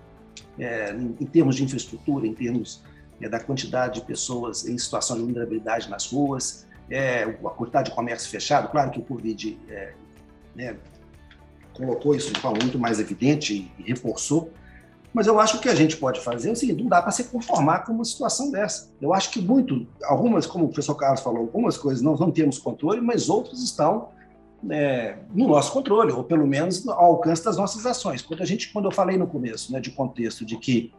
é, 0.58 0.92
em, 0.92 1.16
em, 1.18 1.24
termos 1.24 1.56
de 1.56 1.64
infraestrutura, 1.64 2.26
em 2.26 2.34
termos 2.34 2.82
é, 3.22 3.26
da 3.26 3.40
quantidade 3.40 4.00
de 4.00 4.06
pessoas 4.06 4.68
em 4.68 4.76
situação 4.76 5.16
de 5.16 5.22
vulnerabilidade 5.22 5.88
nas 5.88 6.06
ruas, 6.06 6.66
é, 6.90 7.22
a 7.22 7.50
quantidade 7.50 7.88
de 7.88 7.96
comércio 7.96 8.28
fechado, 8.28 8.70
claro 8.70 8.90
que 8.90 8.98
o 8.98 9.02
Covid 9.02 9.58
é, 9.66 9.94
né, 10.54 10.76
colocou 11.72 12.14
isso 12.14 12.30
de 12.30 12.38
forma 12.38 12.58
muito 12.60 12.78
mais 12.78 13.00
evidente 13.00 13.72
e 13.78 13.82
reforçou, 13.82 14.52
mas 15.14 15.28
eu 15.28 15.38
acho 15.38 15.52
que 15.52 15.58
o 15.60 15.62
que 15.62 15.68
a 15.68 15.74
gente 15.76 15.96
pode 15.96 16.20
fazer 16.20 16.48
é 16.48 16.52
o 16.52 16.56
seguinte: 16.56 16.82
não 16.82 16.90
dá 16.90 17.00
para 17.00 17.12
se 17.12 17.24
conformar 17.24 17.84
com 17.84 17.92
uma 17.92 18.04
situação 18.04 18.50
dessa. 18.50 18.90
Eu 19.00 19.14
acho 19.14 19.30
que 19.30 19.40
muito, 19.40 19.86
algumas, 20.02 20.44
como 20.44 20.64
o 20.64 20.68
professor 20.68 20.96
Carlos 20.96 21.20
falou, 21.20 21.42
algumas 21.42 21.78
coisas 21.78 22.02
nós 22.02 22.18
não 22.18 22.32
temos 22.32 22.58
controle, 22.58 23.00
mas 23.00 23.30
outras 23.30 23.62
estão 23.62 24.08
é, 24.68 25.16
no 25.32 25.46
nosso 25.46 25.72
controle, 25.72 26.12
ou 26.12 26.24
pelo 26.24 26.46
menos 26.46 26.86
ao 26.88 27.04
alcance 27.04 27.44
das 27.44 27.56
nossas 27.56 27.86
ações. 27.86 28.22
Quando 28.22 28.42
a 28.42 28.46
gente, 28.46 28.72
quando 28.72 28.86
eu 28.86 28.90
falei 28.90 29.16
no 29.16 29.26
começo, 29.28 29.72
né, 29.72 29.78
de 29.78 29.92
contexto 29.92 30.44
de 30.44 30.56
que 30.56 30.92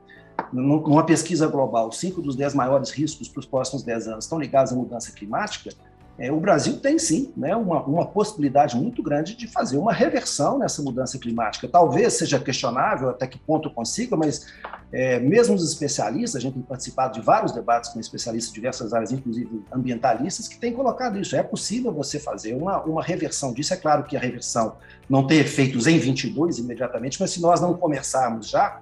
numa 0.51 1.05
pesquisa 1.05 1.47
global, 1.47 1.91
cinco 1.91 2.21
dos 2.21 2.35
dez 2.35 2.53
maiores 2.53 2.91
riscos 2.91 3.27
para 3.27 3.39
os 3.41 3.45
próximos 3.45 3.83
dez 3.83 4.07
anos 4.07 4.25
estão 4.25 4.39
ligados 4.39 4.71
à 4.71 4.75
mudança 4.75 5.11
climática, 5.11 5.71
é, 6.17 6.31
o 6.31 6.39
Brasil 6.39 6.79
tem 6.79 6.97
sim 6.97 7.33
né, 7.35 7.53
uma, 7.55 7.83
uma 7.83 8.05
possibilidade 8.05 8.77
muito 8.77 9.03
grande 9.03 9.35
de 9.35 9.47
fazer 9.47 9.77
uma 9.77 9.91
reversão 9.91 10.57
nessa 10.57 10.81
mudança 10.81 11.19
climática. 11.19 11.67
Talvez 11.67 12.13
seja 12.13 12.39
questionável 12.39 13.09
até 13.09 13.27
que 13.27 13.37
ponto 13.37 13.69
consiga, 13.69 14.15
mas 14.15 14.47
é, 14.93 15.19
mesmo 15.19 15.55
os 15.55 15.69
especialistas, 15.69 16.37
a 16.37 16.39
gente 16.39 16.53
tem 16.53 16.61
participado 16.61 17.15
de 17.15 17.21
vários 17.25 17.51
debates 17.51 17.89
com 17.89 17.99
especialistas 17.99 18.53
de 18.53 18.55
diversas 18.55 18.93
áreas, 18.93 19.11
inclusive 19.11 19.61
ambientalistas, 19.73 20.47
que 20.47 20.57
têm 20.57 20.71
colocado 20.71 21.19
isso. 21.19 21.35
É 21.35 21.43
possível 21.43 21.91
você 21.91 22.17
fazer 22.17 22.53
uma, 22.53 22.81
uma 22.83 23.03
reversão 23.03 23.51
disso. 23.51 23.73
É 23.73 23.77
claro 23.77 24.05
que 24.05 24.15
a 24.15 24.19
reversão 24.19 24.77
não 25.09 25.27
tem 25.27 25.39
efeitos 25.39 25.85
em 25.85 25.99
22 25.99 26.59
imediatamente, 26.59 27.19
mas 27.19 27.31
se 27.31 27.41
nós 27.41 27.59
não 27.59 27.73
começarmos 27.73 28.49
já, 28.49 28.79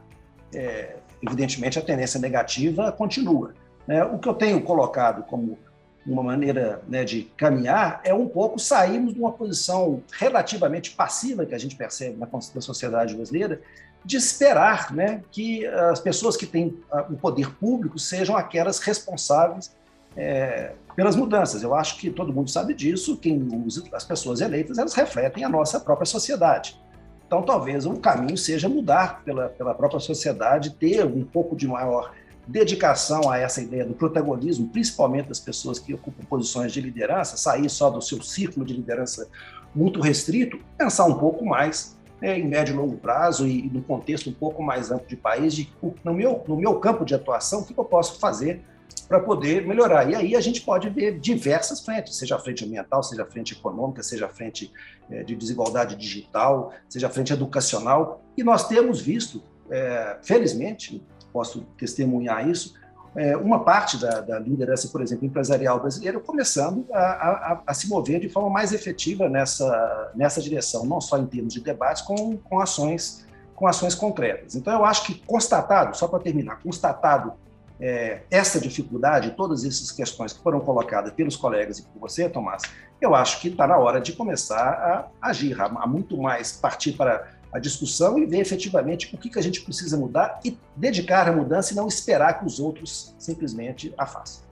é, 0.54 0.98
evidentemente 1.20 1.80
a 1.80 1.82
tendência 1.82 2.20
negativa 2.20 2.92
continua. 2.92 3.56
É, 3.88 4.04
o 4.04 4.20
que 4.20 4.30
eu 4.30 4.36
tenho 4.36 4.62
colocado 4.62 5.24
como 5.24 5.58
uma 6.06 6.24
maneira 6.24 6.82
né, 6.88 7.04
de 7.04 7.24
caminhar 7.38 8.02
é 8.04 8.14
um 8.14 8.28
pouco 8.28 8.60
sairmos 8.60 9.14
de 9.14 9.20
uma 9.20 9.32
posição 9.32 10.04
relativamente 10.12 10.92
passiva 10.92 11.46
que 11.46 11.56
a 11.56 11.58
gente 11.58 11.76
percebe 11.76 12.18
na, 12.18 12.28
na 12.28 12.62
sociedade 12.62 13.16
brasileira, 13.16 13.62
de 14.04 14.18
esperar 14.18 14.94
né, 14.94 15.22
que 15.32 15.66
as 15.66 16.00
pessoas 16.00 16.36
que 16.36 16.46
têm 16.46 16.78
ah, 16.92 17.06
o 17.10 17.16
poder 17.16 17.56
público 17.56 17.98
sejam 17.98 18.36
aquelas 18.36 18.80
responsáveis 18.80 19.74
é, 20.16 20.74
pelas 20.96 21.16
mudanças. 21.16 21.64
Eu 21.64 21.74
acho 21.74 21.98
que 21.98 22.10
todo 22.10 22.34
mundo 22.34 22.50
sabe 22.50 22.74
disso, 22.74 23.18
quem 23.18 23.42
usa, 23.66 23.84
as 23.94 24.04
pessoas 24.04 24.42
eleitas, 24.42 24.78
elas 24.78 24.94
refletem 24.94 25.44
a 25.44 25.50
nossa 25.50 25.80
própria 25.80 26.06
sociedade. 26.06 26.80
Então, 27.26 27.42
talvez 27.42 27.86
um 27.86 27.96
caminho 27.96 28.38
seja 28.38 28.68
mudar 28.68 29.24
pela, 29.24 29.48
pela 29.50 29.74
própria 29.74 30.00
sociedade, 30.00 30.72
ter 30.72 31.06
um 31.06 31.24
pouco 31.24 31.56
de 31.56 31.68
maior 31.68 32.14
dedicação 32.48 33.30
a 33.30 33.38
essa 33.38 33.62
ideia 33.62 33.86
do 33.86 33.94
protagonismo, 33.94 34.68
principalmente 34.70 35.30
das 35.30 35.40
pessoas 35.40 35.80
que 35.80 35.94
ocupam 35.94 36.24
posições 36.26 36.72
de 36.72 36.82
liderança, 36.82 37.38
sair 37.38 37.70
só 37.70 37.90
do 37.90 38.02
seu 38.02 38.22
círculo 38.22 38.66
de 38.66 38.74
liderança 38.74 39.30
muito 39.74 40.02
restrito, 40.02 40.60
pensar 40.78 41.06
um 41.06 41.18
pouco 41.18 41.46
mais 41.46 41.98
é, 42.22 42.38
em 42.38 42.48
médio 42.48 42.74
e 42.74 42.78
longo 42.78 42.98
prazo 42.98 43.48
e, 43.48 43.66
e 43.66 43.70
no 43.70 43.82
contexto 43.82 44.30
um 44.30 44.34
pouco 44.34 44.62
mais 44.64 44.92
amplo 44.92 45.08
de 45.08 45.16
país, 45.16 45.54
de, 45.54 45.72
no, 46.04 46.14
meu, 46.14 46.44
no 46.48 46.56
meu 46.56 46.80
campo 46.80 47.06
de 47.06 47.16
atuação, 47.16 47.62
o 47.62 47.66
que 47.66 47.78
eu 47.78 47.86
posso 47.86 48.20
fazer 48.20 48.62
para 49.08 49.20
poder 49.20 49.66
melhorar. 49.68 50.10
E 50.10 50.16
aí 50.16 50.36
a 50.36 50.42
gente 50.42 50.62
pode 50.62 50.90
ver 50.90 51.20
diversas 51.20 51.82
frentes, 51.82 52.16
seja 52.16 52.36
a 52.36 52.40
frente 52.40 52.64
ambiental, 52.66 53.04
seja 53.04 53.24
a 53.24 53.26
frente 53.26 53.54
econômica, 53.54 54.02
seja 54.02 54.26
a 54.26 54.30
frente 54.30 54.72
é, 55.10 55.24
de 55.24 55.36
desigualdade 55.36 55.96
digital, 55.96 56.74
seja 56.88 57.08
a 57.08 57.10
frente 57.10 57.34
educacional. 57.34 58.24
E 58.38 58.44
nós 58.44 58.68
temos 58.68 59.02
visto, 59.02 59.44
é, 59.70 60.18
felizmente, 60.24 61.04
posso 61.34 61.62
testemunhar 61.78 62.48
isso, 62.48 62.76
é, 63.16 63.38
uma 63.38 63.64
parte 63.64 63.98
da, 63.98 64.22
da, 64.22 64.40
liderança, 64.40 64.88
por 64.88 65.02
exemplo, 65.02 65.26
empresarial 65.26 65.80
brasileira 65.80 66.20
começando 66.20 66.86
a, 66.92 67.00
a, 67.00 67.62
a, 67.68 67.74
se 67.74 67.88
mover 67.88 68.20
de 68.20 68.28
forma 68.28 68.50
mais 68.50 68.74
efetiva 68.74 69.30
nessa, 69.30 70.12
nessa 70.16 70.42
direção, 70.42 70.86
não 70.86 71.00
só 71.00 71.20
em 71.20 71.26
termos 71.28 71.54
de 71.54 71.62
debates, 71.62 72.02
com, 72.02 72.38
com, 72.38 72.60
ações, 72.60 73.26
com 73.56 73.68
ações 73.68 73.94
concretas. 73.94 74.56
Então, 74.56 74.74
eu 74.74 74.84
acho 74.84 75.06
que 75.06 75.16
constatado, 75.26 75.96
só 75.96 76.08
para 76.08 76.20
terminar, 76.20 76.60
constatado 76.64 77.34
é, 77.80 78.22
essa 78.32 78.60
dificuldade, 78.60 79.32
todas 79.32 79.64
essas 79.64 79.92
questões 79.92 80.34
que 80.34 80.42
foram 80.42 80.60
colocadas 80.60 81.14
pelos 81.14 81.36
colegas 81.36 81.80
e 81.80 81.84
por 81.84 82.00
você, 82.00 82.28
Tomás, 82.28 82.64
eu 83.00 83.14
acho 83.14 83.42
que 83.42 83.50
está 83.50 83.68
na 83.68 83.78
hora 83.78 84.02
de 84.02 84.14
começar 84.14 85.12
a 85.22 85.30
agir, 85.30 85.60
a, 85.62 85.66
a 85.66 85.86
muito 85.86 86.18
mais 86.18 86.54
partir 86.54 86.94
para 86.94 87.28
a 87.54 87.60
discussão 87.60 88.18
e 88.18 88.26
ver 88.26 88.40
efetivamente 88.40 89.14
o 89.14 89.18
que, 89.18 89.30
que 89.30 89.40
a 89.40 89.42
gente 89.42 89.62
precisa 89.62 89.98
mudar 89.98 90.40
e 90.44 90.58
dedicar 90.76 91.30
a 91.30 91.32
mudança 91.32 91.74
e 91.74 91.76
não 91.76 91.88
esperar 91.88 92.40
que 92.40 92.46
os 92.46 92.60
outros 92.60 93.14
simplesmente 93.20 93.94
a 93.98 94.06
façam. 94.06 94.44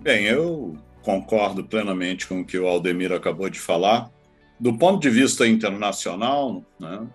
Bem, 0.00 0.24
eu 0.24 0.76
concordo 1.02 1.64
plenamente 1.64 2.26
com 2.26 2.40
o 2.40 2.44
que 2.44 2.58
o 2.58 2.66
Aldemir 2.66 3.12
acabou 3.12 3.48
de 3.48 3.58
falar. 3.58 4.10
Do 4.60 4.76
ponto 4.76 5.00
de 5.00 5.08
vista 5.08 5.46
internacional, 5.46 6.62
né, 6.78 7.06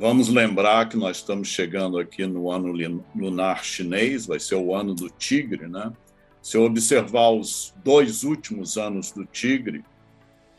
Vamos 0.00 0.28
lembrar 0.28 0.88
que 0.88 0.96
nós 0.96 1.16
estamos 1.16 1.48
chegando 1.48 1.98
aqui 1.98 2.24
no 2.24 2.52
ano 2.52 2.72
lunar 3.16 3.64
chinês, 3.64 4.26
vai 4.26 4.38
ser 4.38 4.54
o 4.54 4.72
ano 4.72 4.94
do 4.94 5.10
tigre, 5.10 5.66
né? 5.66 5.92
Se 6.40 6.56
eu 6.56 6.62
observar 6.62 7.30
os 7.30 7.74
dois 7.82 8.22
últimos 8.22 8.78
anos 8.78 9.10
do 9.10 9.24
tigre, 9.24 9.84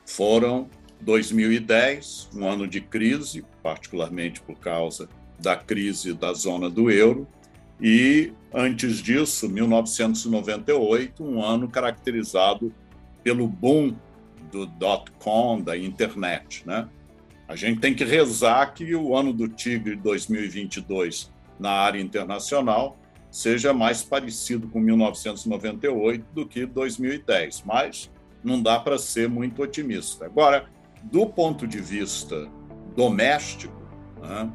foram 0.05 0.69
2010, 1.01 2.29
um 2.35 2.47
ano 2.47 2.67
de 2.67 2.81
crise, 2.81 3.45
particularmente 3.63 4.41
por 4.41 4.57
causa 4.57 5.07
da 5.39 5.55
crise 5.55 6.13
da 6.13 6.33
zona 6.33 6.69
do 6.69 6.91
euro, 6.91 7.27
e 7.81 8.33
antes 8.53 8.97
disso, 8.97 9.47
1998, 9.47 11.23
um 11.23 11.41
ano 11.43 11.69
caracterizado 11.69 12.73
pelo 13.23 13.47
boom 13.47 13.95
do 14.51 14.65
dot-com, 14.65 15.61
da 15.61 15.77
internet, 15.77 16.63
né? 16.65 16.89
A 17.47 17.55
gente 17.55 17.79
tem 17.79 17.95
que 17.95 18.03
rezar 18.03 18.73
que 18.73 18.93
o 18.95 19.15
ano 19.15 19.33
do 19.33 19.47
Tigre 19.47 19.95
2022 19.95 21.31
na 21.59 21.71
área 21.71 21.99
internacional 21.99 22.97
seja 23.31 23.73
mais 23.73 24.03
parecido 24.03 24.67
com 24.67 24.79
1998 24.79 26.25
do 26.33 26.45
que 26.47 26.65
2010, 26.65 27.63
mas 27.65 28.11
não 28.43 28.61
dá 28.61 28.79
para 28.79 28.97
ser 28.97 29.29
muito 29.29 29.61
otimista. 29.61 30.25
Agora, 30.25 30.67
do 31.03 31.25
ponto 31.25 31.67
de 31.67 31.79
vista 31.79 32.49
doméstico, 32.95 33.81
né, 34.21 34.51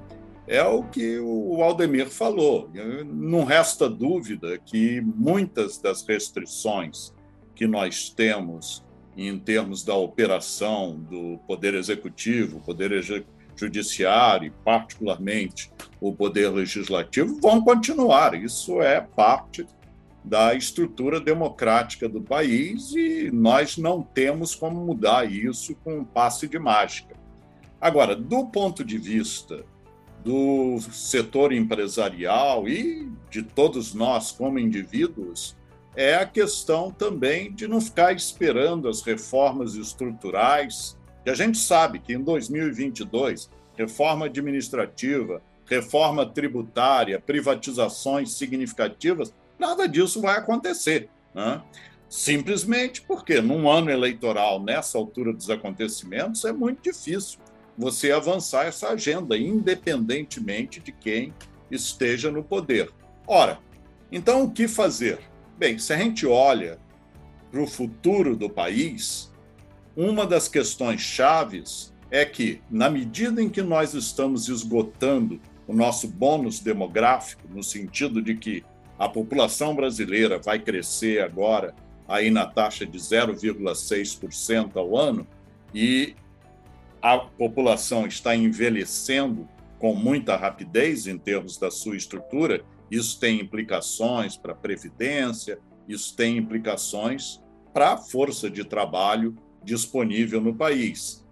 é 0.47 0.63
o 0.63 0.83
que 0.83 1.19
o 1.19 1.63
Aldemir 1.63 2.09
falou. 2.11 2.71
Não 3.07 3.45
resta 3.45 3.89
dúvida 3.89 4.59
que 4.59 5.01
muitas 5.01 5.79
das 5.79 6.07
restrições 6.07 7.15
que 7.55 7.67
nós 7.67 8.11
temos 8.11 8.85
em 9.17 9.39
termos 9.39 9.85
da 9.85 9.95
operação 9.95 10.99
do 10.99 11.39
Poder 11.47 11.75
Executivo, 11.75 12.61
Poder 12.61 13.25
Judiciário, 13.57 14.49
e 14.49 14.51
particularmente 14.51 15.71
o 16.01 16.13
Poder 16.13 16.49
Legislativo, 16.51 17.41
vão 17.41 17.63
continuar. 17.63 18.35
Isso 18.35 18.83
é 18.83 19.01
parte 19.01 19.67
da 20.25 20.55
estrutura 20.55 21.21
democrática 21.21 22.09
do 22.09 22.23
país 22.23 22.93
e 22.93 23.31
nós 23.31 23.77
não 23.77 24.03
temos 24.03 24.55
como 24.55 24.81
mudar 24.81 25.31
isso 25.31 25.75
com 25.85 25.99
um 25.99 26.05
passe 26.05 26.49
de 26.49 26.59
mágica. 26.59 27.15
Agora, 27.79 28.17
do 28.17 28.47
ponto 28.47 28.83
de 28.83 28.97
vista 28.97 29.67
do 30.25 30.81
setor 30.81 31.53
empresarial 31.53 32.67
e 32.67 33.13
de 33.31 33.43
todos 33.43 33.93
nós 33.93 34.33
como 34.33 34.59
indivíduos, 34.59 35.55
é 35.95 36.15
a 36.15 36.27
questão 36.27 36.91
também 36.91 37.53
de 37.53 37.69
não 37.69 37.81
ficar 37.81 38.13
esperando 38.13 38.89
as 38.89 39.03
reformas 39.03 39.75
estruturais. 39.75 40.99
E 41.27 41.31
a 41.31 41.35
gente 41.35 41.59
sabe 41.59 41.99
que 41.99 42.15
em 42.15 42.23
2022, 42.23 43.51
reforma 43.77 44.27
administrativa, 44.27 45.43
reforma 45.67 46.27
tributária, 46.27 47.21
privatizações 47.21 48.33
significativas, 48.33 49.33
nada 49.59 49.87
disso 49.89 50.21
vai 50.21 50.37
acontecer. 50.39 51.09
Né? 51.35 51.61
Simplesmente 52.09 53.03
porque, 53.03 53.41
num 53.41 53.69
ano 53.69 53.91
eleitoral, 53.91 54.63
nessa 54.63 54.99
altura 54.99 55.33
dos 55.33 55.51
acontecimentos, 55.51 56.45
é 56.45 56.53
muito 56.53 56.83
difícil 56.83 57.39
você 57.77 58.13
avançar 58.13 58.67
essa 58.67 58.91
agenda, 58.91 59.37
independentemente 59.37 60.81
de 60.81 60.93
quem 60.93 61.35
esteja 61.71 62.31
no 62.31 62.43
poder. 62.43 62.91
Ora, 63.27 63.59
então 64.13 64.45
o 64.45 64.51
que 64.51 64.69
fazer? 64.69 65.19
Bem, 65.59 65.79
se 65.79 65.93
a 65.93 65.97
gente 65.97 66.27
olha 66.27 66.79
para 67.51 67.61
o 67.61 67.67
futuro 67.67 68.37
do 68.37 68.49
país, 68.49 69.33
uma 69.97 70.27
das 70.27 70.49
questões 70.49 71.01
chaves 71.01 71.93
é 72.11 72.25
que, 72.25 72.61
na 72.71 72.89
medida 72.89 73.43
em 73.43 73.49
que 73.49 73.63
nós 73.63 73.95
estamos 73.95 74.49
esgotando 74.49 75.41
o 75.67 75.75
nosso 75.75 76.07
bônus 76.07 76.61
demográfico, 76.61 77.43
no 77.49 77.63
sentido 77.63 78.21
de 78.21 78.37
que 78.37 78.65
a 78.99 79.09
população 79.09 79.75
brasileira 79.75 80.39
vai 80.39 80.59
crescer 80.59 81.23
agora 81.23 81.75
aí 82.07 82.31
na 82.31 82.47
taxa 82.47 82.87
de 82.87 82.99
0,6% 82.99 84.77
ao 84.77 84.97
ano 84.97 85.27
e 85.75 86.15
a 87.03 87.19
população 87.19 88.07
está 88.07 88.35
envelhecendo 88.35 89.49
com 89.79 89.95
muita 89.95 90.37
rapidez 90.37 91.07
em 91.07 91.19
termos 91.19 91.59
da 91.59 91.71
sua 91.71 91.97
estrutura, 91.97 92.65
isso 92.91 93.19
tem 93.19 93.41
implicações 93.41 94.37
para 94.37 94.53
a 94.53 94.57
previdência, 94.57 95.59
isso 95.87 96.17
tem 96.17 96.39
implicações 96.39 97.43
para 97.73 97.93
a 97.93 97.97
força 97.99 98.49
de 98.49 98.65
trabalho 98.65 99.37
disponível 99.63 100.41
no 100.41 100.55
país. 100.55 101.27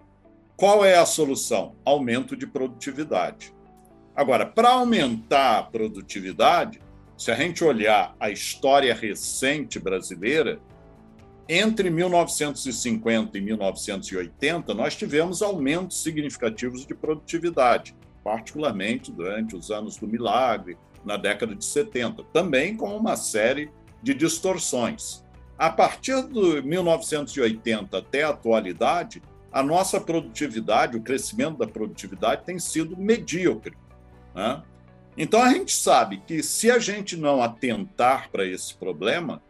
Qual 0.57 0.85
é 0.85 0.97
a 0.97 1.07
solução? 1.07 1.75
Aumento 1.85 2.37
de 2.37 2.47
produtividade. 2.47 3.55
Agora, 4.15 4.45
para 4.45 4.71
aumentar 4.71 5.59
a 5.59 5.63
produtividade, 5.63 6.81
se 7.23 7.31
a 7.31 7.37
gente 7.37 7.63
olhar 7.63 8.17
a 8.19 8.31
história 8.31 8.93
recente 8.93 9.79
brasileira, 9.79 10.59
entre 11.49 11.89
1950 11.89 13.39
e 13.39 13.41
1980, 13.41 14.75
nós 14.75 14.97
tivemos 14.97 15.41
aumentos 15.41 16.03
significativos 16.03 16.85
de 16.85 16.97
produtividade, 16.97 17.95
particularmente 18.25 19.13
durante 19.13 19.55
os 19.55 19.71
anos 19.71 19.97
do 19.97 20.09
milagre, 20.09 20.77
na 21.05 21.17
década 21.17 21.55
de 21.55 21.65
70, 21.65 22.25
também 22.33 22.77
com 22.77 22.97
uma 22.97 23.15
série 23.15 23.71
de 24.03 24.15
distorções. 24.15 25.25
A 25.57 25.71
partir 25.71 26.27
de 26.27 26.61
1980 26.63 27.99
até 27.99 28.25
a 28.25 28.31
atualidade, 28.31 29.23
a 29.53 29.63
nossa 29.63 30.01
produtividade, 30.01 30.97
o 30.97 31.03
crescimento 31.03 31.59
da 31.59 31.69
produtividade 31.69 32.45
tem 32.45 32.59
sido 32.59 32.97
medíocre. 32.97 33.77
Né? 34.35 34.61
Então 35.17 35.43
a 35.43 35.53
gente 35.53 35.73
sabe 35.73 36.23
que 36.27 36.43
se 36.43 36.71
a 36.71 36.79
gente 36.79 37.17
não 37.17 37.43
atentar 37.43 38.31
para 38.31 38.47
esse 38.47 38.75
problema, 38.75 39.43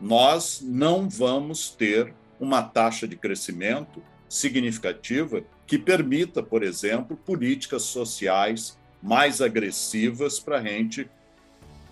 nós 0.00 0.60
não 0.62 1.08
vamos 1.08 1.70
ter 1.70 2.12
uma 2.40 2.62
taxa 2.62 3.06
de 3.06 3.16
crescimento 3.16 4.02
significativa 4.28 5.42
que 5.66 5.78
permita, 5.78 6.42
por 6.42 6.62
exemplo, 6.62 7.16
políticas 7.16 7.82
sociais 7.82 8.78
mais 9.02 9.40
agressivas 9.40 10.38
para 10.40 10.58
a 10.58 10.62
gente 10.62 11.08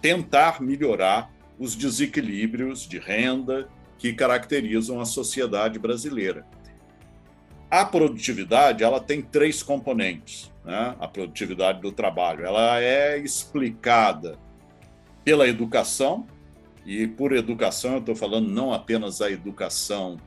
tentar 0.03 0.61
melhorar 0.61 1.33
os 1.59 1.75
desequilíbrios 1.75 2.87
de 2.87 2.99
renda 2.99 3.69
que 3.99 4.13
caracterizam 4.13 5.01
a 5.01 5.05
sociedade 5.05 5.79
brasileira. 5.79 6.45
A 7.75 7.85
produtividade 7.85 8.85
ela 8.85 9.01
tem 9.01 9.21
três 9.21 9.61
componentes. 9.61 10.49
Né? 10.65 10.95
A 11.01 11.09
produtividade 11.09 11.81
do 11.81 11.91
trabalho 11.91 12.47
ela 12.47 12.81
é 12.81 13.19
explicada 13.19 14.39
pela 15.25 15.49
educação 15.49 16.25
e 16.87 17.09
por 17.09 17.33
educação 17.33 17.95
eu 17.95 17.99
estou 17.99 18.15
falando 18.15 18.49
não 18.49 18.73
apenas 18.73 19.21
a 19.21 19.29
educação 19.29 20.21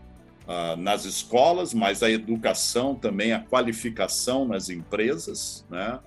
ah, 0.45 0.75
nas 0.75 1.05
escolas, 1.05 1.73
mas 1.73 2.03
a 2.03 2.11
educação 2.11 2.93
também 2.93 3.31
a 3.31 3.39
qualificação 3.39 4.45
nas 4.45 4.69
empresas, 4.69 5.65
né? 5.69 6.01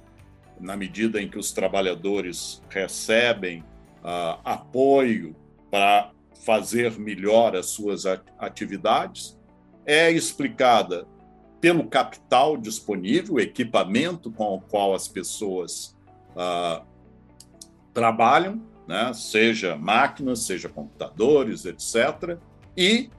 na 0.61 0.77
medida 0.77 1.23
em 1.23 1.27
que 1.27 1.39
os 1.39 1.53
trabalhadores 1.53 2.63
recebem 2.69 3.61
uh, 4.05 4.39
apoio 4.45 5.35
para 5.71 6.11
fazer 6.45 6.99
melhor 6.99 7.57
as 7.57 7.71
suas 7.71 8.05
atividades, 8.39 9.41
é 9.87 10.11
explicada 10.11 11.07
pelo 11.61 11.85
capital 11.85 12.57
disponível, 12.57 13.39
equipamento 13.39 14.31
com 14.31 14.55
o 14.55 14.61
qual 14.61 14.95
as 14.95 15.07
pessoas 15.07 15.97
uh, 16.31 16.85
trabalham, 17.93 18.63
né? 18.89 19.13
seja 19.13 19.77
máquinas, 19.77 20.41
seja 20.41 20.69
computadores, 20.69 21.65
etc., 21.65 22.39
e 22.77 23.11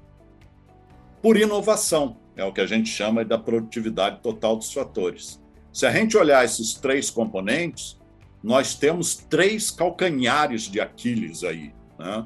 por 1.22 1.38
inovação, 1.38 2.18
é 2.36 2.44
o 2.44 2.52
que 2.52 2.62
a 2.62 2.66
gente 2.66 2.90
chama 2.90 3.24
da 3.24 3.38
produtividade 3.38 4.22
total 4.22 4.56
dos 4.56 4.74
fatores. 4.74 5.40
Se 5.72 5.86
a 5.86 5.92
gente 5.92 6.18
olhar 6.18 6.44
esses 6.44 6.74
três 6.74 7.12
componentes, 7.12 8.00
nós 8.44 8.74
temos 8.74 9.16
três 9.16 9.70
calcanhares 9.70 10.64
de 10.64 10.82
Aquiles 10.82 11.44
aí. 11.44 11.74
Né? 12.00 12.26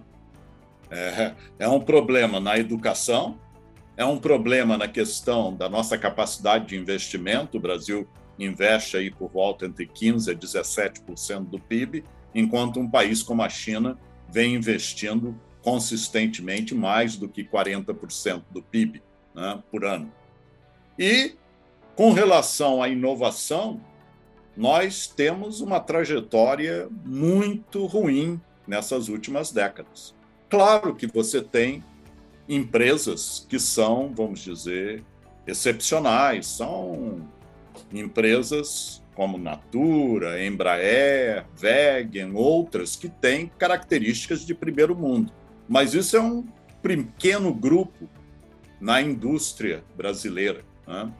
É, 0.89 1.35
é 1.59 1.67
um 1.67 1.81
problema 1.81 2.39
na 2.39 2.57
educação, 2.57 3.37
é 3.97 4.05
um 4.05 4.17
problema 4.17 4.77
na 4.77 4.87
questão 4.87 5.55
da 5.55 5.69
nossa 5.69 5.97
capacidade 5.97 6.67
de 6.67 6.77
investimento. 6.77 7.57
O 7.57 7.61
Brasil 7.61 8.07
investe 8.37 8.97
aí 8.97 9.09
por 9.09 9.29
volta 9.29 9.65
entre 9.65 9.87
15% 9.87 10.31
a 10.31 10.35
17% 10.35 11.45
do 11.45 11.59
PIB, 11.59 12.03
enquanto 12.33 12.79
um 12.79 12.89
país 12.89 13.23
como 13.23 13.41
a 13.41 13.49
China 13.49 13.97
vem 14.29 14.55
investindo 14.55 15.39
consistentemente 15.61 16.75
mais 16.75 17.15
do 17.15 17.29
que 17.29 17.43
40% 17.43 18.43
do 18.51 18.61
PIB 18.61 19.01
né, 19.33 19.63
por 19.71 19.85
ano. 19.85 20.11
E 20.99 21.35
com 21.95 22.11
relação 22.11 22.83
à 22.83 22.89
inovação, 22.89 23.81
nós 24.55 25.07
temos 25.07 25.61
uma 25.61 25.79
trajetória 25.79 26.89
muito 27.05 27.85
ruim 27.85 28.39
nessas 28.67 29.07
últimas 29.07 29.51
décadas. 29.51 30.13
Claro 30.49 30.95
que 30.95 31.07
você 31.07 31.41
tem 31.41 31.83
empresas 32.47 33.45
que 33.49 33.59
são, 33.59 34.13
vamos 34.15 34.39
dizer, 34.39 35.03
excepcionais, 35.47 36.47
são 36.47 37.27
empresas 37.93 39.03
como 39.15 39.37
Natura, 39.37 40.43
Embraer, 40.45 41.45
Vegan, 41.55 42.33
outras 42.33 42.95
que 42.95 43.07
têm 43.07 43.49
características 43.57 44.45
de 44.45 44.53
primeiro 44.53 44.95
mundo. 44.95 45.31
Mas 45.67 45.93
isso 45.93 46.17
é 46.17 46.21
um 46.21 46.45
pequeno 46.81 47.53
grupo 47.53 48.09
na 48.79 49.01
indústria 49.01 49.83
brasileira. 49.95 50.63
Né? 50.85 51.11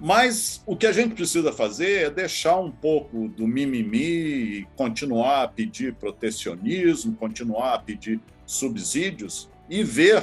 Mas 0.00 0.62
o 0.66 0.76
que 0.76 0.86
a 0.86 0.92
gente 0.92 1.14
precisa 1.14 1.52
fazer 1.52 2.04
é 2.04 2.10
deixar 2.10 2.58
um 2.60 2.70
pouco 2.70 3.28
do 3.28 3.48
mimimi 3.48 4.66
continuar 4.76 5.42
a 5.42 5.48
pedir 5.48 5.94
protecionismo, 5.94 7.16
continuar 7.16 7.74
a 7.74 7.78
pedir 7.78 8.20
subsídios 8.46 9.50
e 9.68 9.82
ver 9.82 10.22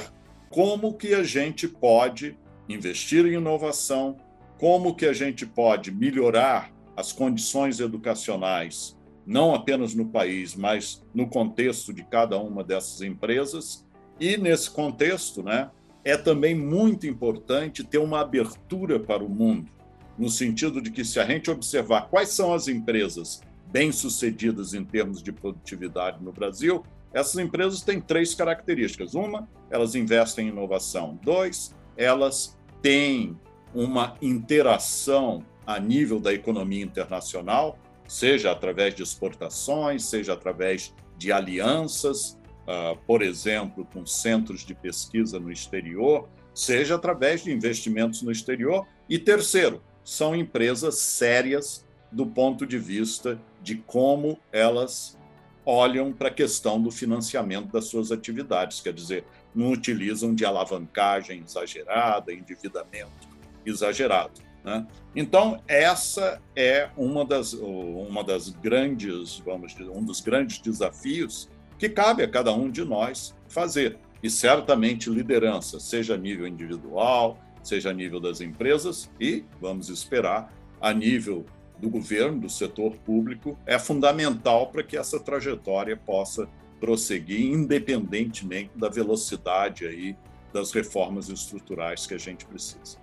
como 0.50 0.94
que 0.94 1.14
a 1.14 1.22
gente 1.22 1.68
pode 1.68 2.36
investir 2.68 3.26
em 3.26 3.34
inovação, 3.34 4.16
como 4.58 4.94
que 4.94 5.06
a 5.06 5.12
gente 5.12 5.44
pode 5.46 5.90
melhorar 5.90 6.72
as 6.96 7.12
condições 7.12 7.78
educacionais, 7.78 8.96
não 9.26 9.54
apenas 9.54 9.94
no 9.94 10.06
país, 10.06 10.54
mas 10.54 11.04
no 11.14 11.28
contexto 11.28 11.92
de 11.92 12.02
cada 12.04 12.38
uma 12.38 12.64
dessas 12.64 13.02
empresas. 13.02 13.84
E 14.18 14.36
nesse 14.36 14.70
contexto, 14.70 15.42
né, 15.42 15.70
é 16.04 16.16
também 16.16 16.54
muito 16.54 17.06
importante 17.06 17.84
ter 17.84 17.98
uma 17.98 18.20
abertura 18.20 18.98
para 18.98 19.22
o 19.22 19.28
mundo, 19.28 19.70
no 20.16 20.30
sentido 20.30 20.80
de 20.80 20.90
que 20.90 21.04
se 21.04 21.20
a 21.20 21.26
gente 21.26 21.50
observar 21.50 22.08
quais 22.08 22.30
são 22.30 22.54
as 22.54 22.68
empresas 22.68 23.42
bem-sucedidas 23.70 24.72
em 24.72 24.84
termos 24.84 25.22
de 25.22 25.32
produtividade 25.32 26.22
no 26.22 26.32
Brasil, 26.32 26.82
essas 27.16 27.38
empresas 27.38 27.80
têm 27.80 27.98
três 27.98 28.34
características. 28.34 29.14
Uma, 29.14 29.48
elas 29.70 29.94
investem 29.94 30.46
em 30.46 30.50
inovação. 30.50 31.18
Dois, 31.22 31.74
elas 31.96 32.58
têm 32.82 33.40
uma 33.74 34.14
interação 34.20 35.42
a 35.66 35.80
nível 35.80 36.20
da 36.20 36.34
economia 36.34 36.84
internacional, 36.84 37.78
seja 38.06 38.52
através 38.52 38.94
de 38.94 39.02
exportações, 39.02 40.04
seja 40.04 40.34
através 40.34 40.94
de 41.16 41.32
alianças, 41.32 42.38
uh, 42.68 42.94
por 43.06 43.22
exemplo, 43.22 43.88
com 43.94 44.04
centros 44.04 44.60
de 44.60 44.74
pesquisa 44.74 45.40
no 45.40 45.50
exterior, 45.50 46.28
seja 46.54 46.96
através 46.96 47.42
de 47.42 47.50
investimentos 47.50 48.20
no 48.20 48.30
exterior. 48.30 48.86
E 49.08 49.18
terceiro, 49.18 49.82
são 50.04 50.36
empresas 50.36 50.96
sérias 50.98 51.82
do 52.12 52.26
ponto 52.26 52.66
de 52.66 52.78
vista 52.78 53.40
de 53.62 53.76
como 53.76 54.38
elas 54.52 55.18
olham 55.66 56.12
para 56.12 56.28
a 56.28 56.30
questão 56.30 56.80
do 56.80 56.92
financiamento 56.92 57.72
das 57.72 57.86
suas 57.86 58.12
atividades, 58.12 58.80
quer 58.80 58.92
dizer, 58.92 59.24
não 59.52 59.72
utilizam 59.72 60.32
de 60.32 60.44
alavancagem 60.44 61.42
exagerada, 61.44 62.32
endividamento 62.32 63.28
exagerado. 63.66 64.40
Né? 64.64 64.86
Então, 65.14 65.60
essa 65.66 66.40
é 66.54 66.88
uma 66.96 67.24
das, 67.24 67.52
uma 67.52 68.22
das 68.22 68.48
grandes, 68.48 69.38
vamos 69.40 69.72
dizer, 69.74 69.90
um 69.90 70.04
dos 70.04 70.20
grandes 70.20 70.60
desafios 70.60 71.48
que 71.78 71.88
cabe 71.88 72.22
a 72.22 72.28
cada 72.28 72.52
um 72.52 72.70
de 72.70 72.84
nós 72.84 73.34
fazer. 73.48 73.98
E 74.22 74.30
certamente 74.30 75.10
liderança, 75.10 75.80
seja 75.80 76.14
a 76.14 76.16
nível 76.16 76.46
individual, 76.46 77.38
seja 77.62 77.90
a 77.90 77.92
nível 77.92 78.20
das 78.20 78.40
empresas 78.40 79.10
e, 79.20 79.44
vamos 79.60 79.88
esperar, 79.88 80.52
a 80.80 80.92
nível 80.92 81.44
do 81.78 81.90
governo, 81.90 82.40
do 82.40 82.48
setor 82.48 82.96
público, 82.96 83.58
é 83.66 83.78
fundamental 83.78 84.68
para 84.68 84.82
que 84.82 84.96
essa 84.96 85.20
trajetória 85.20 85.96
possa 85.96 86.48
prosseguir, 86.80 87.52
independentemente 87.52 88.70
da 88.74 88.88
velocidade 88.88 89.86
aí 89.86 90.16
das 90.52 90.72
reformas 90.72 91.28
estruturais 91.28 92.06
que 92.06 92.14
a 92.14 92.18
gente 92.18 92.46
precisa. 92.46 92.98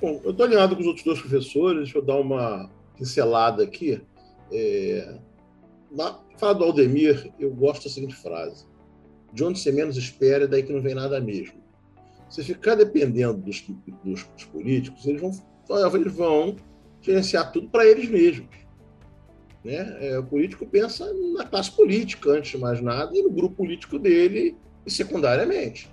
Bom, 0.00 0.20
eu 0.24 0.30
estou 0.30 0.46
alinhado 0.46 0.74
com 0.74 0.80
os 0.80 0.86
outros 0.86 1.04
dois 1.04 1.20
professores, 1.20 1.82
deixa 1.84 1.98
eu 1.98 2.02
dar 2.02 2.16
uma 2.16 2.70
pincelada 2.96 3.62
aqui. 3.64 4.00
É... 4.52 5.18
Na 5.90 6.18
fala 6.36 6.54
do 6.54 6.64
Aldemir, 6.64 7.32
eu 7.38 7.52
gosto 7.52 7.84
da 7.84 7.90
seguinte 7.90 8.14
frase: 8.14 8.66
De 9.32 9.42
onde 9.42 9.58
você 9.58 9.72
menos 9.72 9.96
espera, 9.96 10.44
é 10.44 10.46
daí 10.46 10.62
que 10.62 10.72
não 10.72 10.80
vem 10.80 10.94
nada 10.94 11.20
mesmo. 11.20 11.58
Se 12.28 12.44
ficar 12.44 12.74
dependendo 12.74 13.38
dos, 13.38 13.64
dos, 14.04 14.24
dos 14.24 14.44
políticos, 14.44 15.06
eles 15.06 15.20
vão, 15.20 15.32
eles 15.94 16.12
vão 16.12 16.56
gerenciar 17.08 17.50
tudo 17.52 17.68
para 17.68 17.86
eles 17.86 18.08
mesmos. 18.08 18.56
Né? 19.64 19.96
É, 20.00 20.18
o 20.18 20.24
político 20.24 20.66
pensa 20.66 21.12
na 21.34 21.44
classe 21.44 21.70
política, 21.70 22.30
antes 22.30 22.52
de 22.52 22.58
mais 22.58 22.80
nada, 22.80 23.16
e 23.16 23.22
no 23.22 23.30
grupo 23.30 23.56
político 23.56 23.98
dele, 23.98 24.56
e 24.86 24.90
secundariamente. 24.90 25.90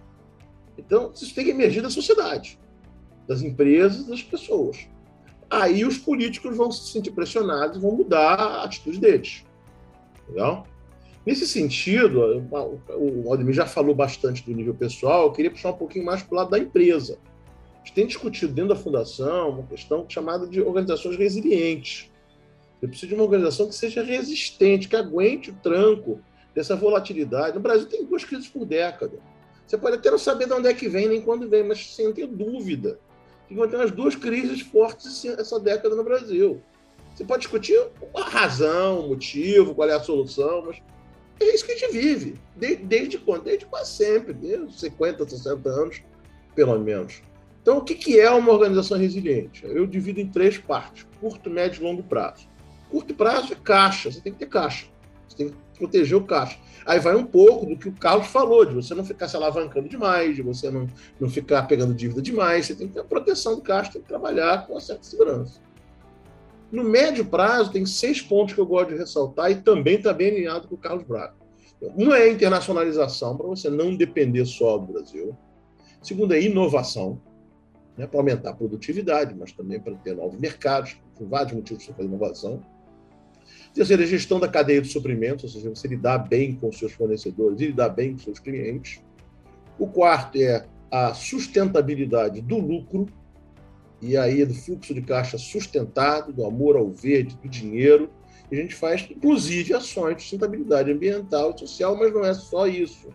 Então, 0.77 1.11
isso 1.13 1.33
tem 1.33 1.45
que 1.45 1.51
emergir 1.51 1.81
da 1.81 1.89
sociedade 1.89 2.59
das 3.27 3.41
empresas, 3.41 4.05
das 4.05 4.21
pessoas. 4.21 4.87
Aí 5.49 5.85
os 5.85 5.97
políticos 5.97 6.55
vão 6.55 6.71
se 6.71 6.91
sentir 6.91 7.11
pressionados 7.11 7.77
e 7.77 7.81
vão 7.81 7.91
mudar 7.91 8.35
a 8.35 8.63
atitude 8.63 8.99
deles. 8.99 9.43
Legal? 10.29 10.67
Nesse 11.25 11.47
sentido, 11.47 12.47
o 12.97 13.31
Aldemir 13.31 13.53
já 13.53 13.65
falou 13.65 13.95
bastante 13.95 14.45
do 14.45 14.53
nível 14.53 14.75
pessoal, 14.75 15.25
eu 15.25 15.31
queria 15.31 15.49
puxar 15.49 15.71
um 15.71 15.77
pouquinho 15.77 16.05
mais 16.05 16.21
para 16.21 16.33
o 16.33 16.37
lado 16.37 16.51
da 16.51 16.59
empresa. 16.59 17.17
Gente 17.85 17.93
tem 17.93 18.07
discutido 18.07 18.51
dentro 18.51 18.69
da 18.69 18.75
fundação 18.75 19.51
uma 19.51 19.63
questão 19.67 20.07
chamada 20.09 20.47
de 20.47 20.59
organizações 20.59 21.15
resilientes. 21.17 22.11
Eu 22.81 22.89
preciso 22.89 23.09
de 23.09 23.13
uma 23.13 23.23
organização 23.23 23.67
que 23.67 23.75
seja 23.75 24.01
resistente, 24.01 24.87
que 24.87 24.95
aguente 24.95 25.51
o 25.51 25.53
tranco 25.53 26.19
dessa 26.55 26.75
volatilidade. 26.75 27.55
No 27.55 27.61
Brasil 27.61 27.87
tem 27.87 28.03
duas 28.03 28.25
crises 28.25 28.47
por 28.47 28.65
década. 28.65 29.19
Você 29.67 29.77
pode 29.77 29.97
até 29.97 30.09
não 30.09 30.17
saber 30.17 30.47
de 30.47 30.53
onde 30.53 30.67
é 30.67 30.73
que 30.73 30.89
vem, 30.89 31.07
nem 31.07 31.21
quando 31.21 31.47
vem, 31.47 31.63
mas 31.63 31.93
sem 31.93 32.11
ter 32.11 32.25
dúvida 32.25 32.99
que 33.47 33.53
vão 33.53 33.67
ter 33.67 33.75
umas 33.75 33.91
duas 33.91 34.15
crises 34.15 34.61
fortes 34.61 35.23
essa 35.23 35.59
década 35.59 35.95
no 35.95 36.03
Brasil. 36.03 36.63
Você 37.13 37.23
pode 37.23 37.43
discutir 37.43 37.79
a 38.15 38.23
razão, 38.23 39.01
o 39.01 39.09
motivo, 39.09 39.75
qual 39.75 39.87
é 39.87 39.93
a 39.93 39.99
solução, 39.99 40.63
mas 40.65 40.81
é 41.39 41.53
isso 41.53 41.63
que 41.63 41.73
a 41.73 41.77
gente 41.77 41.91
vive. 41.91 42.35
Desde, 42.55 42.83
desde 42.83 43.17
quando? 43.19 43.43
Desde 43.43 43.67
quase 43.67 43.91
sempre, 43.91 44.33
desde 44.33 44.73
50, 44.79 45.29
60 45.29 45.69
anos, 45.69 46.01
pelo 46.55 46.79
menos. 46.79 47.21
Então, 47.65 47.79
o 47.79 47.81
que 47.81 48.19
é 48.19 48.29
uma 48.29 48.51
organização 48.51 48.95
resiliente? 48.95 49.65
Eu 49.65 49.87
divido 49.87 50.21
em 50.21 50.27
três 50.27 50.55
partes: 50.55 51.03
curto, 51.19 51.49
médio 51.49 51.81
e 51.81 51.83
longo 51.83 52.03
prazo. 52.03 52.47
Curto 52.91 53.15
prazo 53.15 53.53
é 53.53 53.55
caixa, 53.55 54.11
você 54.11 54.21
tem 54.21 54.31
que 54.31 54.37
ter 54.37 54.45
caixa. 54.45 54.85
Você 55.27 55.35
tem 55.35 55.49
que 55.49 55.55
proteger 55.75 56.15
o 56.15 56.23
caixa. 56.23 56.59
Aí 56.85 56.99
vai 56.99 57.15
um 57.15 57.25
pouco 57.25 57.65
do 57.65 57.75
que 57.75 57.89
o 57.89 57.91
Carlos 57.91 58.27
falou, 58.27 58.65
de 58.65 58.75
você 58.75 58.93
não 58.93 59.03
ficar 59.03 59.27
se 59.27 59.35
alavancando 59.35 59.89
demais, 59.89 60.35
de 60.35 60.43
você 60.43 60.69
não, 60.69 60.85
não 61.19 61.27
ficar 61.27 61.63
pegando 61.63 61.95
dívida 61.95 62.21
demais, 62.21 62.67
você 62.67 62.75
tem 62.75 62.87
que 62.87 62.93
ter 62.93 62.99
a 62.99 63.03
proteção 63.03 63.55
do 63.55 63.61
caixa, 63.63 63.93
tem 63.93 64.01
que 64.03 64.07
trabalhar 64.07 64.67
com 64.67 64.73
uma 64.73 64.79
certa 64.79 65.01
segurança. 65.01 65.59
No 66.71 66.83
médio 66.83 67.25
prazo, 67.25 67.71
tem 67.71 67.83
seis 67.83 68.21
pontos 68.21 68.53
que 68.53 68.61
eu 68.61 68.65
gosto 68.67 68.89
de 68.89 68.99
ressaltar 68.99 69.49
e 69.49 69.55
também 69.55 69.95
está 69.95 70.13
bem 70.13 70.27
alinhado 70.27 70.67
com 70.67 70.75
o 70.75 70.77
Carlos 70.77 71.03
Braga. 71.03 71.33
Uma 71.81 72.19
é 72.19 72.31
internacionalização, 72.31 73.35
para 73.35 73.47
você 73.47 73.71
não 73.71 73.95
depender 73.95 74.45
só 74.45 74.77
do 74.77 74.93
Brasil. 74.93 75.35
Segunda 76.03 76.37
é 76.37 76.43
inovação, 76.43 77.19
né, 77.97 78.07
para 78.07 78.19
aumentar 78.19 78.51
a 78.51 78.53
produtividade, 78.53 79.35
mas 79.37 79.51
também 79.51 79.79
para 79.79 79.95
ter 79.95 80.15
novos 80.15 80.39
mercados, 80.39 80.97
por 81.15 81.27
vários 81.27 81.53
motivos 81.53 81.85
para 81.87 82.03
inovação. 82.03 82.61
Terceiro, 83.73 84.03
a 84.03 84.05
gestão 84.05 84.39
da 84.39 84.47
cadeia 84.47 84.81
de 84.81 84.87
suprimentos, 84.87 85.43
ou 85.43 85.49
seja, 85.49 85.69
você 85.69 85.87
lidar 85.87 86.19
bem 86.19 86.55
com 86.55 86.71
seus 86.71 86.93
fornecedores 86.93 87.59
e 87.59 87.67
lidar 87.67 87.89
bem 87.89 88.13
com 88.13 88.19
seus 88.19 88.39
clientes. 88.39 89.01
O 89.77 89.87
quarto 89.87 90.37
é 90.37 90.65
a 90.89 91.13
sustentabilidade 91.13 92.41
do 92.41 92.57
lucro, 92.57 93.07
e 94.01 94.15
aí 94.17 94.45
do 94.45 94.53
fluxo 94.53 94.93
de 94.93 95.01
caixa 95.01 95.37
sustentado, 95.37 96.31
do 96.31 96.45
amor 96.45 96.75
ao 96.75 96.89
verde, 96.89 97.37
do 97.41 97.49
dinheiro. 97.49 98.09
E 98.51 98.55
a 98.55 98.61
gente 98.61 98.75
faz, 98.75 99.07
inclusive, 99.09 99.73
ações 99.73 100.17
de 100.17 100.21
sustentabilidade 100.21 100.91
ambiental 100.91 101.53
e 101.55 101.59
social, 101.59 101.97
mas 101.97 102.13
não 102.13 102.23
é 102.23 102.33
só 102.33 102.67
isso. 102.67 103.09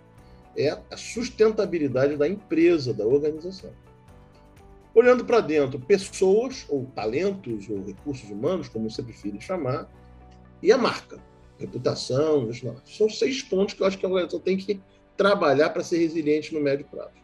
É 0.57 0.71
a 0.91 0.97
sustentabilidade 0.97 2.17
da 2.17 2.29
empresa, 2.29 2.93
da 2.93 3.07
organização. 3.07 3.71
Olhando 4.95 5.25
para 5.25 5.41
dentro, 5.41 5.79
pessoas, 5.79 6.67
ou 6.69 6.87
talentos, 6.95 7.69
ou 7.69 7.85
recursos 7.85 8.29
humanos, 8.29 8.69
como 8.69 8.91
você 8.91 9.03
prefere 9.03 9.41
chamar, 9.41 9.89
e 10.63 10.73
a 10.73 10.79
marca, 10.79 11.19
reputação, 11.59 12.49
são 12.85 13.09
seis 13.09 13.43
pontos 13.43 13.75
que 13.75 13.83
eu 13.83 13.87
acho 13.87 13.99
que 13.99 14.05
a 14.05 14.09
organização 14.09 14.41
tem 14.41 14.57
que 14.57 14.81
trabalhar 15.17 15.71
para 15.71 15.85
ser 15.85 15.99
resiliente 15.99 16.53
no 16.53 16.61
médio 16.61 16.87
prazo. 16.91 17.21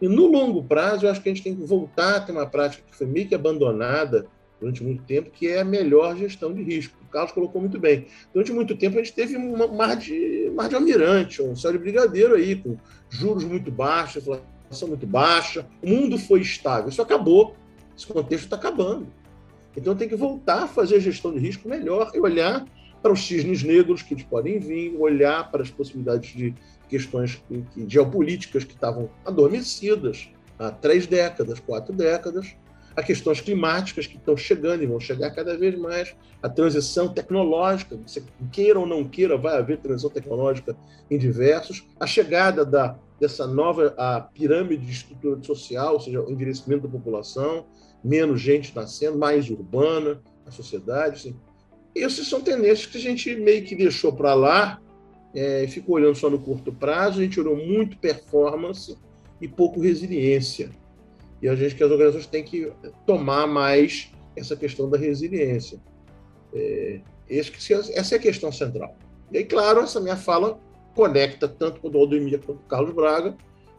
E 0.00 0.08
no 0.08 0.26
longo 0.26 0.64
prazo, 0.64 1.04
eu 1.06 1.10
acho 1.10 1.22
que 1.22 1.28
a 1.28 1.34
gente 1.34 1.44
tem 1.44 1.54
que 1.54 1.62
voltar 1.62 2.16
a 2.16 2.20
ter 2.20 2.32
uma 2.32 2.46
prática 2.46 2.82
que 2.90 2.96
foi 2.96 3.06
meio 3.06 3.28
que 3.28 3.34
abandonada 3.34 4.26
durante 4.58 4.82
muito 4.82 5.02
tempo, 5.04 5.30
que 5.30 5.48
é 5.48 5.60
a 5.60 5.64
melhor 5.64 6.16
gestão 6.16 6.52
de 6.52 6.62
risco. 6.62 6.96
O 7.02 7.10
Carlos 7.10 7.32
colocou 7.32 7.60
muito 7.60 7.78
bem. 7.78 8.06
Durante 8.32 8.52
muito 8.52 8.76
tempo, 8.76 8.98
a 8.98 9.02
gente 9.02 9.14
teve 9.14 9.36
um 9.36 9.74
mar 9.74 9.96
de, 9.96 10.50
mar 10.54 10.68
de 10.68 10.74
almirante, 10.74 11.42
um 11.42 11.56
céu 11.56 11.72
de 11.72 11.78
brigadeiro 11.78 12.34
aí, 12.34 12.56
com 12.56 12.76
juros 13.08 13.44
muito 13.44 13.70
baixos, 13.70 14.24
muito 14.86 15.06
baixa. 15.06 15.66
O 15.82 15.88
mundo 15.88 16.18
foi 16.18 16.40
estável. 16.40 16.88
Isso 16.88 17.02
acabou. 17.02 17.56
Esse 17.96 18.06
contexto 18.06 18.44
está 18.44 18.56
acabando. 18.56 19.06
Então 19.76 19.94
tem 19.94 20.08
que 20.08 20.16
voltar 20.16 20.64
a 20.64 20.68
fazer 20.68 20.96
a 20.96 21.00
gestão 21.00 21.32
de 21.32 21.38
risco 21.38 21.68
melhor 21.68 22.10
e 22.14 22.20
olhar 22.20 22.64
para 23.02 23.12
os 23.12 23.26
cisnes 23.26 23.62
negros 23.62 24.02
que 24.02 24.22
podem 24.24 24.58
vir, 24.58 24.96
olhar 24.98 25.50
para 25.50 25.62
as 25.62 25.70
possibilidades 25.70 26.32
de 26.34 26.54
questões 26.88 27.42
geopolíticas 27.86 28.64
que 28.64 28.74
estavam 28.74 29.08
adormecidas 29.24 30.28
há 30.58 30.70
três 30.70 31.06
décadas, 31.06 31.60
quatro 31.60 31.94
décadas. 31.94 32.54
A 33.00 33.02
questões 33.02 33.40
climáticas 33.40 34.06
que 34.06 34.16
estão 34.16 34.36
chegando 34.36 34.82
e 34.82 34.86
vão 34.86 35.00
chegar 35.00 35.30
cada 35.30 35.56
vez 35.56 35.76
mais, 35.78 36.14
a 36.42 36.48
transição 36.48 37.08
tecnológica, 37.08 37.98
você 38.06 38.22
queira 38.52 38.78
ou 38.78 38.86
não 38.86 39.04
queira, 39.04 39.38
vai 39.38 39.56
haver 39.56 39.78
transição 39.78 40.10
tecnológica 40.10 40.76
em 41.10 41.16
diversos, 41.16 41.86
a 41.98 42.06
chegada 42.06 42.64
da, 42.64 42.98
dessa 43.18 43.46
nova 43.46 43.94
a 43.96 44.20
pirâmide 44.20 44.84
de 44.84 44.92
estrutura 44.92 45.42
social, 45.42 45.94
ou 45.94 46.00
seja, 46.00 46.20
o 46.20 46.30
envelhecimento 46.30 46.82
da 46.82 46.88
população, 46.90 47.66
menos 48.04 48.40
gente 48.40 48.74
nascendo, 48.76 49.18
mais 49.18 49.48
urbana, 49.48 50.20
a 50.46 50.50
sociedade. 50.50 51.16
Assim. 51.16 51.36
Essas 51.96 52.28
são 52.28 52.42
tendências 52.42 52.86
que 52.86 52.98
a 52.98 53.00
gente 53.00 53.34
meio 53.34 53.64
que 53.64 53.74
deixou 53.74 54.12
para 54.12 54.34
lá, 54.34 54.78
é, 55.34 55.66
ficou 55.68 55.96
olhando 55.96 56.16
só 56.16 56.28
no 56.28 56.38
curto 56.38 56.70
prazo, 56.70 57.20
a 57.20 57.22
gente 57.22 57.40
olhou 57.40 57.56
muito 57.56 57.96
performance 57.96 58.98
e 59.40 59.48
pouco 59.48 59.80
resiliência. 59.80 60.70
E 61.42 61.48
a 61.48 61.54
gente 61.54 61.74
que 61.74 61.82
as 61.82 61.90
organizações 61.90 62.26
têm 62.26 62.44
que 62.44 62.70
tomar 63.06 63.46
mais 63.46 64.12
essa 64.36 64.56
questão 64.56 64.88
da 64.88 64.98
resiliência. 64.98 65.80
É, 66.54 67.00
essa 67.28 68.14
é 68.14 68.18
a 68.18 68.20
questão 68.20 68.50
central. 68.50 68.96
E 69.30 69.38
aí, 69.38 69.44
claro, 69.44 69.80
essa 69.80 70.00
minha 70.00 70.16
fala 70.16 70.58
conecta 70.94 71.48
tanto 71.48 71.80
com 71.80 71.88
o 71.88 71.96
Aldemir 71.96 72.38
quanto 72.40 72.58
com 72.58 72.64
o 72.64 72.68
Carlos 72.68 72.94
Braga, 72.94 73.36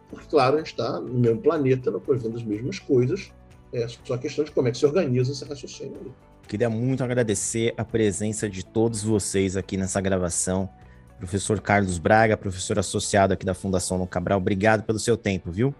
porque, 0.09 0.25
claro, 0.29 0.55
a 0.55 0.57
gente 0.59 0.71
está 0.71 0.99
no 0.99 1.13
mesmo 1.13 1.41
planeta, 1.41 1.91
nós 1.91 2.03
vendo 2.21 2.37
as 2.37 2.43
mesmas 2.43 2.79
coisas, 2.79 3.31
é 3.73 3.87
só 3.87 4.13
a 4.13 4.17
questão 4.17 4.43
de 4.43 4.51
como 4.51 4.67
é 4.67 4.71
que 4.71 4.77
se 4.77 4.85
organiza 4.85 5.31
esse 5.31 5.45
raciocínio 5.45 5.97
ali. 5.99 6.11
Queria 6.47 6.69
muito 6.69 7.03
agradecer 7.03 7.73
a 7.77 7.85
presença 7.85 8.49
de 8.49 8.65
todos 8.65 9.03
vocês 9.03 9.55
aqui 9.55 9.77
nessa 9.77 10.01
gravação. 10.01 10.69
Professor 11.17 11.61
Carlos 11.61 11.97
Braga, 11.97 12.35
professor 12.35 12.79
associado 12.79 13.33
aqui 13.33 13.45
da 13.45 13.53
Fundação 13.53 13.97
No 13.97 14.07
Cabral, 14.07 14.39
obrigado 14.39 14.83
pelo 14.83 14.99
seu 14.99 15.15
tempo, 15.15 15.51
viu? 15.51 15.73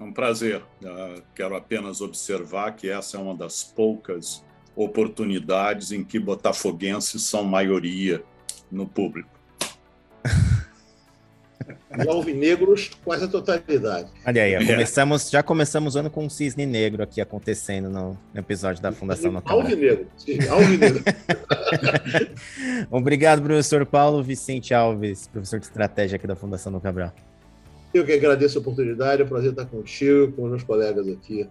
É 0.00 0.02
um 0.02 0.12
prazer. 0.12 0.62
Uh, 0.82 1.22
quero 1.34 1.54
apenas 1.54 2.00
observar 2.00 2.72
que 2.72 2.88
essa 2.88 3.18
é 3.18 3.20
uma 3.20 3.34
das 3.34 3.62
poucas 3.62 4.42
oportunidades 4.74 5.92
em 5.92 6.02
que 6.02 6.18
botafoguenses 6.18 7.22
são 7.22 7.44
maioria 7.44 8.22
no 8.72 8.86
público. 8.86 9.28
E 11.98 12.08
alvinegros 12.08 12.92
quase 13.04 13.24
a 13.24 13.28
totalidade. 13.28 14.10
Olha 14.24 14.42
aí, 14.42 14.54
é. 14.54 14.64
começamos, 14.64 15.28
já 15.28 15.42
começamos 15.42 15.96
o 15.96 15.98
ano 15.98 16.08
com 16.08 16.24
um 16.24 16.30
cisne 16.30 16.64
negro 16.64 17.02
aqui 17.02 17.20
acontecendo 17.20 17.90
no 17.90 18.16
episódio 18.34 18.80
da 18.80 18.92
Fundação 18.92 19.30
Natal. 19.30 19.60
Alvinegro, 19.60 20.06
alvinegro. 20.48 21.02
Obrigado, 22.90 23.42
professor 23.42 23.84
Paulo 23.84 24.22
Vicente 24.22 24.72
Alves, 24.72 25.26
professor 25.26 25.58
de 25.58 25.66
estratégia 25.66 26.16
aqui 26.16 26.26
da 26.26 26.36
Fundação 26.36 26.72
do 26.72 26.80
Cabral. 26.80 27.12
Eu 27.92 28.04
que 28.04 28.12
agradeço 28.12 28.58
a 28.58 28.60
oportunidade, 28.60 29.22
é 29.22 29.24
um 29.24 29.28
prazer 29.28 29.50
estar 29.50 29.66
contigo, 29.66 30.32
com 30.32 30.44
os 30.44 30.50
meus 30.50 30.62
colegas 30.62 31.08
aqui. 31.08 31.48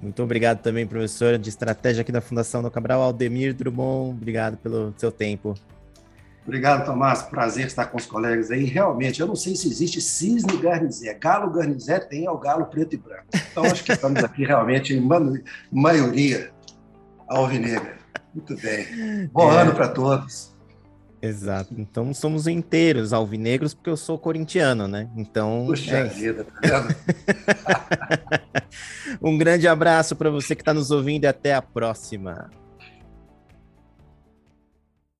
Muito 0.00 0.22
obrigado 0.22 0.62
também, 0.62 0.86
professor 0.86 1.36
de 1.36 1.50
estratégia 1.50 2.00
aqui 2.00 2.10
da 2.10 2.22
Fundação 2.22 2.62
do 2.62 2.70
Cabral, 2.70 3.02
Aldemir 3.02 3.54
Drummond. 3.54 4.16
Obrigado 4.16 4.56
pelo 4.56 4.94
seu 4.96 5.12
tempo. 5.12 5.54
Obrigado, 6.42 6.86
Tomás. 6.86 7.22
Prazer 7.22 7.66
estar 7.66 7.86
com 7.86 7.98
os 7.98 8.06
colegas 8.06 8.50
aí. 8.50 8.64
Realmente, 8.64 9.20
eu 9.20 9.26
não 9.26 9.36
sei 9.36 9.54
se 9.54 9.68
existe 9.68 10.00
cisne 10.00 10.56
garnizé. 10.56 11.12
Galo 11.14 11.50
garnizé 11.50 12.00
tem 12.00 12.24
é 12.24 12.30
o 12.30 12.38
galo 12.38 12.64
preto 12.66 12.94
e 12.94 12.98
branco. 12.98 13.26
Então, 13.52 13.64
acho 13.64 13.84
que 13.84 13.92
estamos 13.92 14.24
aqui 14.24 14.44
realmente 14.44 14.94
em 14.94 15.06
maioria 15.70 16.50
alvinegra. 17.28 17.98
Muito 18.34 18.56
bem. 18.56 19.28
Bom 19.32 19.52
é... 19.52 19.60
ano 19.60 19.74
para 19.74 19.88
todos. 19.88 20.54
Exato. 21.22 21.74
Então 21.76 22.14
somos 22.14 22.46
inteiros 22.46 23.12
alvinegros 23.12 23.74
porque 23.74 23.90
eu 23.90 23.96
sou 23.96 24.18
corintiano, 24.18 24.88
né? 24.88 25.08
Então. 25.16 25.64
Puxa 25.66 25.98
é... 25.98 26.04
vida, 26.04 26.46
tá 26.62 26.88
um 29.22 29.36
grande 29.36 29.68
abraço 29.68 30.16
para 30.16 30.30
você 30.30 30.54
que 30.54 30.62
está 30.62 30.72
nos 30.72 30.90
ouvindo 30.90 31.24
e 31.24 31.26
até 31.26 31.54
a 31.54 31.60
próxima. 31.60 32.50